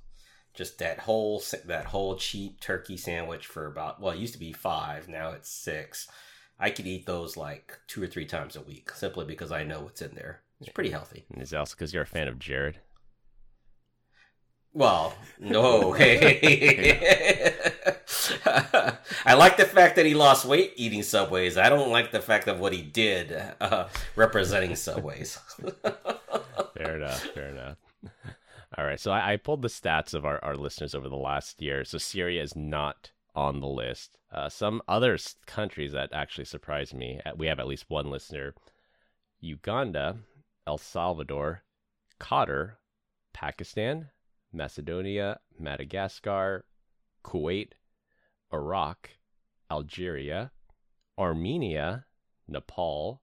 Just 0.53 0.79
that 0.79 1.01
whole 1.01 1.41
that 1.67 1.87
whole 1.87 2.17
cheap 2.17 2.61
turkey 2.61 2.97
sandwich 2.97 3.47
for 3.47 3.67
about 3.67 4.01
well, 4.01 4.15
it 4.15 4.19
used 4.19 4.33
to 4.35 4.41
be 4.41 4.53
five, 4.53 5.09
now 5.09 5.31
it's 5.31 5.51
six. 5.51 6.09
I 6.59 6.71
could 6.71 6.87
eat 6.87 7.07
those 7.07 7.37
like 7.37 7.79
two 7.87 8.03
or 8.03 8.07
three 8.09 8.27
times 8.27 8.57
a 8.57 8.63
week 8.63 8.91
simply 8.93 9.25
because 9.27 9.53
I 9.53 9.63
know 9.65 9.83
what's 9.83 10.03
in 10.03 10.15
there. 10.15 10.43
It's 10.61 10.71
pretty 10.71 10.91
healthy. 10.91 11.25
And 11.33 11.43
is 11.43 11.53
also 11.55 11.75
because 11.77 11.93
you're 11.93 12.05
a 12.05 12.07
fan 12.07 12.27
of 12.29 12.39
Jared? 12.39 12.79
Well, 14.75 15.15
no. 15.39 15.95
I 19.25 19.35
like 19.37 19.57
the 19.57 19.65
fact 19.65 19.97
that 19.97 20.05
he 20.07 20.15
lost 20.15 20.45
weight 20.45 20.73
eating 20.77 21.03
Subways. 21.03 21.57
I 21.57 21.69
don't 21.69 21.91
like 21.91 22.11
the 22.11 22.21
fact 22.21 22.49
of 22.49 22.59
what 22.61 22.73
he 22.73 22.83
did 22.83 23.33
uh, 23.61 23.89
representing 24.17 24.75
Subways. 24.77 25.39
Fair 26.77 26.97
enough. 26.97 27.21
Fair 27.21 27.49
enough. 27.51 27.77
All 28.77 28.85
right. 28.85 28.99
So 28.99 29.13
I, 29.13 29.35
I 29.35 29.37
pulled 29.37 29.63
the 29.63 29.69
stats 29.69 30.13
of 30.15 30.25
our, 30.25 30.43
our 30.45 30.57
listeners 30.57 30.95
over 30.95 31.09
the 31.09 31.17
last 31.17 31.63
year. 31.63 31.85
So 31.85 31.99
Syria 31.99 32.43
is 32.43 32.57
not 32.57 33.13
on 33.35 33.61
the 33.61 33.69
list. 33.69 34.19
Uh, 34.33 34.49
some 34.49 34.83
other 34.89 35.17
countries 35.47 35.93
that 35.93 36.11
actually 36.13 36.45
surprised 36.47 36.95
me. 36.95 37.21
uh, 37.25 37.33
We 37.37 37.47
have 37.47 37.61
at 37.61 37.69
least 37.69 37.85
one 37.89 38.11
listener: 38.11 38.55
Uganda, 39.41 40.17
El 40.67 40.79
Salvador, 40.79 41.63
Qatar, 42.21 42.73
Pakistan, 43.33 44.11
Macedonia, 44.55 45.41
Madagascar, 45.59 46.65
Kuwait, 47.25 47.73
Iraq, 48.53 49.11
Algeria, 49.71 50.53
Armenia, 51.19 52.07
Nepal, 52.47 53.21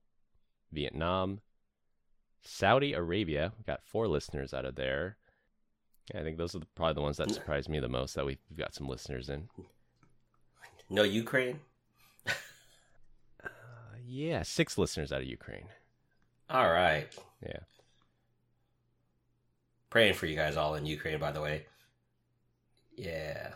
Vietnam, 0.72 1.40
Saudi 2.42 2.94
Arabia. 2.94 3.54
We 3.58 3.64
got 3.64 3.84
four 3.84 4.08
listeners 4.08 4.54
out 4.54 4.66
of 4.66 4.76
there. 4.76 5.18
I 6.14 6.24
think 6.24 6.38
those 6.38 6.56
are 6.56 6.60
the, 6.60 6.68
probably 6.76 6.96
the 6.96 7.02
ones 7.02 7.18
that 7.18 7.32
surprised 7.32 7.70
me 7.70 7.80
the 7.80 7.88
most 7.88 8.16
that 8.16 8.26
we've 8.26 8.40
got 8.58 8.74
some 8.74 8.88
listeners 8.88 9.30
in. 9.30 9.48
No 10.90 11.04
Ukraine. 11.04 11.60
Uh, 12.28 13.50
yeah, 14.06 14.44
six 14.44 14.78
listeners 14.78 15.12
out 15.12 15.22
of 15.22 15.28
Ukraine. 15.28 15.68
All 16.50 16.70
right. 16.70 17.08
Yeah. 17.42 17.60
Praying 19.92 20.14
for 20.14 20.26
you 20.26 20.38
guys 20.38 20.56
all 20.56 20.76
in 20.76 20.86
Ukraine, 20.86 21.20
by 21.20 21.34
the 21.34 21.42
way. 21.42 21.66
Yeah. 22.96 23.56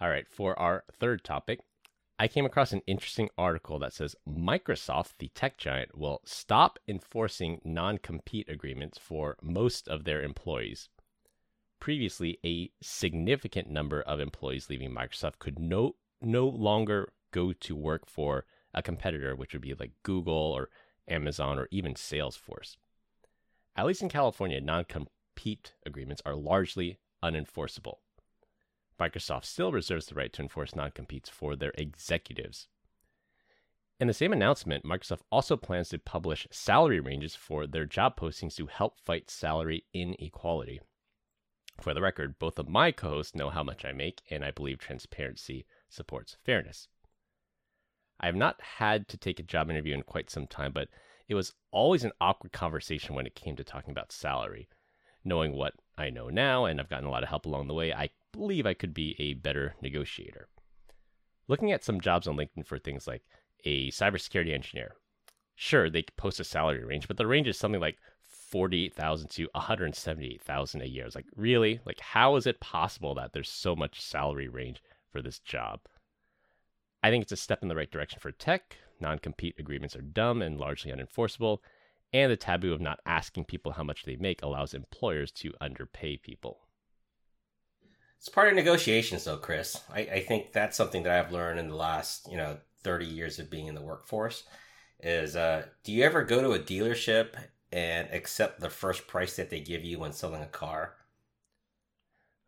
All 0.00 0.08
right, 0.08 0.28
for 0.28 0.56
our 0.56 0.84
third 1.00 1.24
topic, 1.24 1.58
I 2.20 2.28
came 2.28 2.46
across 2.46 2.72
an 2.72 2.82
interesting 2.86 3.28
article 3.36 3.80
that 3.80 3.92
says 3.92 4.14
Microsoft, 4.28 5.14
the 5.18 5.28
tech 5.34 5.58
giant, 5.58 5.98
will 5.98 6.20
stop 6.24 6.78
enforcing 6.86 7.60
non 7.64 7.98
compete 7.98 8.48
agreements 8.48 8.96
for 8.96 9.36
most 9.42 9.88
of 9.88 10.04
their 10.04 10.22
employees. 10.22 10.88
Previously, 11.80 12.38
a 12.44 12.70
significant 12.80 13.68
number 13.68 14.00
of 14.02 14.20
employees 14.20 14.70
leaving 14.70 14.92
Microsoft 14.92 15.40
could 15.40 15.58
no, 15.58 15.96
no 16.22 16.46
longer 16.46 17.12
go 17.32 17.52
to 17.52 17.74
work 17.74 18.06
for 18.06 18.44
a 18.72 18.82
competitor, 18.82 19.34
which 19.34 19.52
would 19.52 19.62
be 19.62 19.74
like 19.74 19.92
Google 20.04 20.32
or 20.34 20.70
Amazon 21.08 21.58
or 21.58 21.66
even 21.72 21.94
Salesforce. 21.94 22.76
At 23.78 23.86
least 23.86 24.02
in 24.02 24.08
California, 24.08 24.60
non 24.60 24.84
compete 24.86 25.74
agreements 25.86 26.20
are 26.26 26.34
largely 26.34 26.98
unenforceable. 27.22 27.98
Microsoft 28.98 29.44
still 29.44 29.70
reserves 29.70 30.06
the 30.06 30.16
right 30.16 30.32
to 30.32 30.42
enforce 30.42 30.74
non 30.74 30.90
competes 30.90 31.28
for 31.28 31.54
their 31.54 31.70
executives. 31.78 32.66
In 34.00 34.08
the 34.08 34.14
same 34.14 34.32
announcement, 34.32 34.84
Microsoft 34.84 35.20
also 35.30 35.56
plans 35.56 35.90
to 35.90 36.00
publish 36.00 36.48
salary 36.50 36.98
ranges 36.98 37.36
for 37.36 37.68
their 37.68 37.86
job 37.86 38.16
postings 38.16 38.56
to 38.56 38.66
help 38.66 38.98
fight 38.98 39.30
salary 39.30 39.84
inequality. 39.94 40.80
For 41.80 41.94
the 41.94 42.02
record, 42.02 42.40
both 42.40 42.58
of 42.58 42.68
my 42.68 42.90
co 42.90 43.10
hosts 43.10 43.36
know 43.36 43.48
how 43.48 43.62
much 43.62 43.84
I 43.84 43.92
make, 43.92 44.22
and 44.28 44.44
I 44.44 44.50
believe 44.50 44.78
transparency 44.78 45.66
supports 45.88 46.36
fairness. 46.44 46.88
I 48.18 48.26
have 48.26 48.34
not 48.34 48.60
had 48.60 49.06
to 49.06 49.16
take 49.16 49.38
a 49.38 49.44
job 49.44 49.70
interview 49.70 49.94
in 49.94 50.02
quite 50.02 50.30
some 50.30 50.48
time, 50.48 50.72
but 50.72 50.88
it 51.28 51.34
was 51.34 51.52
always 51.70 52.04
an 52.04 52.12
awkward 52.20 52.52
conversation 52.52 53.14
when 53.14 53.26
it 53.26 53.34
came 53.34 53.56
to 53.56 53.64
talking 53.64 53.90
about 53.90 54.12
salary. 54.12 54.68
Knowing 55.24 55.52
what 55.52 55.74
I 55.96 56.10
know 56.10 56.28
now, 56.28 56.64
and 56.64 56.80
I've 56.80 56.88
gotten 56.88 57.06
a 57.06 57.10
lot 57.10 57.22
of 57.22 57.28
help 57.28 57.44
along 57.44 57.68
the 57.68 57.74
way, 57.74 57.92
I 57.92 58.10
believe 58.32 58.66
I 58.66 58.74
could 58.74 58.94
be 58.94 59.14
a 59.18 59.34
better 59.34 59.74
negotiator. 59.82 60.48
Looking 61.48 61.72
at 61.72 61.84
some 61.84 62.00
jobs 62.00 62.26
on 62.26 62.36
LinkedIn 62.36 62.66
for 62.66 62.78
things 62.78 63.06
like 63.06 63.22
a 63.64 63.90
cybersecurity 63.90 64.54
engineer, 64.54 64.94
sure, 65.54 65.90
they 65.90 66.04
post 66.16 66.40
a 66.40 66.44
salary 66.44 66.84
range, 66.84 67.08
but 67.08 67.16
the 67.16 67.26
range 67.26 67.48
is 67.48 67.58
something 67.58 67.80
like 67.80 67.98
48,000 68.26 69.28
to 69.30 69.48
178,000 69.52 70.82
a 70.82 70.86
year. 70.86 71.04
It's 71.04 71.14
like, 71.14 71.26
really? 71.36 71.80
Like, 71.84 72.00
how 72.00 72.36
is 72.36 72.46
it 72.46 72.60
possible 72.60 73.14
that 73.16 73.32
there's 73.32 73.50
so 73.50 73.76
much 73.76 74.00
salary 74.00 74.48
range 74.48 74.82
for 75.10 75.20
this 75.20 75.38
job? 75.40 75.80
I 77.02 77.10
think 77.10 77.22
it's 77.22 77.32
a 77.32 77.36
step 77.36 77.62
in 77.62 77.68
the 77.68 77.76
right 77.76 77.90
direction 77.90 78.20
for 78.20 78.32
tech. 78.32 78.76
Non 79.00 79.18
compete 79.18 79.56
agreements 79.58 79.96
are 79.96 80.02
dumb 80.02 80.42
and 80.42 80.58
largely 80.58 80.92
unenforceable, 80.92 81.58
and 82.12 82.30
the 82.32 82.36
taboo 82.36 82.72
of 82.72 82.80
not 82.80 83.00
asking 83.06 83.44
people 83.44 83.72
how 83.72 83.82
much 83.82 84.04
they 84.04 84.16
make 84.16 84.42
allows 84.42 84.74
employers 84.74 85.30
to 85.32 85.52
underpay 85.60 86.16
people. 86.16 86.60
It's 88.18 88.28
part 88.28 88.48
of 88.48 88.54
negotiations, 88.54 89.24
though, 89.24 89.36
Chris. 89.36 89.80
I, 89.92 90.00
I 90.00 90.20
think 90.20 90.52
that's 90.52 90.76
something 90.76 91.04
that 91.04 91.12
I've 91.12 91.32
learned 91.32 91.60
in 91.60 91.68
the 91.68 91.76
last, 91.76 92.28
you 92.30 92.36
know, 92.36 92.58
30 92.82 93.06
years 93.06 93.38
of 93.38 93.50
being 93.50 93.66
in 93.66 93.74
the 93.74 93.82
workforce. 93.82 94.44
Is 95.00 95.36
uh, 95.36 95.66
do 95.84 95.92
you 95.92 96.02
ever 96.02 96.24
go 96.24 96.42
to 96.42 96.52
a 96.52 96.58
dealership 96.58 97.34
and 97.70 98.08
accept 98.10 98.60
the 98.60 98.70
first 98.70 99.06
price 99.06 99.36
that 99.36 99.50
they 99.50 99.60
give 99.60 99.84
you 99.84 100.00
when 100.00 100.12
selling 100.12 100.42
a 100.42 100.46
car? 100.46 100.96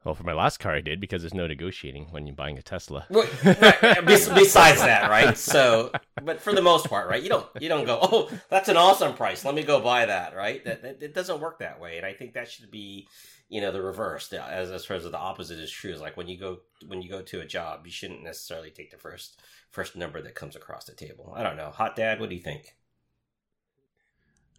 Well, 0.04 0.14
for 0.14 0.22
my 0.22 0.32
last 0.32 0.60
car, 0.60 0.72
I 0.72 0.80
did 0.80 0.98
because 0.98 1.20
there's 1.20 1.34
no 1.34 1.46
negotiating 1.46 2.06
when 2.10 2.26
you're 2.26 2.34
buying 2.34 2.56
a 2.56 2.62
Tesla. 2.62 3.06
Well, 3.10 3.28
right, 3.44 4.04
besides 4.06 4.80
that, 4.80 5.10
right? 5.10 5.36
So, 5.36 5.92
but 6.22 6.40
for 6.40 6.54
the 6.54 6.62
most 6.62 6.88
part, 6.88 7.08
right? 7.08 7.22
You 7.22 7.28
don't 7.28 7.46
you 7.60 7.68
don't 7.68 7.84
go, 7.84 7.98
oh, 8.00 8.30
that's 8.48 8.70
an 8.70 8.78
awesome 8.78 9.14
price. 9.14 9.44
Let 9.44 9.54
me 9.54 9.62
go 9.62 9.78
buy 9.80 10.06
that, 10.06 10.34
right? 10.34 10.64
That, 10.64 10.82
that 10.82 11.02
it 11.02 11.14
doesn't 11.14 11.40
work 11.40 11.58
that 11.58 11.80
way, 11.80 11.98
and 11.98 12.06
I 12.06 12.14
think 12.14 12.32
that 12.32 12.50
should 12.50 12.70
be, 12.70 13.08
you 13.50 13.60
know, 13.60 13.72
the 13.72 13.82
reverse. 13.82 14.32
As 14.32 14.70
as 14.70 14.86
far 14.86 14.96
as 14.96 15.04
the 15.04 15.18
opposite 15.18 15.58
is 15.58 15.70
true, 15.70 15.92
is 15.92 16.00
like 16.00 16.16
when 16.16 16.28
you 16.28 16.38
go 16.38 16.60
when 16.86 17.02
you 17.02 17.10
go 17.10 17.20
to 17.20 17.40
a 17.40 17.46
job, 17.46 17.82
you 17.84 17.92
shouldn't 17.92 18.22
necessarily 18.22 18.70
take 18.70 18.90
the 18.90 18.96
first 18.96 19.38
first 19.70 19.96
number 19.96 20.22
that 20.22 20.34
comes 20.34 20.56
across 20.56 20.86
the 20.86 20.94
table. 20.94 21.34
I 21.36 21.42
don't 21.42 21.58
know, 21.58 21.70
hot 21.70 21.94
dad, 21.94 22.20
what 22.20 22.30
do 22.30 22.36
you 22.36 22.42
think? 22.42 22.74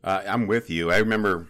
Uh, 0.04 0.22
I'm 0.28 0.46
with 0.46 0.70
you. 0.70 0.92
I 0.92 0.98
remember 0.98 1.48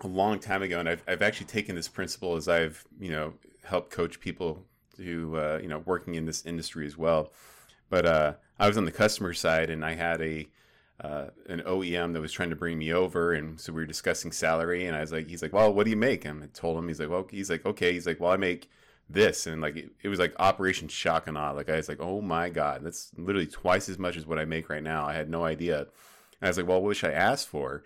a 0.00 0.06
long 0.06 0.38
time 0.38 0.62
ago, 0.62 0.78
and 0.78 0.88
I've, 0.88 1.02
I've 1.06 1.22
actually 1.22 1.46
taken 1.46 1.74
this 1.74 1.88
principle 1.88 2.36
as 2.36 2.48
I've 2.48 2.84
you 3.00 3.10
know 3.10 3.34
helped 3.64 3.90
coach 3.90 4.20
people 4.20 4.64
who 4.96 5.36
uh, 5.36 5.58
you 5.60 5.68
know 5.68 5.78
working 5.84 6.14
in 6.14 6.26
this 6.26 6.44
industry 6.44 6.86
as 6.86 6.96
well. 6.96 7.32
But 7.88 8.06
uh, 8.06 8.32
I 8.58 8.68
was 8.68 8.76
on 8.76 8.84
the 8.84 8.92
customer 8.92 9.32
side, 9.32 9.70
and 9.70 9.84
I 9.84 9.94
had 9.94 10.20
a 10.20 10.48
uh, 11.00 11.26
an 11.48 11.60
OEM 11.60 12.14
that 12.14 12.20
was 12.20 12.32
trying 12.32 12.50
to 12.50 12.56
bring 12.56 12.78
me 12.78 12.92
over, 12.92 13.32
and 13.32 13.60
so 13.60 13.72
we 13.72 13.82
were 13.82 13.86
discussing 13.86 14.32
salary, 14.32 14.86
and 14.86 14.96
I 14.96 15.00
was 15.00 15.12
like, 15.12 15.28
he's 15.28 15.42
like, 15.42 15.52
well, 15.52 15.72
what 15.72 15.84
do 15.84 15.90
you 15.90 15.96
make? 15.96 16.24
And 16.24 16.42
I 16.42 16.46
told 16.52 16.78
him, 16.78 16.88
he's 16.88 16.98
like, 16.98 17.10
well, 17.10 17.26
he's 17.30 17.50
like, 17.50 17.66
okay, 17.66 17.92
he's 17.92 18.06
like, 18.06 18.18
well, 18.18 18.32
I 18.32 18.36
make 18.36 18.70
this, 19.08 19.46
and 19.46 19.60
like 19.60 19.76
it, 19.76 19.90
it 20.02 20.08
was 20.08 20.18
like 20.18 20.34
Operation 20.38 20.88
Shock 20.88 21.26
and 21.26 21.38
Awe. 21.38 21.52
Like 21.52 21.68
I 21.68 21.76
was 21.76 21.88
like, 21.88 22.00
oh 22.00 22.20
my 22.20 22.48
god, 22.48 22.82
that's 22.82 23.12
literally 23.16 23.46
twice 23.46 23.88
as 23.88 23.98
much 23.98 24.16
as 24.16 24.26
what 24.26 24.38
I 24.38 24.44
make 24.44 24.68
right 24.68 24.82
now. 24.82 25.06
I 25.06 25.14
had 25.14 25.30
no 25.30 25.44
idea. 25.44 25.80
And 25.80 25.88
I 26.42 26.48
was 26.48 26.56
like, 26.56 26.66
well, 26.66 26.82
what 26.82 26.96
should 26.96 27.10
I 27.10 27.14
ask 27.14 27.46
for? 27.46 27.84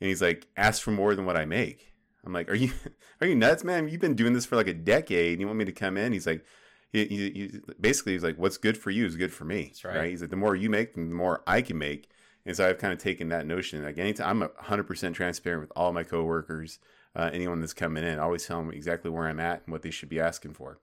And 0.00 0.08
he's 0.08 0.22
like, 0.22 0.46
ask 0.56 0.82
for 0.82 0.90
more 0.90 1.14
than 1.14 1.26
what 1.26 1.36
I 1.36 1.44
make. 1.44 1.92
I'm 2.24 2.32
like, 2.32 2.50
are 2.50 2.54
you 2.54 2.72
are 3.20 3.26
you 3.26 3.34
nuts, 3.34 3.64
man? 3.64 3.88
You've 3.88 4.00
been 4.00 4.14
doing 4.14 4.32
this 4.32 4.46
for 4.46 4.56
like 4.56 4.68
a 4.68 4.74
decade. 4.74 5.32
And 5.32 5.40
you 5.40 5.46
want 5.46 5.58
me 5.58 5.64
to 5.64 5.72
come 5.72 5.96
in? 5.96 6.12
He's 6.12 6.26
like, 6.26 6.44
he, 6.92 7.06
he, 7.06 7.16
he 7.30 7.60
basically 7.80 8.12
he's 8.12 8.24
like, 8.24 8.38
what's 8.38 8.58
good 8.58 8.76
for 8.76 8.90
you 8.90 9.06
is 9.06 9.16
good 9.16 9.32
for 9.32 9.44
me. 9.44 9.64
That's 9.64 9.84
right. 9.84 9.96
right. 9.96 10.10
He's 10.10 10.20
like, 10.20 10.30
the 10.30 10.36
more 10.36 10.54
you 10.54 10.70
make, 10.70 10.94
the 10.94 11.00
more 11.00 11.42
I 11.46 11.62
can 11.62 11.78
make. 11.78 12.10
And 12.44 12.56
so 12.56 12.68
I've 12.68 12.78
kind 12.78 12.92
of 12.92 13.00
taken 13.00 13.28
that 13.30 13.46
notion. 13.46 13.82
Like 13.82 13.98
anytime 13.98 14.42
I'm 14.42 14.48
100% 14.48 15.14
transparent 15.14 15.62
with 15.62 15.72
all 15.74 15.92
my 15.92 16.04
coworkers, 16.04 16.78
uh, 17.14 17.30
anyone 17.32 17.60
that's 17.60 17.74
coming 17.74 18.04
in, 18.04 18.18
I 18.18 18.22
always 18.22 18.46
tell 18.46 18.58
them 18.58 18.70
exactly 18.70 19.10
where 19.10 19.26
I'm 19.26 19.40
at 19.40 19.62
and 19.64 19.72
what 19.72 19.82
they 19.82 19.90
should 19.90 20.08
be 20.08 20.20
asking 20.20 20.54
for. 20.54 20.78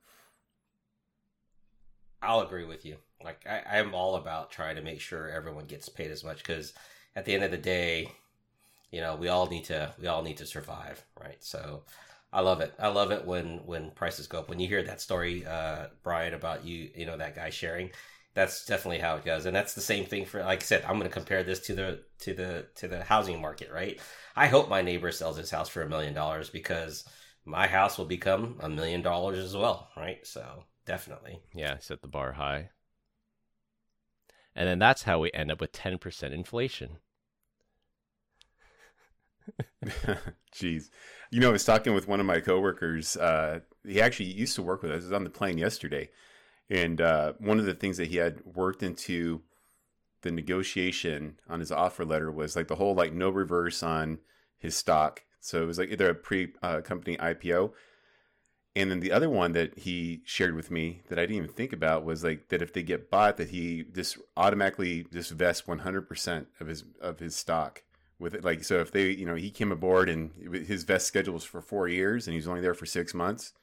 I'll 2.21 2.41
agree 2.41 2.65
with 2.65 2.85
you. 2.85 2.97
Like 3.23 3.45
I, 3.47 3.77
I'm 3.77 3.93
all 3.93 4.15
about 4.15 4.51
trying 4.51 4.75
to 4.75 4.81
make 4.81 4.99
sure 4.99 5.29
everyone 5.29 5.65
gets 5.65 5.87
paid 5.87 6.11
as 6.11 6.23
much 6.23 6.37
because 6.37 6.73
at 7.15 7.25
the 7.25 7.33
end 7.33 7.43
of 7.43 7.51
the 7.51 7.57
day, 7.57 8.11
you 8.93 9.01
know, 9.01 9.15
we 9.15 9.27
all 9.27 9.47
need 9.47 9.65
to 9.65 9.91
we 9.99 10.07
all 10.07 10.21
need 10.21 10.37
to 10.37 10.45
survive, 10.45 11.03
right? 11.19 11.43
So 11.43 11.81
I 12.31 12.41
love 12.41 12.61
it. 12.61 12.75
I 12.77 12.89
love 12.89 13.11
it 13.11 13.25
when 13.25 13.65
when 13.65 13.89
prices 13.91 14.27
go 14.27 14.39
up. 14.39 14.49
When 14.49 14.59
you 14.59 14.67
hear 14.67 14.83
that 14.83 15.01
story, 15.01 15.43
uh, 15.47 15.87
Brian, 16.03 16.35
about 16.35 16.63
you, 16.63 16.91
you 16.95 17.07
know, 17.07 17.17
that 17.17 17.35
guy 17.35 17.49
sharing, 17.49 17.89
that's 18.35 18.65
definitely 18.65 18.99
how 18.99 19.15
it 19.15 19.25
goes. 19.25 19.47
And 19.47 19.55
that's 19.55 19.73
the 19.73 19.81
same 19.81 20.05
thing 20.05 20.25
for 20.25 20.41
like 20.41 20.61
I 20.61 20.63
said, 20.63 20.83
I'm 20.83 20.99
gonna 20.99 21.09
compare 21.09 21.43
this 21.43 21.59
to 21.61 21.73
the 21.73 22.03
to 22.19 22.35
the 22.35 22.67
to 22.75 22.87
the 22.87 23.03
housing 23.03 23.41
market, 23.41 23.71
right? 23.73 23.99
I 24.35 24.45
hope 24.45 24.69
my 24.69 24.83
neighbor 24.83 25.11
sells 25.11 25.37
his 25.37 25.49
house 25.49 25.69
for 25.69 25.81
a 25.81 25.89
million 25.89 26.13
dollars 26.13 26.51
because 26.51 27.03
my 27.45 27.65
house 27.65 27.97
will 27.97 28.05
become 28.05 28.57
a 28.59 28.69
million 28.69 29.01
dollars 29.01 29.39
as 29.39 29.55
well, 29.55 29.89
right? 29.97 30.25
So 30.25 30.65
definitely. 30.85 31.41
Yeah, 31.55 31.77
set 31.79 32.03
the 32.03 32.07
bar 32.07 32.33
high. 32.33 32.69
And 34.55 34.67
then 34.67 34.77
that's 34.77 35.01
how 35.03 35.17
we 35.19 35.31
end 35.31 35.51
up 35.51 35.61
with 35.61 35.71
10% 35.71 36.31
inflation. 36.31 36.97
Jeez. 40.53 40.89
You 41.31 41.39
know, 41.39 41.49
I 41.49 41.53
was 41.53 41.65
talking 41.65 41.93
with 41.93 42.07
one 42.07 42.19
of 42.19 42.25
my 42.25 42.39
coworkers. 42.39 43.17
Uh, 43.17 43.59
he 43.85 44.01
actually 44.01 44.27
used 44.27 44.55
to 44.55 44.61
work 44.61 44.81
with 44.81 44.91
us. 44.91 45.03
I 45.03 45.05
was 45.05 45.13
on 45.13 45.23
the 45.23 45.29
plane 45.29 45.57
yesterday. 45.57 46.09
And 46.69 47.01
uh, 47.01 47.33
one 47.39 47.59
of 47.59 47.65
the 47.65 47.73
things 47.73 47.97
that 47.97 48.07
he 48.07 48.17
had 48.17 48.43
worked 48.45 48.83
into 48.83 49.41
the 50.21 50.31
negotiation 50.31 51.39
on 51.49 51.59
his 51.59 51.71
offer 51.71 52.05
letter 52.05 52.31
was 52.31 52.55
like 52.55 52.67
the 52.67 52.75
whole 52.75 52.95
like 52.95 53.13
no 53.13 53.29
reverse 53.29 53.83
on 53.83 54.19
his 54.57 54.75
stock. 54.75 55.23
So 55.39 55.61
it 55.61 55.65
was 55.65 55.77
like 55.77 55.89
either 55.89 56.09
a 56.09 56.15
pre 56.15 56.53
uh, 56.61 56.81
company 56.81 57.17
IPO. 57.17 57.73
And 58.75 58.89
then 58.89 59.01
the 59.01 59.11
other 59.11 59.29
one 59.29 59.51
that 59.51 59.77
he 59.77 60.21
shared 60.25 60.55
with 60.55 60.71
me 60.71 61.03
that 61.09 61.19
I 61.19 61.23
didn't 61.23 61.35
even 61.35 61.49
think 61.49 61.73
about 61.73 62.05
was 62.05 62.23
like 62.23 62.49
that 62.49 62.61
if 62.63 62.73
they 62.73 62.81
get 62.81 63.11
bought, 63.11 63.37
that 63.37 63.49
he 63.49 63.83
just 63.83 64.17
automatically 64.35 65.05
just 65.11 65.31
vests 65.31 65.67
100% 65.67 66.45
of 66.59 66.67
his 66.67 66.83
of 66.99 67.19
his 67.19 67.35
stock 67.35 67.83
with 68.23 68.35
it. 68.35 68.45
Like, 68.45 68.63
so 68.63 68.79
if 68.79 68.91
they, 68.91 69.11
you 69.11 69.25
know, 69.27 69.35
he 69.35 69.51
came 69.51 69.71
aboard 69.71 70.09
and 70.09 70.31
his 70.67 70.83
vest 70.83 71.07
schedule 71.07 71.35
was 71.35 71.45
for 71.45 71.61
four 71.61 71.87
years 71.89 72.27
and 72.27 72.35
he's 72.35 72.47
only 72.47 72.61
there 72.61 72.75
for 72.75 72.87
six 72.87 73.13
months 73.13 73.53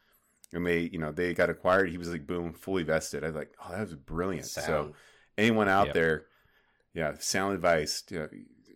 and 0.52 0.66
they, 0.66 0.80
you 0.92 0.98
know, 0.98 1.12
they 1.12 1.34
got 1.34 1.50
acquired, 1.50 1.90
he 1.90 1.98
was 1.98 2.10
like, 2.10 2.26
boom, 2.26 2.52
fully 2.54 2.82
vested. 2.82 3.24
I 3.24 3.28
was 3.28 3.36
like, 3.36 3.52
oh, 3.64 3.72
that 3.72 3.80
was 3.80 3.94
brilliant. 3.94 4.46
Sound. 4.46 4.66
So 4.66 4.92
anyone 5.38 5.68
out 5.68 5.86
Yep. 5.86 5.94
there, 5.94 6.26
yeah, 6.94 7.14
sound 7.18 7.54
advice. 7.54 8.04
You 8.10 8.18
know, 8.20 8.28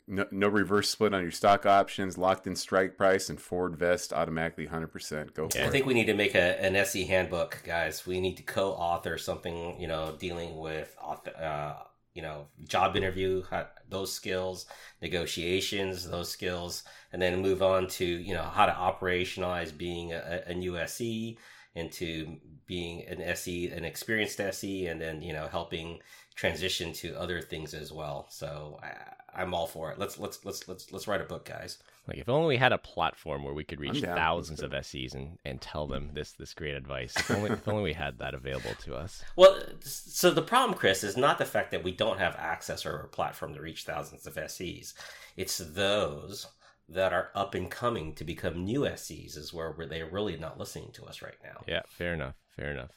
no, 0.06 0.26
no 0.30 0.48
reverse 0.48 0.90
split 0.90 1.14
on 1.14 1.22
your 1.22 1.30
stock 1.32 1.66
options, 1.66 2.18
locked 2.18 2.46
in 2.46 2.56
strike 2.56 2.96
price, 2.96 3.30
and 3.30 3.40
forward 3.40 3.76
vest 3.76 4.12
automatically 4.12 4.66
100%. 4.66 5.34
Go 5.34 5.48
for 5.48 5.58
I 5.66 5.68
it. 5.68 5.70
think 5.70 5.86
we 5.86 5.94
need 5.94 6.06
to 6.06 6.14
make 6.14 6.34
a, 6.34 6.60
an 6.64 6.74
SE 6.76 7.04
handbook, 7.04 7.62
guys. 7.64 8.06
We 8.06 8.20
need 8.20 8.36
to 8.38 8.42
co-author 8.42 9.18
something, 9.18 9.80
you 9.80 9.86
know, 9.86 10.16
dealing 10.18 10.56
with 10.58 10.94
uh, 11.38 11.74
you 12.14 12.22
know, 12.22 12.46
job 12.66 12.96
interview, 12.96 13.42
those 13.88 14.12
skills, 14.12 14.66
negotiations, 15.02 16.08
those 16.08 16.30
skills, 16.30 16.84
and 17.12 17.20
then 17.20 17.42
move 17.42 17.62
on 17.62 17.88
to, 17.88 18.04
you 18.04 18.34
know, 18.34 18.42
how 18.42 18.66
to 18.66 18.72
operationalize 18.72 19.76
being 19.76 20.12
a, 20.12 20.42
a 20.46 20.54
new 20.54 20.78
SE 20.78 21.36
into 21.74 22.36
being 22.66 23.04
an 23.06 23.20
SE, 23.20 23.68
an 23.68 23.84
experienced 23.84 24.40
SE, 24.40 24.86
and 24.86 25.00
then, 25.00 25.22
you 25.22 25.32
know, 25.32 25.48
helping 25.48 26.00
transition 26.34 26.92
to 26.92 27.18
other 27.18 27.40
things 27.40 27.74
as 27.74 27.92
well. 27.92 28.26
So 28.30 28.80
I, 28.82 29.42
I'm 29.42 29.54
all 29.54 29.66
for 29.66 29.90
it. 29.90 29.98
Let's, 29.98 30.18
let's, 30.18 30.44
let's, 30.44 30.68
let's, 30.68 30.92
let's 30.92 31.08
write 31.08 31.20
a 31.20 31.24
book, 31.24 31.44
guys. 31.44 31.78
Like 32.06 32.18
if 32.18 32.28
only 32.28 32.48
we 32.48 32.56
had 32.58 32.72
a 32.72 32.78
platform 32.78 33.44
where 33.44 33.54
we 33.54 33.64
could 33.64 33.80
reach 33.80 34.02
thousands 34.02 34.62
of 34.62 34.74
SEs 34.84 35.14
and, 35.14 35.38
and 35.44 35.60
tell 35.60 35.86
them 35.86 36.10
this 36.12 36.32
this 36.32 36.52
great 36.52 36.74
advice. 36.74 37.16
If 37.16 37.30
only, 37.30 37.50
if 37.50 37.66
only 37.66 37.82
we 37.82 37.92
had 37.94 38.18
that 38.18 38.34
available 38.34 38.74
to 38.82 38.94
us. 38.94 39.22
Well, 39.36 39.58
so 39.80 40.30
the 40.30 40.42
problem, 40.42 40.78
Chris, 40.78 41.02
is 41.02 41.16
not 41.16 41.38
the 41.38 41.44
fact 41.44 41.70
that 41.70 41.82
we 41.82 41.92
don't 41.92 42.18
have 42.18 42.36
access 42.36 42.86
or 42.86 42.98
a 42.98 43.08
platform 43.08 43.54
to 43.54 43.60
reach 43.60 43.84
thousands 43.84 44.26
of 44.26 44.38
SEs. 44.50 44.94
It's 45.36 45.58
those 45.58 46.46
that 46.88 47.12
are 47.12 47.30
up 47.34 47.54
and 47.54 47.70
coming 47.70 48.14
to 48.14 48.24
become 48.24 48.64
new 48.64 48.86
SEs 48.96 49.36
is 49.36 49.52
where 49.52 49.74
they're 49.88 50.06
really 50.06 50.36
not 50.36 50.58
listening 50.58 50.90
to 50.92 51.04
us 51.04 51.22
right 51.22 51.38
now. 51.42 51.62
Yeah, 51.66 51.82
fair 51.88 52.14
enough. 52.14 52.34
Fair 52.56 52.70
enough. 52.70 52.90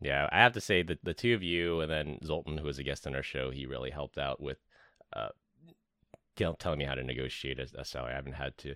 Yeah, 0.00 0.28
I 0.30 0.38
have 0.38 0.52
to 0.52 0.60
say 0.60 0.82
that 0.82 1.04
the 1.04 1.14
two 1.14 1.34
of 1.34 1.42
you 1.42 1.80
and 1.80 1.90
then 1.90 2.18
Zoltan, 2.24 2.58
who 2.58 2.66
was 2.66 2.78
a 2.78 2.82
guest 2.82 3.06
on 3.06 3.14
our 3.14 3.22
show, 3.22 3.50
he 3.50 3.66
really 3.66 3.90
helped 3.90 4.18
out 4.18 4.40
with 4.40 4.58
uh, 5.12 5.28
telling 6.58 6.78
me 6.78 6.84
how 6.84 6.94
to 6.94 7.02
negotiate 7.02 7.58
a, 7.58 7.68
a 7.80 7.84
salary. 7.84 8.12
I 8.12 8.16
haven't 8.16 8.34
had 8.34 8.56
to 8.58 8.74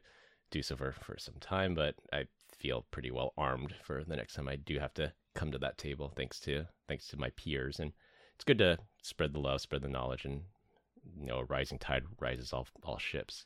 do 0.51 0.63
so 0.63 0.77
for, 0.77 0.93
for 0.93 1.17
some 1.19 1.35
time, 1.41 1.75
but 1.75 1.95
I 2.13 2.25
feel 2.57 2.87
pretty 2.91 3.11
well 3.11 3.33
armed 3.37 3.75
for 3.83 4.03
the 4.05 4.17
next 4.17 4.35
time 4.35 4.49
I 4.49 4.57
do 4.57 4.79
have 4.79 4.95
to 4.95 5.13
come 5.35 5.53
to 5.53 5.59
that 5.59 5.79
table. 5.79 6.13
Thanks 6.15 6.41
to 6.41 6.67
thanks 6.89 7.07
to 7.09 7.17
my 7.17 7.31
peers, 7.31 7.81
and 7.81 7.93
it's 8.35 8.45
good 8.45 8.59
to 8.59 8.79
spread 9.03 9.33
the 9.33 9.39
love, 9.39 9.61
spread 9.61 9.83
the 9.83 9.89
knowledge, 9.89 10.25
and 10.25 10.43
you 11.19 11.27
know, 11.27 11.39
a 11.39 11.45
rising 11.45 11.79
tide 11.79 12.05
rises 12.19 12.53
all 12.53 12.67
all 12.83 12.99
ships. 12.99 13.45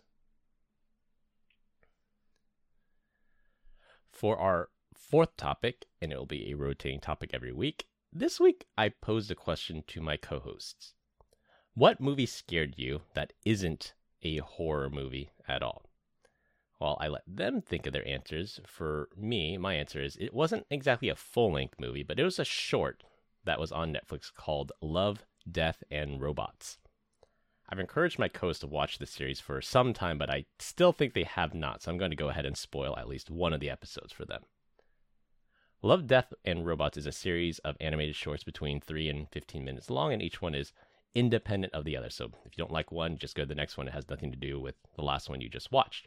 For 4.15 4.39
our 4.39 4.71
fourth 4.95 5.37
topic, 5.37 5.87
and 6.01 6.13
it 6.13 6.17
will 6.17 6.25
be 6.25 6.49
a 6.51 6.57
rotating 6.57 7.01
topic 7.01 7.31
every 7.35 7.53
week. 7.53 7.89
This 8.13 8.39
week, 8.39 8.65
I 8.79 8.89
posed 8.89 9.29
a 9.33 9.35
question 9.35 9.83
to 9.89 10.01
my 10.01 10.17
co-hosts. 10.17 10.95
What 11.75 12.01
movie 12.01 12.25
scared 12.25 12.75
you 12.79 13.03
that 13.15 13.33
isn't 13.45 13.93
a 14.23 14.37
horror 14.39 14.89
movie 14.89 15.31
at 15.49 15.65
all? 15.65 15.91
While 16.79 16.97
I 17.01 17.09
let 17.09 17.25
them 17.27 17.61
think 17.61 17.89
of 17.89 17.93
their 17.93 18.07
answers, 18.07 18.61
for 18.65 19.09
me, 19.17 19.59
my 19.59 19.75
answer 19.75 20.01
is 20.01 20.17
it 20.17 20.33
wasn't 20.33 20.67
exactly 20.71 21.09
a 21.09 21.17
full 21.17 21.53
length 21.53 21.81
movie, 21.81 22.05
but 22.05 22.21
it 22.21 22.25
was 22.25 22.39
a 22.39 22.45
short 22.45 23.03
that 23.45 23.59
was 23.59 23.73
on 23.73 23.93
Netflix 23.93 24.33
called 24.33 24.71
Love, 24.81 25.25
Death, 25.51 25.83
and 25.91 26.21
Robots. 26.21 26.79
I've 27.75 27.81
encouraged 27.81 28.21
my 28.21 28.29
co 28.29 28.53
to 28.53 28.67
watch 28.69 28.99
the 28.99 29.07
series 29.07 29.41
for 29.41 29.61
some 29.61 29.93
time, 29.93 30.17
but 30.17 30.31
I 30.31 30.45
still 30.61 30.93
think 30.93 31.13
they 31.13 31.25
have 31.25 31.55
not, 31.55 31.83
so 31.83 31.91
I'm 31.91 31.99
going 31.99 32.13
to 32.13 32.17
go 32.17 32.29
ahead 32.29 32.47
and 32.47 32.57
spoil 32.57 32.97
at 32.97 33.09
least 33.09 33.31
one 33.31 33.53
of 33.53 33.59
the 33.59 33.69
episodes 33.69 34.13
for 34.13 34.25
them. 34.25 34.45
Love, 35.83 36.07
Death, 36.07 36.33
and 36.45 36.65
Robots 36.65 36.97
is 36.97 37.07
a 37.07 37.11
series 37.11 37.59
of 37.59 37.77
animated 37.81 38.15
shorts 38.15 38.45
between 38.45 38.81
3 38.81 39.09
and 39.09 39.29
15 39.29 39.65
minutes 39.65 39.91
long, 39.91 40.13
and 40.13 40.23
each 40.23 40.41
one 40.41 40.55
is 40.55 40.73
independent 41.17 41.75
of 41.75 41.85
the 41.85 41.97
other. 41.97 42.11
So 42.11 42.27
if 42.45 42.57
you 42.57 42.63
don't 42.63 42.71
like 42.71 42.93
one, 42.93 43.19
just 43.19 43.35
go 43.35 43.43
to 43.43 43.49
the 43.49 43.57
next 43.57 43.77
one. 43.77 43.89
It 43.89 43.95
has 43.95 44.09
nothing 44.09 44.31
to 44.31 44.39
do 44.39 44.61
with 44.61 44.77
the 44.95 45.03
last 45.03 45.29
one 45.29 45.41
you 45.41 45.49
just 45.49 45.73
watched. 45.73 46.07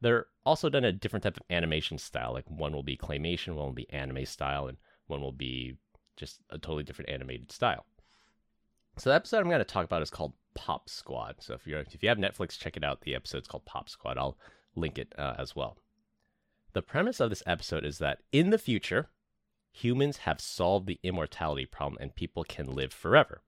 They're 0.00 0.28
also 0.46 0.70
done 0.70 0.86
a 0.86 0.92
different 0.92 1.24
type 1.24 1.36
of 1.36 1.42
animation 1.50 1.98
style. 1.98 2.32
Like 2.32 2.48
one 2.48 2.72
will 2.72 2.82
be 2.82 2.96
claymation, 2.96 3.48
one 3.48 3.66
will 3.66 3.72
be 3.74 3.90
anime 3.90 4.24
style, 4.24 4.66
and 4.66 4.78
one 5.08 5.20
will 5.20 5.30
be 5.30 5.76
just 6.16 6.40
a 6.48 6.56
totally 6.56 6.84
different 6.84 7.10
animated 7.10 7.52
style. 7.52 7.84
So 8.98 9.10
the 9.10 9.16
episode 9.16 9.38
I'm 9.38 9.48
going 9.48 9.60
to 9.60 9.64
talk 9.64 9.84
about 9.84 10.02
is 10.02 10.10
called 10.10 10.32
Pop 10.54 10.90
Squad. 10.90 11.36
So 11.38 11.54
if 11.54 11.68
you 11.68 11.78
if 11.78 12.02
you 12.02 12.08
have 12.08 12.18
Netflix, 12.18 12.58
check 12.58 12.76
it 12.76 12.82
out. 12.82 13.02
The 13.02 13.14
episode's 13.14 13.46
called 13.46 13.64
Pop 13.64 13.88
Squad. 13.88 14.18
I'll 14.18 14.36
link 14.74 14.98
it 14.98 15.14
uh, 15.16 15.34
as 15.38 15.54
well. 15.54 15.78
The 16.72 16.82
premise 16.82 17.20
of 17.20 17.30
this 17.30 17.42
episode 17.46 17.84
is 17.84 17.98
that 17.98 18.18
in 18.32 18.50
the 18.50 18.58
future, 18.58 19.08
humans 19.70 20.18
have 20.18 20.40
solved 20.40 20.88
the 20.88 20.98
immortality 21.04 21.64
problem 21.64 21.96
and 22.00 22.14
people 22.14 22.42
can 22.42 22.66
live 22.66 22.92
forever. 22.92 23.42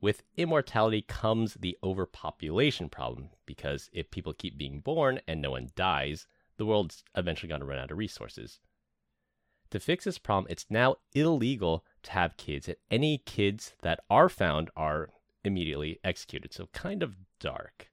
With 0.00 0.22
immortality 0.38 1.02
comes 1.02 1.54
the 1.54 1.76
overpopulation 1.82 2.88
problem 2.88 3.30
because 3.44 3.90
if 3.92 4.10
people 4.10 4.32
keep 4.32 4.56
being 4.56 4.80
born 4.80 5.20
and 5.28 5.42
no 5.42 5.50
one 5.50 5.68
dies, 5.76 6.26
the 6.56 6.66
world's 6.66 7.04
eventually 7.14 7.48
going 7.48 7.60
to 7.60 7.66
run 7.66 7.78
out 7.78 7.90
of 7.90 7.98
resources. 7.98 8.60
To 9.70 9.80
fix 9.80 10.04
this 10.04 10.18
problem, 10.18 10.50
it's 10.50 10.66
now 10.70 10.96
illegal 11.14 11.84
to 12.04 12.12
have 12.12 12.36
kids, 12.36 12.68
and 12.68 12.76
any 12.90 13.18
kids 13.18 13.74
that 13.82 14.00
are 14.08 14.28
found 14.28 14.70
are 14.76 15.10
immediately 15.44 15.98
executed. 16.04 16.52
So, 16.52 16.66
kind 16.72 17.02
of 17.02 17.16
dark. 17.40 17.90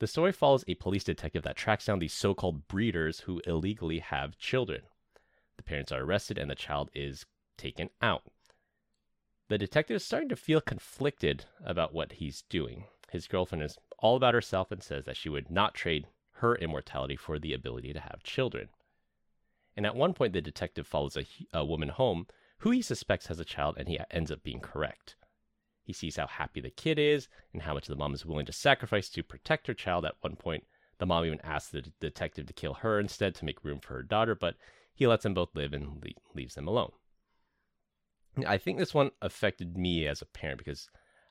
The 0.00 0.06
story 0.06 0.32
follows 0.32 0.64
a 0.66 0.74
police 0.76 1.04
detective 1.04 1.42
that 1.42 1.56
tracks 1.56 1.84
down 1.84 1.98
these 1.98 2.14
so 2.14 2.34
called 2.34 2.66
breeders 2.68 3.20
who 3.20 3.42
illegally 3.46 3.98
have 3.98 4.38
children. 4.38 4.82
The 5.56 5.62
parents 5.62 5.92
are 5.92 6.02
arrested 6.02 6.38
and 6.38 6.50
the 6.50 6.54
child 6.54 6.90
is 6.94 7.26
taken 7.58 7.90
out. 8.00 8.22
The 9.48 9.58
detective 9.58 9.96
is 9.96 10.04
starting 10.04 10.30
to 10.30 10.36
feel 10.36 10.60
conflicted 10.60 11.44
about 11.62 11.92
what 11.92 12.12
he's 12.12 12.42
doing. 12.48 12.84
His 13.10 13.26
girlfriend 13.26 13.62
is 13.62 13.76
all 13.98 14.16
about 14.16 14.32
herself 14.32 14.70
and 14.70 14.82
says 14.82 15.04
that 15.04 15.16
she 15.16 15.28
would 15.28 15.50
not 15.50 15.74
trade 15.74 16.06
her 16.34 16.54
immortality 16.56 17.16
for 17.16 17.38
the 17.38 17.52
ability 17.52 17.92
to 17.92 18.00
have 18.00 18.22
children. 18.22 18.70
And 19.80 19.86
at 19.86 19.96
one 19.96 20.12
point, 20.12 20.34
the 20.34 20.42
detective 20.42 20.86
follows 20.86 21.16
a, 21.16 21.24
a 21.54 21.64
woman 21.64 21.88
home 21.88 22.26
who 22.58 22.70
he 22.70 22.82
suspects 22.82 23.28
has 23.28 23.40
a 23.40 23.46
child, 23.46 23.76
and 23.78 23.88
he 23.88 23.98
ends 24.10 24.30
up 24.30 24.42
being 24.42 24.60
correct. 24.60 25.16
He 25.82 25.94
sees 25.94 26.16
how 26.16 26.26
happy 26.26 26.60
the 26.60 26.68
kid 26.68 26.98
is 26.98 27.28
and 27.54 27.62
how 27.62 27.72
much 27.72 27.86
the 27.86 27.96
mom 27.96 28.12
is 28.12 28.26
willing 28.26 28.44
to 28.44 28.52
sacrifice 28.52 29.08
to 29.08 29.22
protect 29.22 29.68
her 29.68 29.72
child. 29.72 30.04
At 30.04 30.16
one 30.20 30.36
point, 30.36 30.64
the 30.98 31.06
mom 31.06 31.24
even 31.24 31.40
asks 31.40 31.70
the 31.70 31.80
detective 31.98 32.44
to 32.48 32.52
kill 32.52 32.74
her 32.74 33.00
instead 33.00 33.34
to 33.36 33.46
make 33.46 33.64
room 33.64 33.80
for 33.80 33.94
her 33.94 34.02
daughter, 34.02 34.34
but 34.34 34.56
he 34.92 35.06
lets 35.06 35.22
them 35.22 35.32
both 35.32 35.56
live 35.56 35.72
and 35.72 36.04
leaves 36.34 36.56
them 36.56 36.68
alone. 36.68 36.92
I 38.46 38.58
think 38.58 38.76
this 38.76 38.92
one 38.92 39.12
affected 39.22 39.78
me 39.78 40.06
as 40.06 40.20
a 40.20 40.26
parent 40.26 40.58
because 40.58 40.90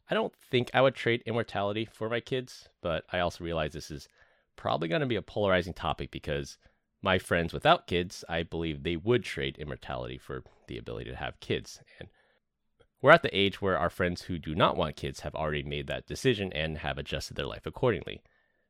I 0.10 0.16
don't 0.16 0.34
think 0.34 0.72
I 0.74 0.82
would 0.82 0.95
trade 0.95 1.22
immortality 1.28 1.86
for 1.86 2.10
my 2.10 2.20
kids, 2.20 2.68
but 2.82 3.04
I 3.14 3.20
also 3.20 3.43
realize 3.43 3.74
this 3.74 3.91
is 3.91 4.08
probably 4.56 4.88
going 4.88 5.02
to 5.02 5.06
be 5.06 5.18
a 5.18 5.22
polarizing 5.22 5.74
topic 5.74 6.10
because 6.10 6.58
my 7.02 7.18
friends 7.18 7.54
without 7.54 7.88
kids, 7.88 8.24
I 8.28 8.43
believe 8.43 8.84
they 8.84 8.97
would 8.97 9.24
trade 9.24 9.58
immortality 9.58 10.18
for 10.18 10.43
the 10.68 10.78
ability 10.78 11.10
to 11.10 11.16
have 11.16 11.39
kids. 11.39 11.80
And 12.00 12.10
we're 13.02 13.12
at 13.12 13.24
the 13.24 13.38
age 13.38 13.62
where 13.62 13.78
our 13.78 13.89
friends 13.89 14.24
who 14.24 14.38
do 14.38 14.54
not 14.54 14.76
want 14.76 14.97
kids 14.97 15.22
have 15.22 15.36
already 15.36 15.64
made 15.64 15.88
that 15.88 16.08
decision 16.08 16.52
and 16.54 16.80
have 16.80 16.97
adjusted 16.97 17.38
their 17.38 17.45
life 17.45 17.66
accordingly. 17.66 18.22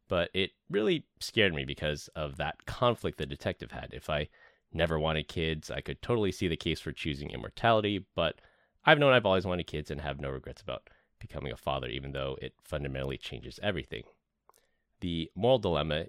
But 0.08 0.30
it 0.34 0.52
really 0.70 1.06
scared 1.20 1.54
me 1.54 1.66
because 1.66 2.08
of 2.16 2.38
that 2.38 2.66
conflict 2.66 3.18
the 3.18 3.26
detective 3.26 3.72
had. 3.72 3.90
If 3.94 4.10
I 4.10 4.28
never 4.72 5.00
wanted 5.00 5.28
kids, 5.28 5.72
I 5.72 5.82
could 5.82 6.02
totally 6.02 6.32
see 6.32 6.48
the 6.48 6.58
case 6.58 6.80
for 6.80 6.92
choosing 6.92 7.32
immortality, 7.32 8.06
but 8.16 8.40
I've 8.86 9.00
known 9.00 9.14
I've 9.14 9.26
always 9.26 9.46
wanted 9.46 9.68
kids 9.68 9.92
and 9.92 10.02
have 10.02 10.20
no 10.20 10.30
regrets 10.30 10.62
about 10.62 10.90
becoming 11.20 11.52
a 11.52 11.58
father, 11.58 11.88
even 11.88 12.12
though 12.12 12.38
it 12.42 12.54
fundamentally 12.64 13.18
changes 13.18 13.60
everything. 13.62 14.04
The 15.02 15.32
moral 15.36 15.60
dilemma 15.60 16.06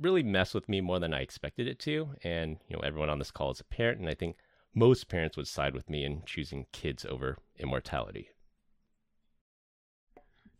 really 0.00 0.22
messed 0.22 0.54
with 0.54 0.68
me 0.68 0.80
more 0.80 0.98
than 0.98 1.14
I 1.14 1.20
expected 1.20 1.66
it 1.66 1.78
to, 1.80 2.10
and 2.22 2.58
you 2.68 2.76
know 2.76 2.82
everyone 2.82 3.10
on 3.10 3.18
this 3.18 3.30
call 3.30 3.50
is 3.50 3.60
a 3.60 3.64
parent, 3.64 4.00
and 4.00 4.08
I 4.08 4.14
think 4.14 4.36
most 4.74 5.08
parents 5.08 5.36
would 5.36 5.48
side 5.48 5.74
with 5.74 5.90
me 5.90 6.04
in 6.04 6.22
choosing 6.24 6.66
kids 6.72 7.04
over 7.04 7.38
immortality. 7.58 8.30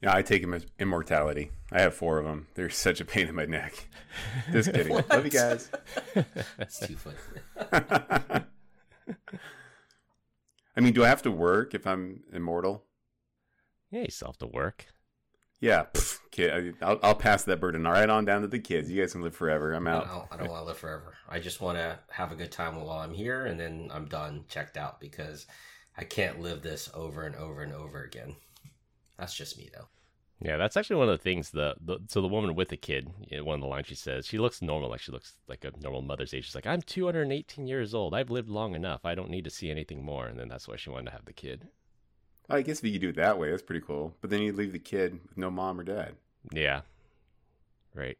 Yeah, 0.02 0.14
I 0.14 0.22
take 0.22 0.44
Im- 0.44 0.62
immortality. 0.78 1.50
I 1.72 1.80
have 1.80 1.94
four 1.94 2.18
of 2.18 2.24
them. 2.24 2.46
They're 2.54 2.70
such 2.88 3.00
a 3.00 3.04
pain 3.04 3.28
in 3.28 3.34
my 3.34 3.46
neck. 3.46 3.88
Just 4.52 4.72
kidding. 4.72 4.94
Love 4.94 5.24
you 5.24 5.30
guys. 5.30 5.70
That's 6.56 6.78
too 6.78 6.96
funny. 6.96 7.16
I 10.76 10.80
mean, 10.80 10.92
do 10.92 11.04
I 11.04 11.08
have 11.08 11.22
to 11.22 11.30
work 11.32 11.74
if 11.74 11.86
I'm 11.86 12.22
immortal? 12.32 12.84
Yeah, 13.90 14.02
you 14.02 14.10
still 14.10 14.28
have 14.28 14.38
to 14.38 14.46
work. 14.46 14.86
Yeah, 15.60 15.86
pff, 15.92 16.17
kid. 16.38 16.76
I, 16.80 16.90
will 16.90 17.00
I'll 17.02 17.14
pass 17.14 17.44
that 17.44 17.60
burden 17.60 17.86
all 17.86 17.92
right 17.92 18.08
on 18.08 18.24
down 18.24 18.42
to 18.42 18.48
the 18.48 18.58
kids. 18.58 18.90
You 18.90 19.00
guys 19.00 19.12
can 19.12 19.22
live 19.22 19.34
forever. 19.34 19.72
I'm 19.72 19.86
I 19.86 19.92
out. 19.92 20.08
don't, 20.08 20.24
I 20.32 20.36
don't 20.36 20.50
want 20.50 20.62
to 20.62 20.66
live 20.68 20.78
forever. 20.78 21.14
I 21.28 21.38
just 21.38 21.60
want 21.60 21.78
to 21.78 21.98
have 22.10 22.32
a 22.32 22.36
good 22.36 22.52
time 22.52 22.76
while 22.76 22.98
I'm 22.98 23.14
here, 23.14 23.46
and 23.46 23.58
then 23.58 23.90
I'm 23.92 24.06
done, 24.06 24.44
checked 24.48 24.76
out, 24.76 25.00
because 25.00 25.46
I 25.96 26.04
can't 26.04 26.40
live 26.40 26.62
this 26.62 26.90
over 26.94 27.22
and 27.24 27.34
over 27.36 27.62
and 27.62 27.72
over 27.72 28.02
again. 28.02 28.36
That's 29.18 29.34
just 29.34 29.58
me, 29.58 29.68
though. 29.74 29.88
Yeah, 30.40 30.56
that's 30.56 30.76
actually 30.76 30.96
one 30.96 31.08
of 31.08 31.18
the 31.18 31.22
things. 31.22 31.50
The, 31.50 31.74
the 31.80 31.98
so 32.06 32.20
the 32.20 32.28
woman 32.28 32.54
with 32.54 32.68
the 32.68 32.76
kid, 32.76 33.10
you 33.26 33.38
know, 33.38 33.44
one 33.44 33.56
of 33.56 33.60
the 33.60 33.66
lines 33.66 33.88
she 33.88 33.96
says, 33.96 34.24
she 34.24 34.38
looks 34.38 34.62
normal, 34.62 34.88
like 34.88 35.00
she 35.00 35.10
looks 35.10 35.32
like 35.48 35.64
a 35.64 35.72
normal 35.80 36.02
mother's 36.02 36.32
age. 36.32 36.44
She's 36.44 36.54
like, 36.54 36.66
I'm 36.66 36.80
218 36.80 37.66
years 37.66 37.92
old. 37.92 38.14
I've 38.14 38.30
lived 38.30 38.48
long 38.48 38.76
enough. 38.76 39.04
I 39.04 39.16
don't 39.16 39.30
need 39.30 39.44
to 39.44 39.50
see 39.50 39.68
anything 39.68 40.04
more. 40.04 40.28
And 40.28 40.38
then 40.38 40.48
that's 40.48 40.68
why 40.68 40.76
she 40.76 40.90
wanted 40.90 41.06
to 41.06 41.16
have 41.16 41.24
the 41.24 41.32
kid. 41.32 41.66
I 42.48 42.62
guess 42.62 42.78
if 42.78 42.84
you 42.84 42.92
could 42.92 43.00
do 43.00 43.08
it 43.08 43.16
that 43.16 43.38
way, 43.38 43.50
that's 43.50 43.62
pretty 43.62 43.84
cool. 43.84 44.16
But 44.20 44.30
then 44.30 44.40
you'd 44.40 44.54
leave 44.54 44.72
the 44.72 44.78
kid 44.78 45.18
with 45.28 45.36
no 45.36 45.50
mom 45.50 45.80
or 45.80 45.84
dad. 45.84 46.14
Yeah, 46.52 46.82
right. 47.94 48.18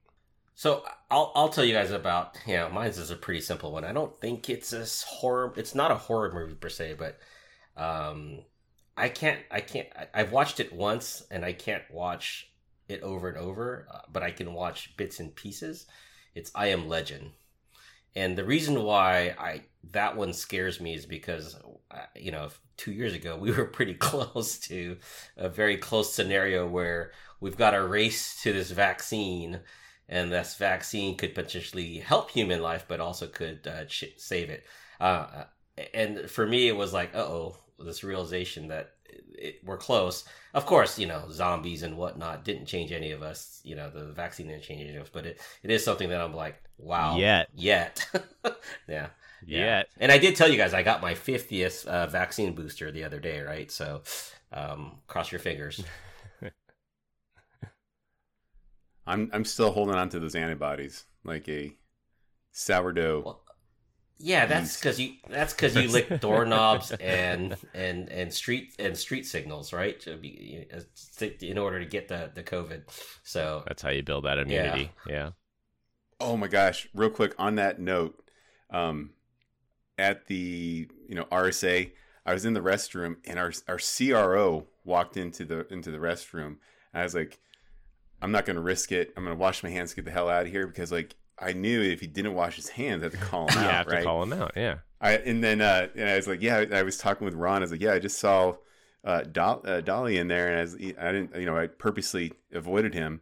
So 0.55 0.83
I'll 1.11 1.33
I'll 1.35 1.49
tell 1.49 1.65
you 1.65 1.73
guys 1.75 1.91
about 1.91 2.37
you 2.47 2.57
know 2.57 2.69
mine's 2.69 2.99
is 2.99 3.11
a 3.11 3.17
pretty 3.17 3.41
simple 3.41 3.73
one. 3.73 3.85
I 3.85 3.93
don't 3.93 4.21
think 4.21 4.51
it's 4.51 4.73
a 4.73 4.85
horror. 5.07 5.53
It's 5.57 5.75
not 5.75 5.91
a 5.91 5.97
horror 5.97 6.33
movie 6.33 6.55
per 6.55 6.69
se, 6.69 6.95
but 6.99 7.19
um, 7.77 8.41
I 8.97 9.09
can't. 9.09 9.41
I 9.51 9.61
can't. 9.61 9.89
I, 9.97 10.09
I've 10.15 10.33
watched 10.33 10.61
it 10.61 10.73
once, 10.73 11.23
and 11.31 11.45
I 11.45 11.53
can't 11.53 11.89
watch 11.91 12.51
it 12.89 13.03
over 13.03 13.29
and 13.29 13.39
over. 13.39 13.87
Uh, 13.91 14.01
but 14.13 14.23
I 14.23 14.31
can 14.33 14.53
watch 14.53 14.97
bits 14.97 15.21
and 15.21 15.35
pieces. 15.35 15.87
It's 16.35 16.51
I 16.55 16.69
Am 16.69 16.89
Legend, 16.89 17.31
and 18.17 18.37
the 18.37 18.45
reason 18.45 18.83
why 18.83 19.37
I 19.39 19.63
that 19.93 20.17
one 20.17 20.33
scares 20.33 20.81
me 20.81 20.95
is 20.95 21.07
because 21.07 21.57
uh, 21.91 21.99
you 22.17 22.33
know 22.33 22.49
two 22.79 22.93
years 22.93 23.13
ago 23.13 23.37
we 23.37 23.51
were 23.51 23.67
pretty 23.67 23.95
close 24.11 24.59
to 24.59 24.97
a 25.37 25.49
very 25.49 25.77
close 25.77 26.13
scenario 26.15 26.67
where 26.67 27.13
we've 27.41 27.59
got 27.59 27.75
a 27.75 27.87
race 27.87 28.41
to 28.43 28.53
this 28.53 28.71
vaccine 28.71 29.61
and 30.09 30.33
this 30.33 30.57
vaccine 30.57 31.17
could 31.17 31.35
potentially 31.35 31.99
help 31.99 32.31
human 32.31 32.63
life 32.63 32.87
but 32.89 33.01
also 33.01 33.27
could 33.27 33.67
uh, 33.67 33.85
save 34.17 34.49
it. 34.49 34.65
Uh, 34.99 35.45
and 35.93 36.31
for 36.31 36.47
me 36.47 36.69
it 36.69 36.77
was 36.77 36.93
like 36.93 37.15
oh 37.15 37.57
this 37.79 38.03
realization 38.03 38.69
that 38.69 38.95
it, 39.31 39.61
we're 39.65 39.77
close. 39.77 40.25
Of 40.55 40.65
course 40.65 40.99
you 40.99 41.07
know 41.07 41.25
zombies 41.31 41.83
and 41.83 41.97
whatnot 41.97 42.45
didn't 42.45 42.67
change 42.67 42.93
any 42.93 43.11
of 43.11 43.23
us 43.23 43.61
you 43.65 43.77
know 43.77 43.91
the 43.91 44.07
vaccine 44.07 44.49
didn't 44.49 44.63
change 44.63 44.81
any 44.81 44.97
of 44.97 45.03
us 45.03 45.11
but 45.13 45.27
it, 45.27 45.41
it 45.63 45.71
is 45.71 45.85
something 45.85 46.09
that 46.09 46.21
i'm 46.21 46.35
like 46.35 46.63
wow. 46.79 47.17
Yet. 47.17 47.49
Yet. 47.55 48.09
Yeah 48.89 49.09
yeah. 49.47 49.83
And 49.99 50.13
I 50.13 50.19
did 50.19 50.37
tell 50.37 50.49
you 50.49 50.57
guys 50.57 50.75
I 50.75 50.83
got 50.83 51.01
my 51.01 51.15
50th 51.15 51.87
uh, 51.87 52.07
vaccine 52.07 52.55
booster 52.55 52.91
the 52.91 53.05
other 53.05 53.21
day, 53.21 53.41
right? 53.41 53.71
So 53.71 54.03
um, 54.53 54.99
cross 55.07 55.31
your 55.33 55.39
fingers. 55.39 55.83
I'm 59.07 59.31
I'm 59.33 59.45
still 59.45 59.73
holding 59.73 59.95
on 59.95 60.11
to 60.11 60.21
those 60.21 60.35
antibodies 60.35 61.05
like 61.25 61.49
a 61.49 61.75
sourdough. 62.53 63.23
Well, 63.25 63.43
yeah, 64.19 64.47
that's 64.47 64.77
because 64.77 64.99
you 64.99 65.15
that's 65.29 65.55
because 65.55 65.77
you 65.77 65.89
lick 65.89 66.21
doorknobs 66.21 66.91
and 66.93 67.57
and 67.73 68.09
and 68.11 68.35
street 68.35 68.75
and 68.79 68.97
street 68.97 69.27
signals, 69.27 69.73
right? 69.73 69.99
To 70.01 70.17
be 70.17 70.67
in 71.41 71.59
order 71.59 71.79
to 71.79 71.87
get 71.87 72.09
the 72.09 72.31
the 72.35 72.43
COVID. 72.43 72.83
So 73.23 73.63
that's 73.67 73.81
how 73.81 73.91
you 73.91 74.03
build 74.03 74.25
that 74.25 74.39
immunity. 74.39 74.91
Yeah. 75.07 75.13
yeah. 75.13 75.31
Oh 76.21 76.37
my 76.37 76.49
gosh! 76.49 76.89
Real 76.95 77.11
quick 77.11 77.35
on 77.39 77.55
that 77.55 77.79
note, 77.79 78.21
um, 78.71 79.11
at 79.99 80.27
the 80.27 80.89
you 81.09 81.15
know 81.15 81.25
RSA, 81.25 81.93
I 82.25 82.33
was 82.33 82.45
in 82.45 82.55
the 82.55 82.61
restroom 82.61 83.17
and 83.27 83.39
our 83.39 83.53
our 83.69 83.79
CRO 83.79 84.67
walked 84.85 85.17
into 85.17 85.45
the 85.45 85.67
into 85.73 85.91
the 85.91 85.99
restroom. 85.99 86.57
And 86.93 87.01
I 87.01 87.03
was 87.03 87.15
like, 87.15 87.39
I'm 88.23 88.33
not 88.33 88.47
going 88.47 88.57
to 88.57 88.63
risk 88.63 88.93
it. 88.93 89.13
I'm 89.17 89.25
going 89.25 89.37
to 89.37 89.41
wash 89.41 89.63
my 89.63 89.71
hands, 89.71 89.95
get 89.95 90.05
the 90.05 90.11
hell 90.11 90.29
out 90.29 90.47
of 90.47 90.53
here 90.53 90.67
because 90.67 90.93
like 90.93 91.15
I 91.39 91.53
knew 91.53 91.83
if 91.83 92.01
he 92.01 92.07
didn't 92.07 92.35
wash 92.35 92.57
his 92.57 92.69
hands, 92.69 93.03
I 93.03 93.07
had 93.07 93.13
to 93.13 93.19
call 93.19 93.49
him 93.49 93.59
out. 93.59 93.71
have 93.71 93.87
right? 93.87 93.99
to 93.99 94.05
call 94.05 94.23
him 94.23 94.33
out. 94.33 94.53
Yeah. 94.57 94.79
I 95.01 95.13
and 95.13 95.43
then 95.43 95.61
uh, 95.61 95.89
and 95.95 96.09
I 96.09 96.17
was 96.17 96.27
like, 96.27 96.43
yeah. 96.43 96.65
I 96.73 96.83
was 96.83 96.97
talking 96.97 97.25
with 97.25 97.35
Ron. 97.35 97.59
I 97.59 97.61
was 97.61 97.71
like, 97.71 97.81
yeah, 97.81 97.93
I 97.93 97.99
just 97.99 98.19
saw 98.19 98.57
uh, 99.05 99.23
uh, 99.37 99.81
Dolly 99.81 100.19
in 100.19 100.29
there, 100.29 100.49
and 100.49 100.59
I, 100.59 100.63
was, 100.63 100.75
I 100.75 101.13
didn't, 101.13 101.37
you 101.37 101.47
know, 101.47 101.57
I 101.57 101.67
purposely 101.67 102.33
avoided 102.53 102.95
him. 102.95 103.21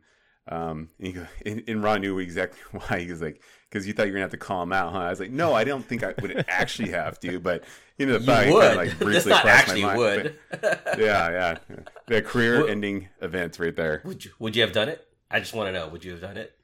Um, 0.49 0.91
and, 1.01 1.15
go, 1.15 1.27
and, 1.45 1.63
and, 1.67 1.83
Ron 1.83 2.01
knew 2.01 2.19
exactly 2.19 2.61
why. 2.89 3.01
He 3.01 3.11
was 3.11 3.21
like, 3.21 3.43
because 3.77 3.87
you 3.87 3.93
thought 3.93 4.07
you 4.07 4.13
were 4.13 4.17
gonna 4.17 4.25
have 4.25 4.31
to 4.31 4.39
call 4.39 4.63
him 4.63 4.73
out, 4.73 4.91
huh? 4.95 5.01
I 5.01 5.11
was 5.11 5.21
like, 5.21 5.31
no, 5.31 5.53
I 5.53 5.63
don't 5.65 5.85
think 5.85 6.03
I 6.03 6.15
would 6.23 6.47
actually 6.49 6.89
have 6.93 7.21
to, 7.21 7.39
but 7.39 7.63
you 7.99 8.07
know, 8.07 8.17
the 8.17 8.25
fact 8.25 8.51
would. 8.51 8.63
Kind 8.63 8.73
of, 8.73 8.87
like 8.87 8.99
briefly 8.99 9.31
not 9.31 9.45
actually 9.45 9.83
my 9.83 9.89
mind. 9.89 9.99
would. 9.99 10.39
But, 10.51 10.99
yeah, 10.99 11.31
yeah, 11.31 11.59
the 12.07 12.23
career-ending 12.23 13.09
event 13.21 13.59
right 13.59 13.77
there. 13.77 14.01
Would 14.07 14.25
you, 14.25 14.31
would 14.39 14.57
you 14.57 14.63
have 14.63 14.73
done 14.73 14.89
it? 14.89 15.07
I 15.31 15.41
just 15.41 15.53
want 15.53 15.69
to 15.69 15.73
know, 15.73 15.89
would 15.89 16.05
you 16.05 16.13
have 16.13 16.23
done 16.23 16.39
it? 16.39 16.57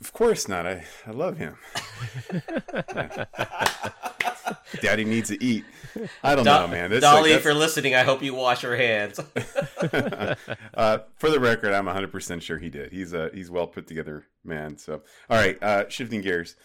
Of 0.00 0.12
course 0.12 0.46
not. 0.46 0.68
I, 0.68 0.84
I 1.04 1.10
love 1.10 1.36
him. 1.36 1.56
Daddy 4.80 5.04
needs 5.04 5.28
to 5.28 5.42
eat. 5.42 5.64
I 6.22 6.34
don't 6.34 6.44
Do- 6.44 6.50
know, 6.50 6.68
man. 6.68 6.90
This, 6.90 7.00
Dolly, 7.00 7.30
like, 7.30 7.38
if 7.38 7.44
you're 7.44 7.54
listening, 7.54 7.94
I 7.94 8.02
hope 8.02 8.22
you 8.22 8.34
wash 8.34 8.62
your 8.62 8.76
hands. 8.76 9.18
uh, 10.74 10.98
for 11.16 11.30
the 11.30 11.40
record, 11.40 11.72
I'm 11.72 11.86
100 11.86 12.12
percent 12.12 12.42
sure 12.42 12.58
he 12.58 12.70
did. 12.70 12.92
He's 12.92 13.12
a 13.12 13.30
he's 13.32 13.50
well 13.50 13.66
put 13.66 13.86
together 13.86 14.26
man. 14.44 14.78
So, 14.78 15.02
all 15.28 15.38
right, 15.38 15.62
uh, 15.62 15.88
shifting 15.88 16.20
gears. 16.20 16.56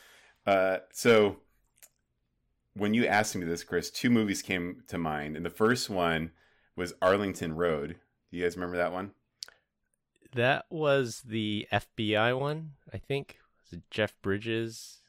Uh, 0.46 0.78
so, 0.92 1.38
when 2.76 2.94
you 2.94 3.06
asked 3.08 3.36
me 3.36 3.46
this, 3.46 3.64
Chris, 3.64 3.90
two 3.90 4.10
movies 4.10 4.42
came 4.42 4.84
to 4.88 4.98
mind, 4.98 5.36
and 5.36 5.46
the 5.46 5.50
first 5.50 5.90
one 5.90 6.32
was 6.76 6.94
Arlington 7.02 7.54
Road. 7.54 7.98
Do 8.32 8.38
you 8.38 8.44
guys 8.44 8.56
remember 8.56 8.78
that 8.78 8.92
one? 8.92 9.12
That 10.34 10.66
was 10.70 11.24
the 11.26 11.68
FBI 11.72 12.38
one, 12.38 12.72
I 12.94 12.98
think. 12.98 13.40
Was 13.64 13.80
it 13.80 13.84
Jeff 13.90 14.14
Bridges? 14.22 15.00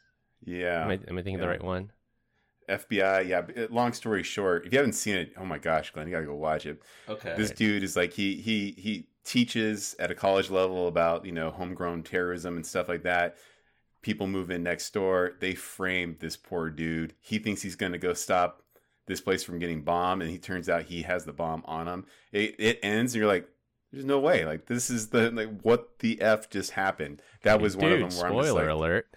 Yeah. 0.45 0.85
Am 0.85 0.91
I, 0.91 1.01
am 1.09 1.19
I 1.19 1.23
thinking 1.23 1.35
yeah. 1.35 1.41
the 1.41 1.49
right 1.49 1.63
one? 1.63 1.91
FBI, 2.69 3.29
yeah. 3.29 3.43
Uh, 3.57 3.67
long 3.71 3.93
story 3.93 4.23
short, 4.23 4.67
if 4.67 4.73
you 4.73 4.79
haven't 4.79 4.95
seen 4.95 5.17
it, 5.17 5.33
oh 5.39 5.45
my 5.45 5.59
gosh, 5.59 5.91
Glenn, 5.91 6.07
you 6.07 6.15
gotta 6.15 6.27
go 6.27 6.35
watch 6.35 6.67
it. 6.67 6.83
Okay. 7.09 7.35
This 7.37 7.51
dude 7.51 7.83
is 7.83 7.97
like 7.97 8.13
he 8.13 8.37
he 8.37 8.75
he 8.77 9.09
teaches 9.25 9.97
at 9.99 10.11
a 10.11 10.15
college 10.15 10.51
level 10.51 10.89
about 10.89 11.27
you 11.27 11.33
know 11.33 11.51
homegrown 11.51 12.03
terrorism 12.03 12.57
and 12.57 12.67
stuff 12.67 12.89
like 12.89 13.03
that. 13.03 13.37
People 14.03 14.27
move 14.27 14.51
in 14.51 14.63
next 14.63 14.93
door. 14.93 15.33
They 15.41 15.55
frame 15.55 16.17
this 16.21 16.37
poor 16.37 16.71
dude. 16.71 17.15
He 17.21 17.39
thinks 17.39 17.63
he's 17.63 17.77
gonna 17.77 17.99
go 17.99 18.15
stop 18.15 18.63
this 19.07 19.21
place 19.21 19.45
from 19.45 19.59
getting 19.59 19.83
bombed, 19.83 20.23
and 20.23 20.31
he 20.31 20.39
turns 20.39 20.69
out 20.69 20.85
he 20.85 21.03
has 21.03 21.25
the 21.25 21.33
bomb 21.33 21.63
on 21.67 21.89
him. 21.89 22.07
It 22.33 22.57
it 22.59 22.79
ends, 22.83 23.15
and 23.15 23.21
you're 23.21 23.33
like, 23.33 23.49
there's 23.93 24.05
no 24.05 24.19
way. 24.19 24.45
Like 24.45 24.67
this 24.67 24.91
is 24.91 25.09
the 25.09 25.31
like 25.31 25.61
what 25.63 26.01
the 26.01 26.21
f 26.21 26.51
just 26.51 26.73
happened. 26.73 27.23
That 27.43 27.61
was 27.61 27.75
dude, 27.75 27.83
one 27.83 27.93
of 27.93 27.99
them. 27.99 28.21
Where 28.21 28.31
spoiler 28.31 28.63
like, 28.63 28.71
alert. 28.71 29.09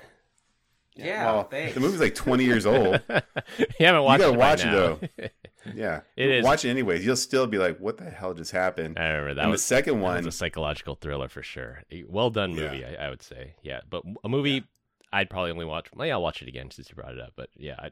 Yeah, 1.05 1.25
well, 1.25 1.43
thanks. 1.43 1.73
the 1.73 1.79
movie's 1.79 1.99
like 1.99 2.15
20 2.15 2.43
years 2.43 2.65
old. 2.65 3.01
you 3.09 3.85
haven't 3.85 4.03
watched 4.03 4.23
you 4.23 4.31
gotta 4.31 4.33
it 4.33 4.37
watch 4.37 4.65
it 4.65 4.71
though. 4.71 5.29
yeah, 5.73 6.01
it 6.15 6.29
is. 6.29 6.43
Watch 6.43 6.65
it 6.65 6.69
anyways. 6.69 7.05
You'll 7.05 7.15
still 7.15 7.47
be 7.47 7.57
like, 7.57 7.79
"What 7.79 7.97
the 7.97 8.09
hell 8.09 8.33
just 8.33 8.51
happened?" 8.51 8.97
I 8.99 9.07
remember 9.07 9.35
that. 9.35 9.41
And 9.43 9.51
was 9.51 9.61
the 9.61 9.67
second 9.67 10.01
one. 10.01 10.17
was 10.17 10.25
a 10.25 10.37
psychological 10.37 10.95
thriller 10.95 11.29
for 11.29 11.43
sure. 11.43 11.83
A 11.91 12.03
well 12.07 12.29
done 12.29 12.55
movie, 12.55 12.79
yeah. 12.79 12.95
I, 12.99 13.05
I, 13.05 13.09
would 13.09 13.21
say. 13.21 13.55
Yeah, 13.61 13.81
but 13.89 14.03
a 14.23 14.29
movie 14.29 14.51
yeah. 14.51 14.59
I'd 15.11 15.29
probably 15.29 15.51
only 15.51 15.65
watch. 15.65 15.87
Well, 15.93 16.07
yeah, 16.07 16.13
I'll 16.13 16.21
watch 16.21 16.41
it 16.41 16.47
again 16.47 16.71
since 16.71 16.89
you 16.89 16.95
brought 16.95 17.13
it 17.13 17.19
up. 17.19 17.33
But 17.35 17.49
yeah, 17.55 17.75
I, 17.79 17.89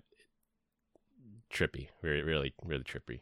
trippy, 1.51 1.89
really, 2.01 2.21
really, 2.21 2.53
really 2.63 2.83
trippy. 2.83 3.19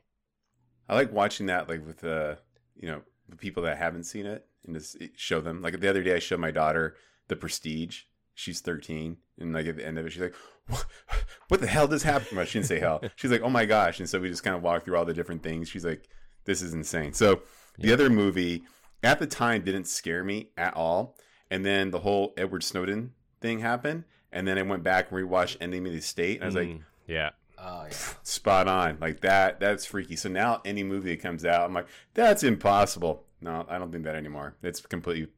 I 0.87 0.95
like 0.95 1.11
watching 1.11 1.47
that, 1.47 1.69
like 1.69 1.85
with 1.85 2.03
uh, 2.03 2.35
you 2.75 2.89
know, 2.89 3.01
the 3.29 3.35
people 3.35 3.63
that 3.63 3.77
haven't 3.77 4.03
seen 4.03 4.25
it, 4.25 4.45
and 4.65 4.75
just 4.75 4.97
show 5.15 5.41
them. 5.41 5.61
Like 5.61 5.79
the 5.79 5.89
other 5.89 6.03
day, 6.03 6.15
I 6.15 6.19
showed 6.19 6.39
my 6.39 6.51
daughter 6.51 6.95
The 7.27 7.35
Prestige. 7.35 8.03
She's 8.35 8.59
13, 8.59 9.17
and 9.39 9.53
like 9.53 9.65
at 9.65 9.77
the 9.77 9.87
end 9.87 9.97
of 9.97 10.05
it, 10.05 10.11
she's 10.11 10.21
like, 10.21 10.35
"What, 10.67 10.85
what 11.47 11.61
the 11.61 11.67
hell 11.67 11.87
just 11.87 12.03
happened?" 12.03 12.37
Well, 12.37 12.45
she 12.45 12.59
didn't 12.59 12.67
say 12.67 12.79
hell. 12.79 13.01
She's 13.15 13.31
like, 13.31 13.41
"Oh 13.41 13.49
my 13.49 13.65
gosh!" 13.65 13.99
And 13.99 14.09
so 14.09 14.19
we 14.19 14.29
just 14.29 14.43
kind 14.43 14.55
of 14.55 14.61
walk 14.61 14.85
through 14.85 14.97
all 14.97 15.05
the 15.05 15.13
different 15.13 15.41
things. 15.41 15.69
She's 15.69 15.85
like, 15.85 16.07
"This 16.43 16.61
is 16.61 16.73
insane." 16.73 17.13
So 17.13 17.41
the 17.79 17.87
yeah. 17.87 17.93
other 17.93 18.09
movie 18.09 18.63
at 19.03 19.19
the 19.19 19.27
time 19.27 19.63
didn't 19.63 19.85
scare 19.85 20.23
me 20.23 20.49
at 20.57 20.75
all, 20.75 21.17
and 21.49 21.65
then 21.65 21.91
the 21.91 21.99
whole 21.99 22.33
Edward 22.37 22.63
Snowden 22.63 23.13
thing 23.39 23.59
happened, 23.59 24.03
and 24.31 24.47
then 24.47 24.57
I 24.57 24.63
went 24.63 24.83
back 24.83 25.11
and 25.11 25.19
rewatched 25.19 25.57
Enemy 25.61 25.89
of 25.89 25.95
the 25.95 26.01
State, 26.01 26.41
and 26.41 26.43
I 26.43 26.47
was 26.47 26.55
mm, 26.55 26.73
like, 26.73 26.81
"Yeah." 27.07 27.29
Oh, 27.57 27.85
yeah. 27.89 27.97
Spot 28.23 28.67
on. 28.67 28.97
Like 28.99 29.21
that, 29.21 29.61
that's 29.61 29.85
freaky. 29.85 30.17
So 30.17 30.27
now 30.27 30.61
any 30.65 30.83
movie 30.83 31.11
that 31.11 31.21
comes 31.21 31.45
out, 31.45 31.61
I'm 31.61 31.73
like, 31.73 31.87
that's 32.13 32.43
impossible. 32.43 33.23
No, 33.39 33.65
I 33.69 33.77
don't 33.77 33.93
think 33.93 34.03
that 34.03 34.15
anymore. 34.15 34.55
It's 34.61 34.81
completely 34.81 35.31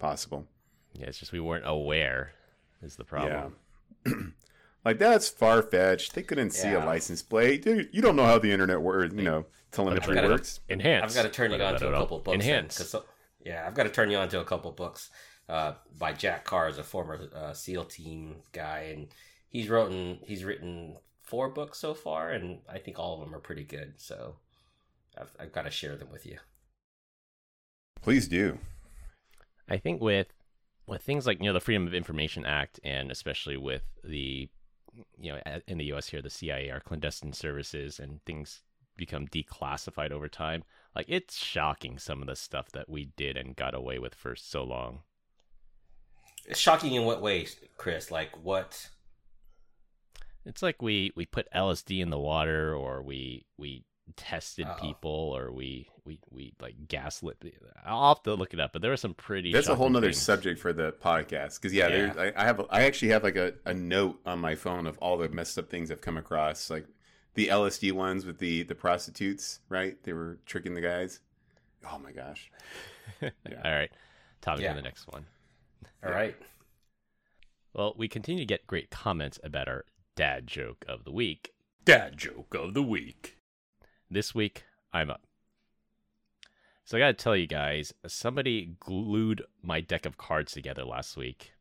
possible. 0.00 0.46
Yeah, 0.94 1.06
it's 1.06 1.18
just 1.18 1.30
we 1.30 1.38
weren't 1.38 1.66
aware 1.66 2.32
is 2.82 2.96
the 2.96 3.04
problem. 3.04 3.54
Yeah. 4.06 4.12
like 4.84 4.98
that's 4.98 5.28
far 5.28 5.62
fetched. 5.62 6.14
They 6.14 6.22
couldn't 6.22 6.50
see 6.50 6.68
yeah. 6.68 6.84
a 6.84 6.86
license 6.86 7.22
plate. 7.22 7.62
Dude, 7.62 7.88
you 7.92 8.02
don't 8.02 8.16
know 8.16 8.24
how 8.24 8.38
the 8.38 8.52
internet 8.52 8.80
works. 8.80 9.14
You 9.14 9.22
know, 9.22 9.46
telemetry 9.72 10.14
gotta, 10.14 10.28
works. 10.28 10.60
Enhance. 10.68 11.04
I've 11.04 11.14
got 11.14 11.22
to 11.22 11.34
turn 11.34 11.50
you 11.52 11.62
on 11.62 11.78
to 11.78 11.88
a 11.88 11.92
couple 11.92 12.18
books. 12.20 12.34
Enhance. 12.34 12.94
yeah, 13.44 13.64
I've 13.66 13.74
got 13.74 13.84
to 13.84 13.90
turn 13.90 14.10
you 14.10 14.16
on 14.16 14.28
to 14.30 14.40
a 14.40 14.44
couple 14.44 14.70
books 14.72 15.10
uh, 15.48 15.74
by 15.98 16.12
Jack 16.12 16.44
Carr, 16.44 16.68
as 16.68 16.78
a 16.78 16.82
former 16.82 17.28
uh, 17.34 17.52
SEAL 17.52 17.86
team 17.86 18.36
guy, 18.52 18.92
and 18.94 19.08
he's 19.48 19.68
written 19.68 20.18
he's 20.24 20.44
written 20.44 20.96
four 21.22 21.48
books 21.48 21.78
so 21.78 21.94
far, 21.94 22.30
and 22.30 22.60
I 22.68 22.78
think 22.78 22.98
all 22.98 23.14
of 23.14 23.20
them 23.20 23.34
are 23.34 23.40
pretty 23.40 23.64
good. 23.64 23.94
So 23.96 24.36
I've, 25.18 25.32
I've 25.38 25.52
got 25.52 25.62
to 25.62 25.70
share 25.70 25.96
them 25.96 26.10
with 26.10 26.26
you. 26.26 26.38
Please 28.02 28.28
do. 28.28 28.58
I 29.68 29.76
think 29.76 30.00
with 30.00 30.28
with 30.90 31.02
things 31.02 31.26
like 31.26 31.38
you 31.40 31.46
know 31.46 31.52
the 31.52 31.60
Freedom 31.60 31.86
of 31.86 31.94
Information 31.94 32.44
Act, 32.44 32.80
and 32.84 33.10
especially 33.10 33.56
with 33.56 33.84
the 34.04 34.48
you 35.18 35.32
know 35.32 35.40
in 35.66 35.78
the 35.78 35.84
U.S. 35.86 36.08
here, 36.08 36.20
the 36.20 36.28
CIA, 36.28 36.70
our 36.70 36.80
clandestine 36.80 37.32
services, 37.32 37.98
and 37.98 38.22
things 38.24 38.62
become 38.96 39.28
declassified 39.28 40.10
over 40.10 40.28
time. 40.28 40.64
Like 40.94 41.06
it's 41.08 41.36
shocking 41.38 41.98
some 41.98 42.20
of 42.20 42.26
the 42.26 42.36
stuff 42.36 42.70
that 42.72 42.88
we 42.88 43.12
did 43.16 43.36
and 43.36 43.56
got 43.56 43.74
away 43.74 43.98
with 43.98 44.14
for 44.14 44.34
so 44.34 44.64
long. 44.64 45.00
It's 46.46 46.58
shocking 46.58 46.94
in 46.94 47.04
what 47.04 47.22
way, 47.22 47.46
Chris? 47.76 48.10
Like 48.10 48.30
what? 48.42 48.90
It's 50.44 50.62
like 50.62 50.82
we 50.82 51.12
we 51.14 51.24
put 51.24 51.46
LSD 51.54 52.00
in 52.02 52.10
the 52.10 52.18
water, 52.18 52.74
or 52.74 53.02
we 53.02 53.46
we 53.56 53.84
tested 54.16 54.66
Uh-oh. 54.66 54.80
people 54.80 55.10
or 55.10 55.52
we 55.52 55.88
we 56.04 56.18
we 56.30 56.52
like 56.60 56.74
gaslit 56.88 57.36
i'll 57.84 58.14
have 58.14 58.22
to 58.22 58.34
look 58.34 58.52
it 58.54 58.60
up 58.60 58.72
but 58.72 58.82
there 58.82 58.92
are 58.92 58.96
some 58.96 59.14
pretty 59.14 59.52
that's 59.52 59.68
a 59.68 59.74
whole 59.74 59.88
nother 59.90 60.08
things. 60.08 60.20
subject 60.20 60.58
for 60.58 60.72
the 60.72 60.92
podcast 60.92 61.60
because 61.60 61.72
yeah, 61.72 61.88
yeah. 61.88 62.12
I, 62.18 62.32
I, 62.36 62.44
have 62.44 62.60
i 62.70 62.82
actually 62.82 63.08
have 63.08 63.22
like 63.22 63.36
a, 63.36 63.54
a 63.66 63.74
note 63.74 64.18
on 64.24 64.38
my 64.38 64.54
phone 64.54 64.86
of 64.86 64.96
all 64.98 65.18
the 65.18 65.28
messed 65.28 65.58
up 65.58 65.68
things 65.68 65.90
i've 65.90 66.00
come 66.00 66.16
across 66.16 66.70
like 66.70 66.86
the 67.34 67.48
LSD 67.48 67.92
ones 67.92 68.26
with 68.26 68.38
the 68.38 68.64
the 68.64 68.74
prostitutes, 68.74 69.60
right? 69.68 70.02
They 70.02 70.12
were 70.12 70.38
tricking 70.46 70.74
the 70.74 70.80
guys. 70.80 71.20
Oh 71.90 71.98
my 71.98 72.12
gosh. 72.12 72.50
All 73.22 73.30
right. 73.64 73.90
Topic 74.40 74.62
Yeah. 74.62 74.72
for 74.72 74.76
the 74.76 74.82
next 74.82 75.06
one. 75.08 75.24
All 76.04 76.10
right. 76.12 76.36
Well, 77.72 77.94
we 77.96 78.08
continue 78.08 78.42
to 78.42 78.46
get 78.46 78.66
great 78.66 78.90
comments 78.90 79.38
about 79.44 79.68
our 79.68 79.84
dad 80.16 80.46
joke 80.46 80.84
of 80.88 81.04
the 81.04 81.12
week. 81.12 81.52
Dad 81.84 82.18
joke 82.18 82.54
of 82.54 82.74
the 82.74 82.82
week. 82.82 83.36
This 84.10 84.34
week, 84.34 84.64
I'm 84.92 85.08
up. 85.08 85.22
So 86.84 86.96
I 86.96 87.00
got 87.00 87.06
to 87.06 87.12
tell 87.12 87.36
you 87.36 87.46
guys, 87.46 87.94
somebody 88.08 88.74
glued 88.80 89.42
my 89.62 89.80
deck 89.80 90.04
of 90.04 90.18
cards 90.18 90.50
together 90.52 90.84
last 90.84 91.16
week. 91.16 91.52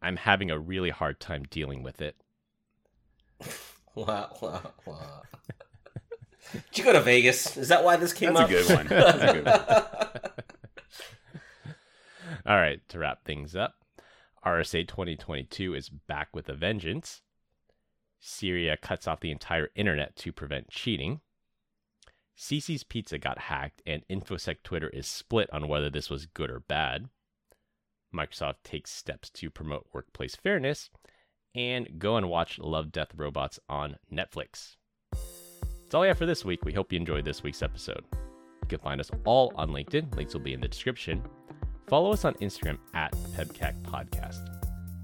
I'm 0.00 0.16
having 0.16 0.50
a 0.50 0.58
really 0.58 0.88
hard 0.88 1.20
time 1.20 1.42
dealing 1.50 1.82
with 1.82 2.00
it. 2.00 2.16
Wow, 3.94 4.34
wow, 4.40 4.72
wow. 4.86 5.22
Did 6.50 6.78
you 6.78 6.84
go 6.84 6.94
to 6.94 7.02
Vegas? 7.02 7.58
Is 7.58 7.68
that 7.68 7.84
why 7.84 7.96
this 7.96 8.14
came 8.14 8.32
That's 8.32 8.44
up? 8.44 8.48
a 8.48 8.52
good 8.52 8.74
one. 8.74 8.86
That's 8.88 9.22
a 9.22 9.32
good 9.34 9.44
one. 9.44 10.30
All 12.46 12.56
right, 12.56 12.80
to 12.88 12.98
wrap 12.98 13.22
things 13.26 13.54
up, 13.54 13.74
RSA 14.46 14.88
2022 14.88 15.74
is 15.74 15.90
back 15.90 16.28
with 16.32 16.48
a 16.48 16.54
vengeance. 16.54 17.20
Syria 18.18 18.78
cuts 18.78 19.06
off 19.06 19.20
the 19.20 19.30
entire 19.30 19.68
internet 19.74 20.16
to 20.16 20.32
prevent 20.32 20.70
cheating. 20.70 21.20
Cici's 22.36 22.84
Pizza 22.84 23.18
got 23.18 23.38
hacked, 23.38 23.82
and 23.86 24.02
InfoSec 24.08 24.62
Twitter 24.62 24.88
is 24.88 25.06
split 25.06 25.48
on 25.52 25.68
whether 25.68 25.90
this 25.90 26.10
was 26.10 26.26
good 26.26 26.50
or 26.50 26.60
bad. 26.60 27.08
Microsoft 28.14 28.62
takes 28.64 28.90
steps 28.90 29.30
to 29.30 29.50
promote 29.50 29.86
workplace 29.92 30.36
fairness. 30.36 30.90
And 31.54 31.98
go 31.98 32.16
and 32.16 32.30
watch 32.30 32.58
Love, 32.58 32.92
Death, 32.92 33.14
Robots 33.14 33.60
on 33.68 33.96
Netflix. 34.10 34.76
That's 35.12 35.94
all 35.94 36.00
we 36.00 36.08
have 36.08 36.16
for 36.16 36.24
this 36.24 36.46
week. 36.46 36.64
We 36.64 36.72
hope 36.72 36.92
you 36.92 36.98
enjoyed 36.98 37.26
this 37.26 37.42
week's 37.42 37.62
episode. 37.62 38.04
You 38.62 38.68
can 38.68 38.78
find 38.78 39.00
us 39.00 39.10
all 39.26 39.52
on 39.56 39.68
LinkedIn. 39.68 40.16
Links 40.16 40.32
will 40.32 40.40
be 40.40 40.54
in 40.54 40.60
the 40.60 40.68
description. 40.68 41.22
Follow 41.88 42.10
us 42.12 42.24
on 42.24 42.32
Instagram 42.34 42.78
at 42.94 43.12
PEBCAK 43.36 43.82
Podcast. 43.82 44.48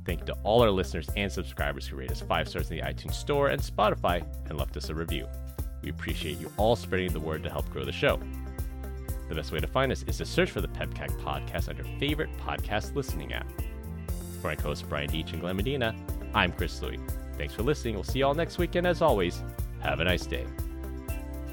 Thank 0.06 0.20
you 0.20 0.26
to 0.26 0.36
all 0.42 0.62
our 0.62 0.70
listeners 0.70 1.10
and 1.16 1.30
subscribers 1.30 1.86
who 1.86 1.96
rate 1.96 2.10
us 2.10 2.22
five 2.22 2.48
stars 2.48 2.70
in 2.70 2.78
the 2.78 2.82
iTunes 2.82 3.12
Store 3.12 3.48
and 3.48 3.60
Spotify 3.60 4.24
and 4.48 4.56
left 4.56 4.78
us 4.78 4.88
a 4.88 4.94
review. 4.94 5.26
We 5.82 5.90
appreciate 5.90 6.38
you 6.38 6.52
all 6.56 6.76
spreading 6.76 7.12
the 7.12 7.20
word 7.20 7.42
to 7.44 7.50
help 7.50 7.70
grow 7.70 7.84
the 7.84 7.92
show. 7.92 8.20
The 9.28 9.34
best 9.34 9.52
way 9.52 9.60
to 9.60 9.66
find 9.66 9.92
us 9.92 10.04
is 10.06 10.16
to 10.18 10.24
search 10.24 10.50
for 10.50 10.60
the 10.60 10.68
PEBCAK 10.68 11.20
Podcast 11.20 11.68
on 11.68 11.76
your 11.76 11.86
favorite 11.98 12.30
podcast 12.38 12.94
listening 12.94 13.32
app. 13.32 13.46
For 14.40 14.48
my 14.48 14.54
co-hosts 14.54 14.84
Brian 14.88 15.10
Deach 15.10 15.32
and 15.32 15.40
Glenn 15.40 15.56
Medina, 15.56 15.94
I'm 16.34 16.52
Chris 16.52 16.80
Louie. 16.80 16.98
Thanks 17.36 17.54
for 17.54 17.62
listening. 17.62 17.94
We'll 17.94 18.04
see 18.04 18.20
you 18.20 18.26
all 18.26 18.34
next 18.34 18.58
week, 18.58 18.74
and 18.74 18.86
as 18.86 19.02
always, 19.02 19.42
have 19.80 20.00
a 20.00 20.04
nice 20.04 20.26
day. 20.26 20.46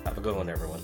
Have 0.06 0.18
a 0.18 0.22
good 0.22 0.36
one, 0.36 0.50
everyone. 0.50 0.82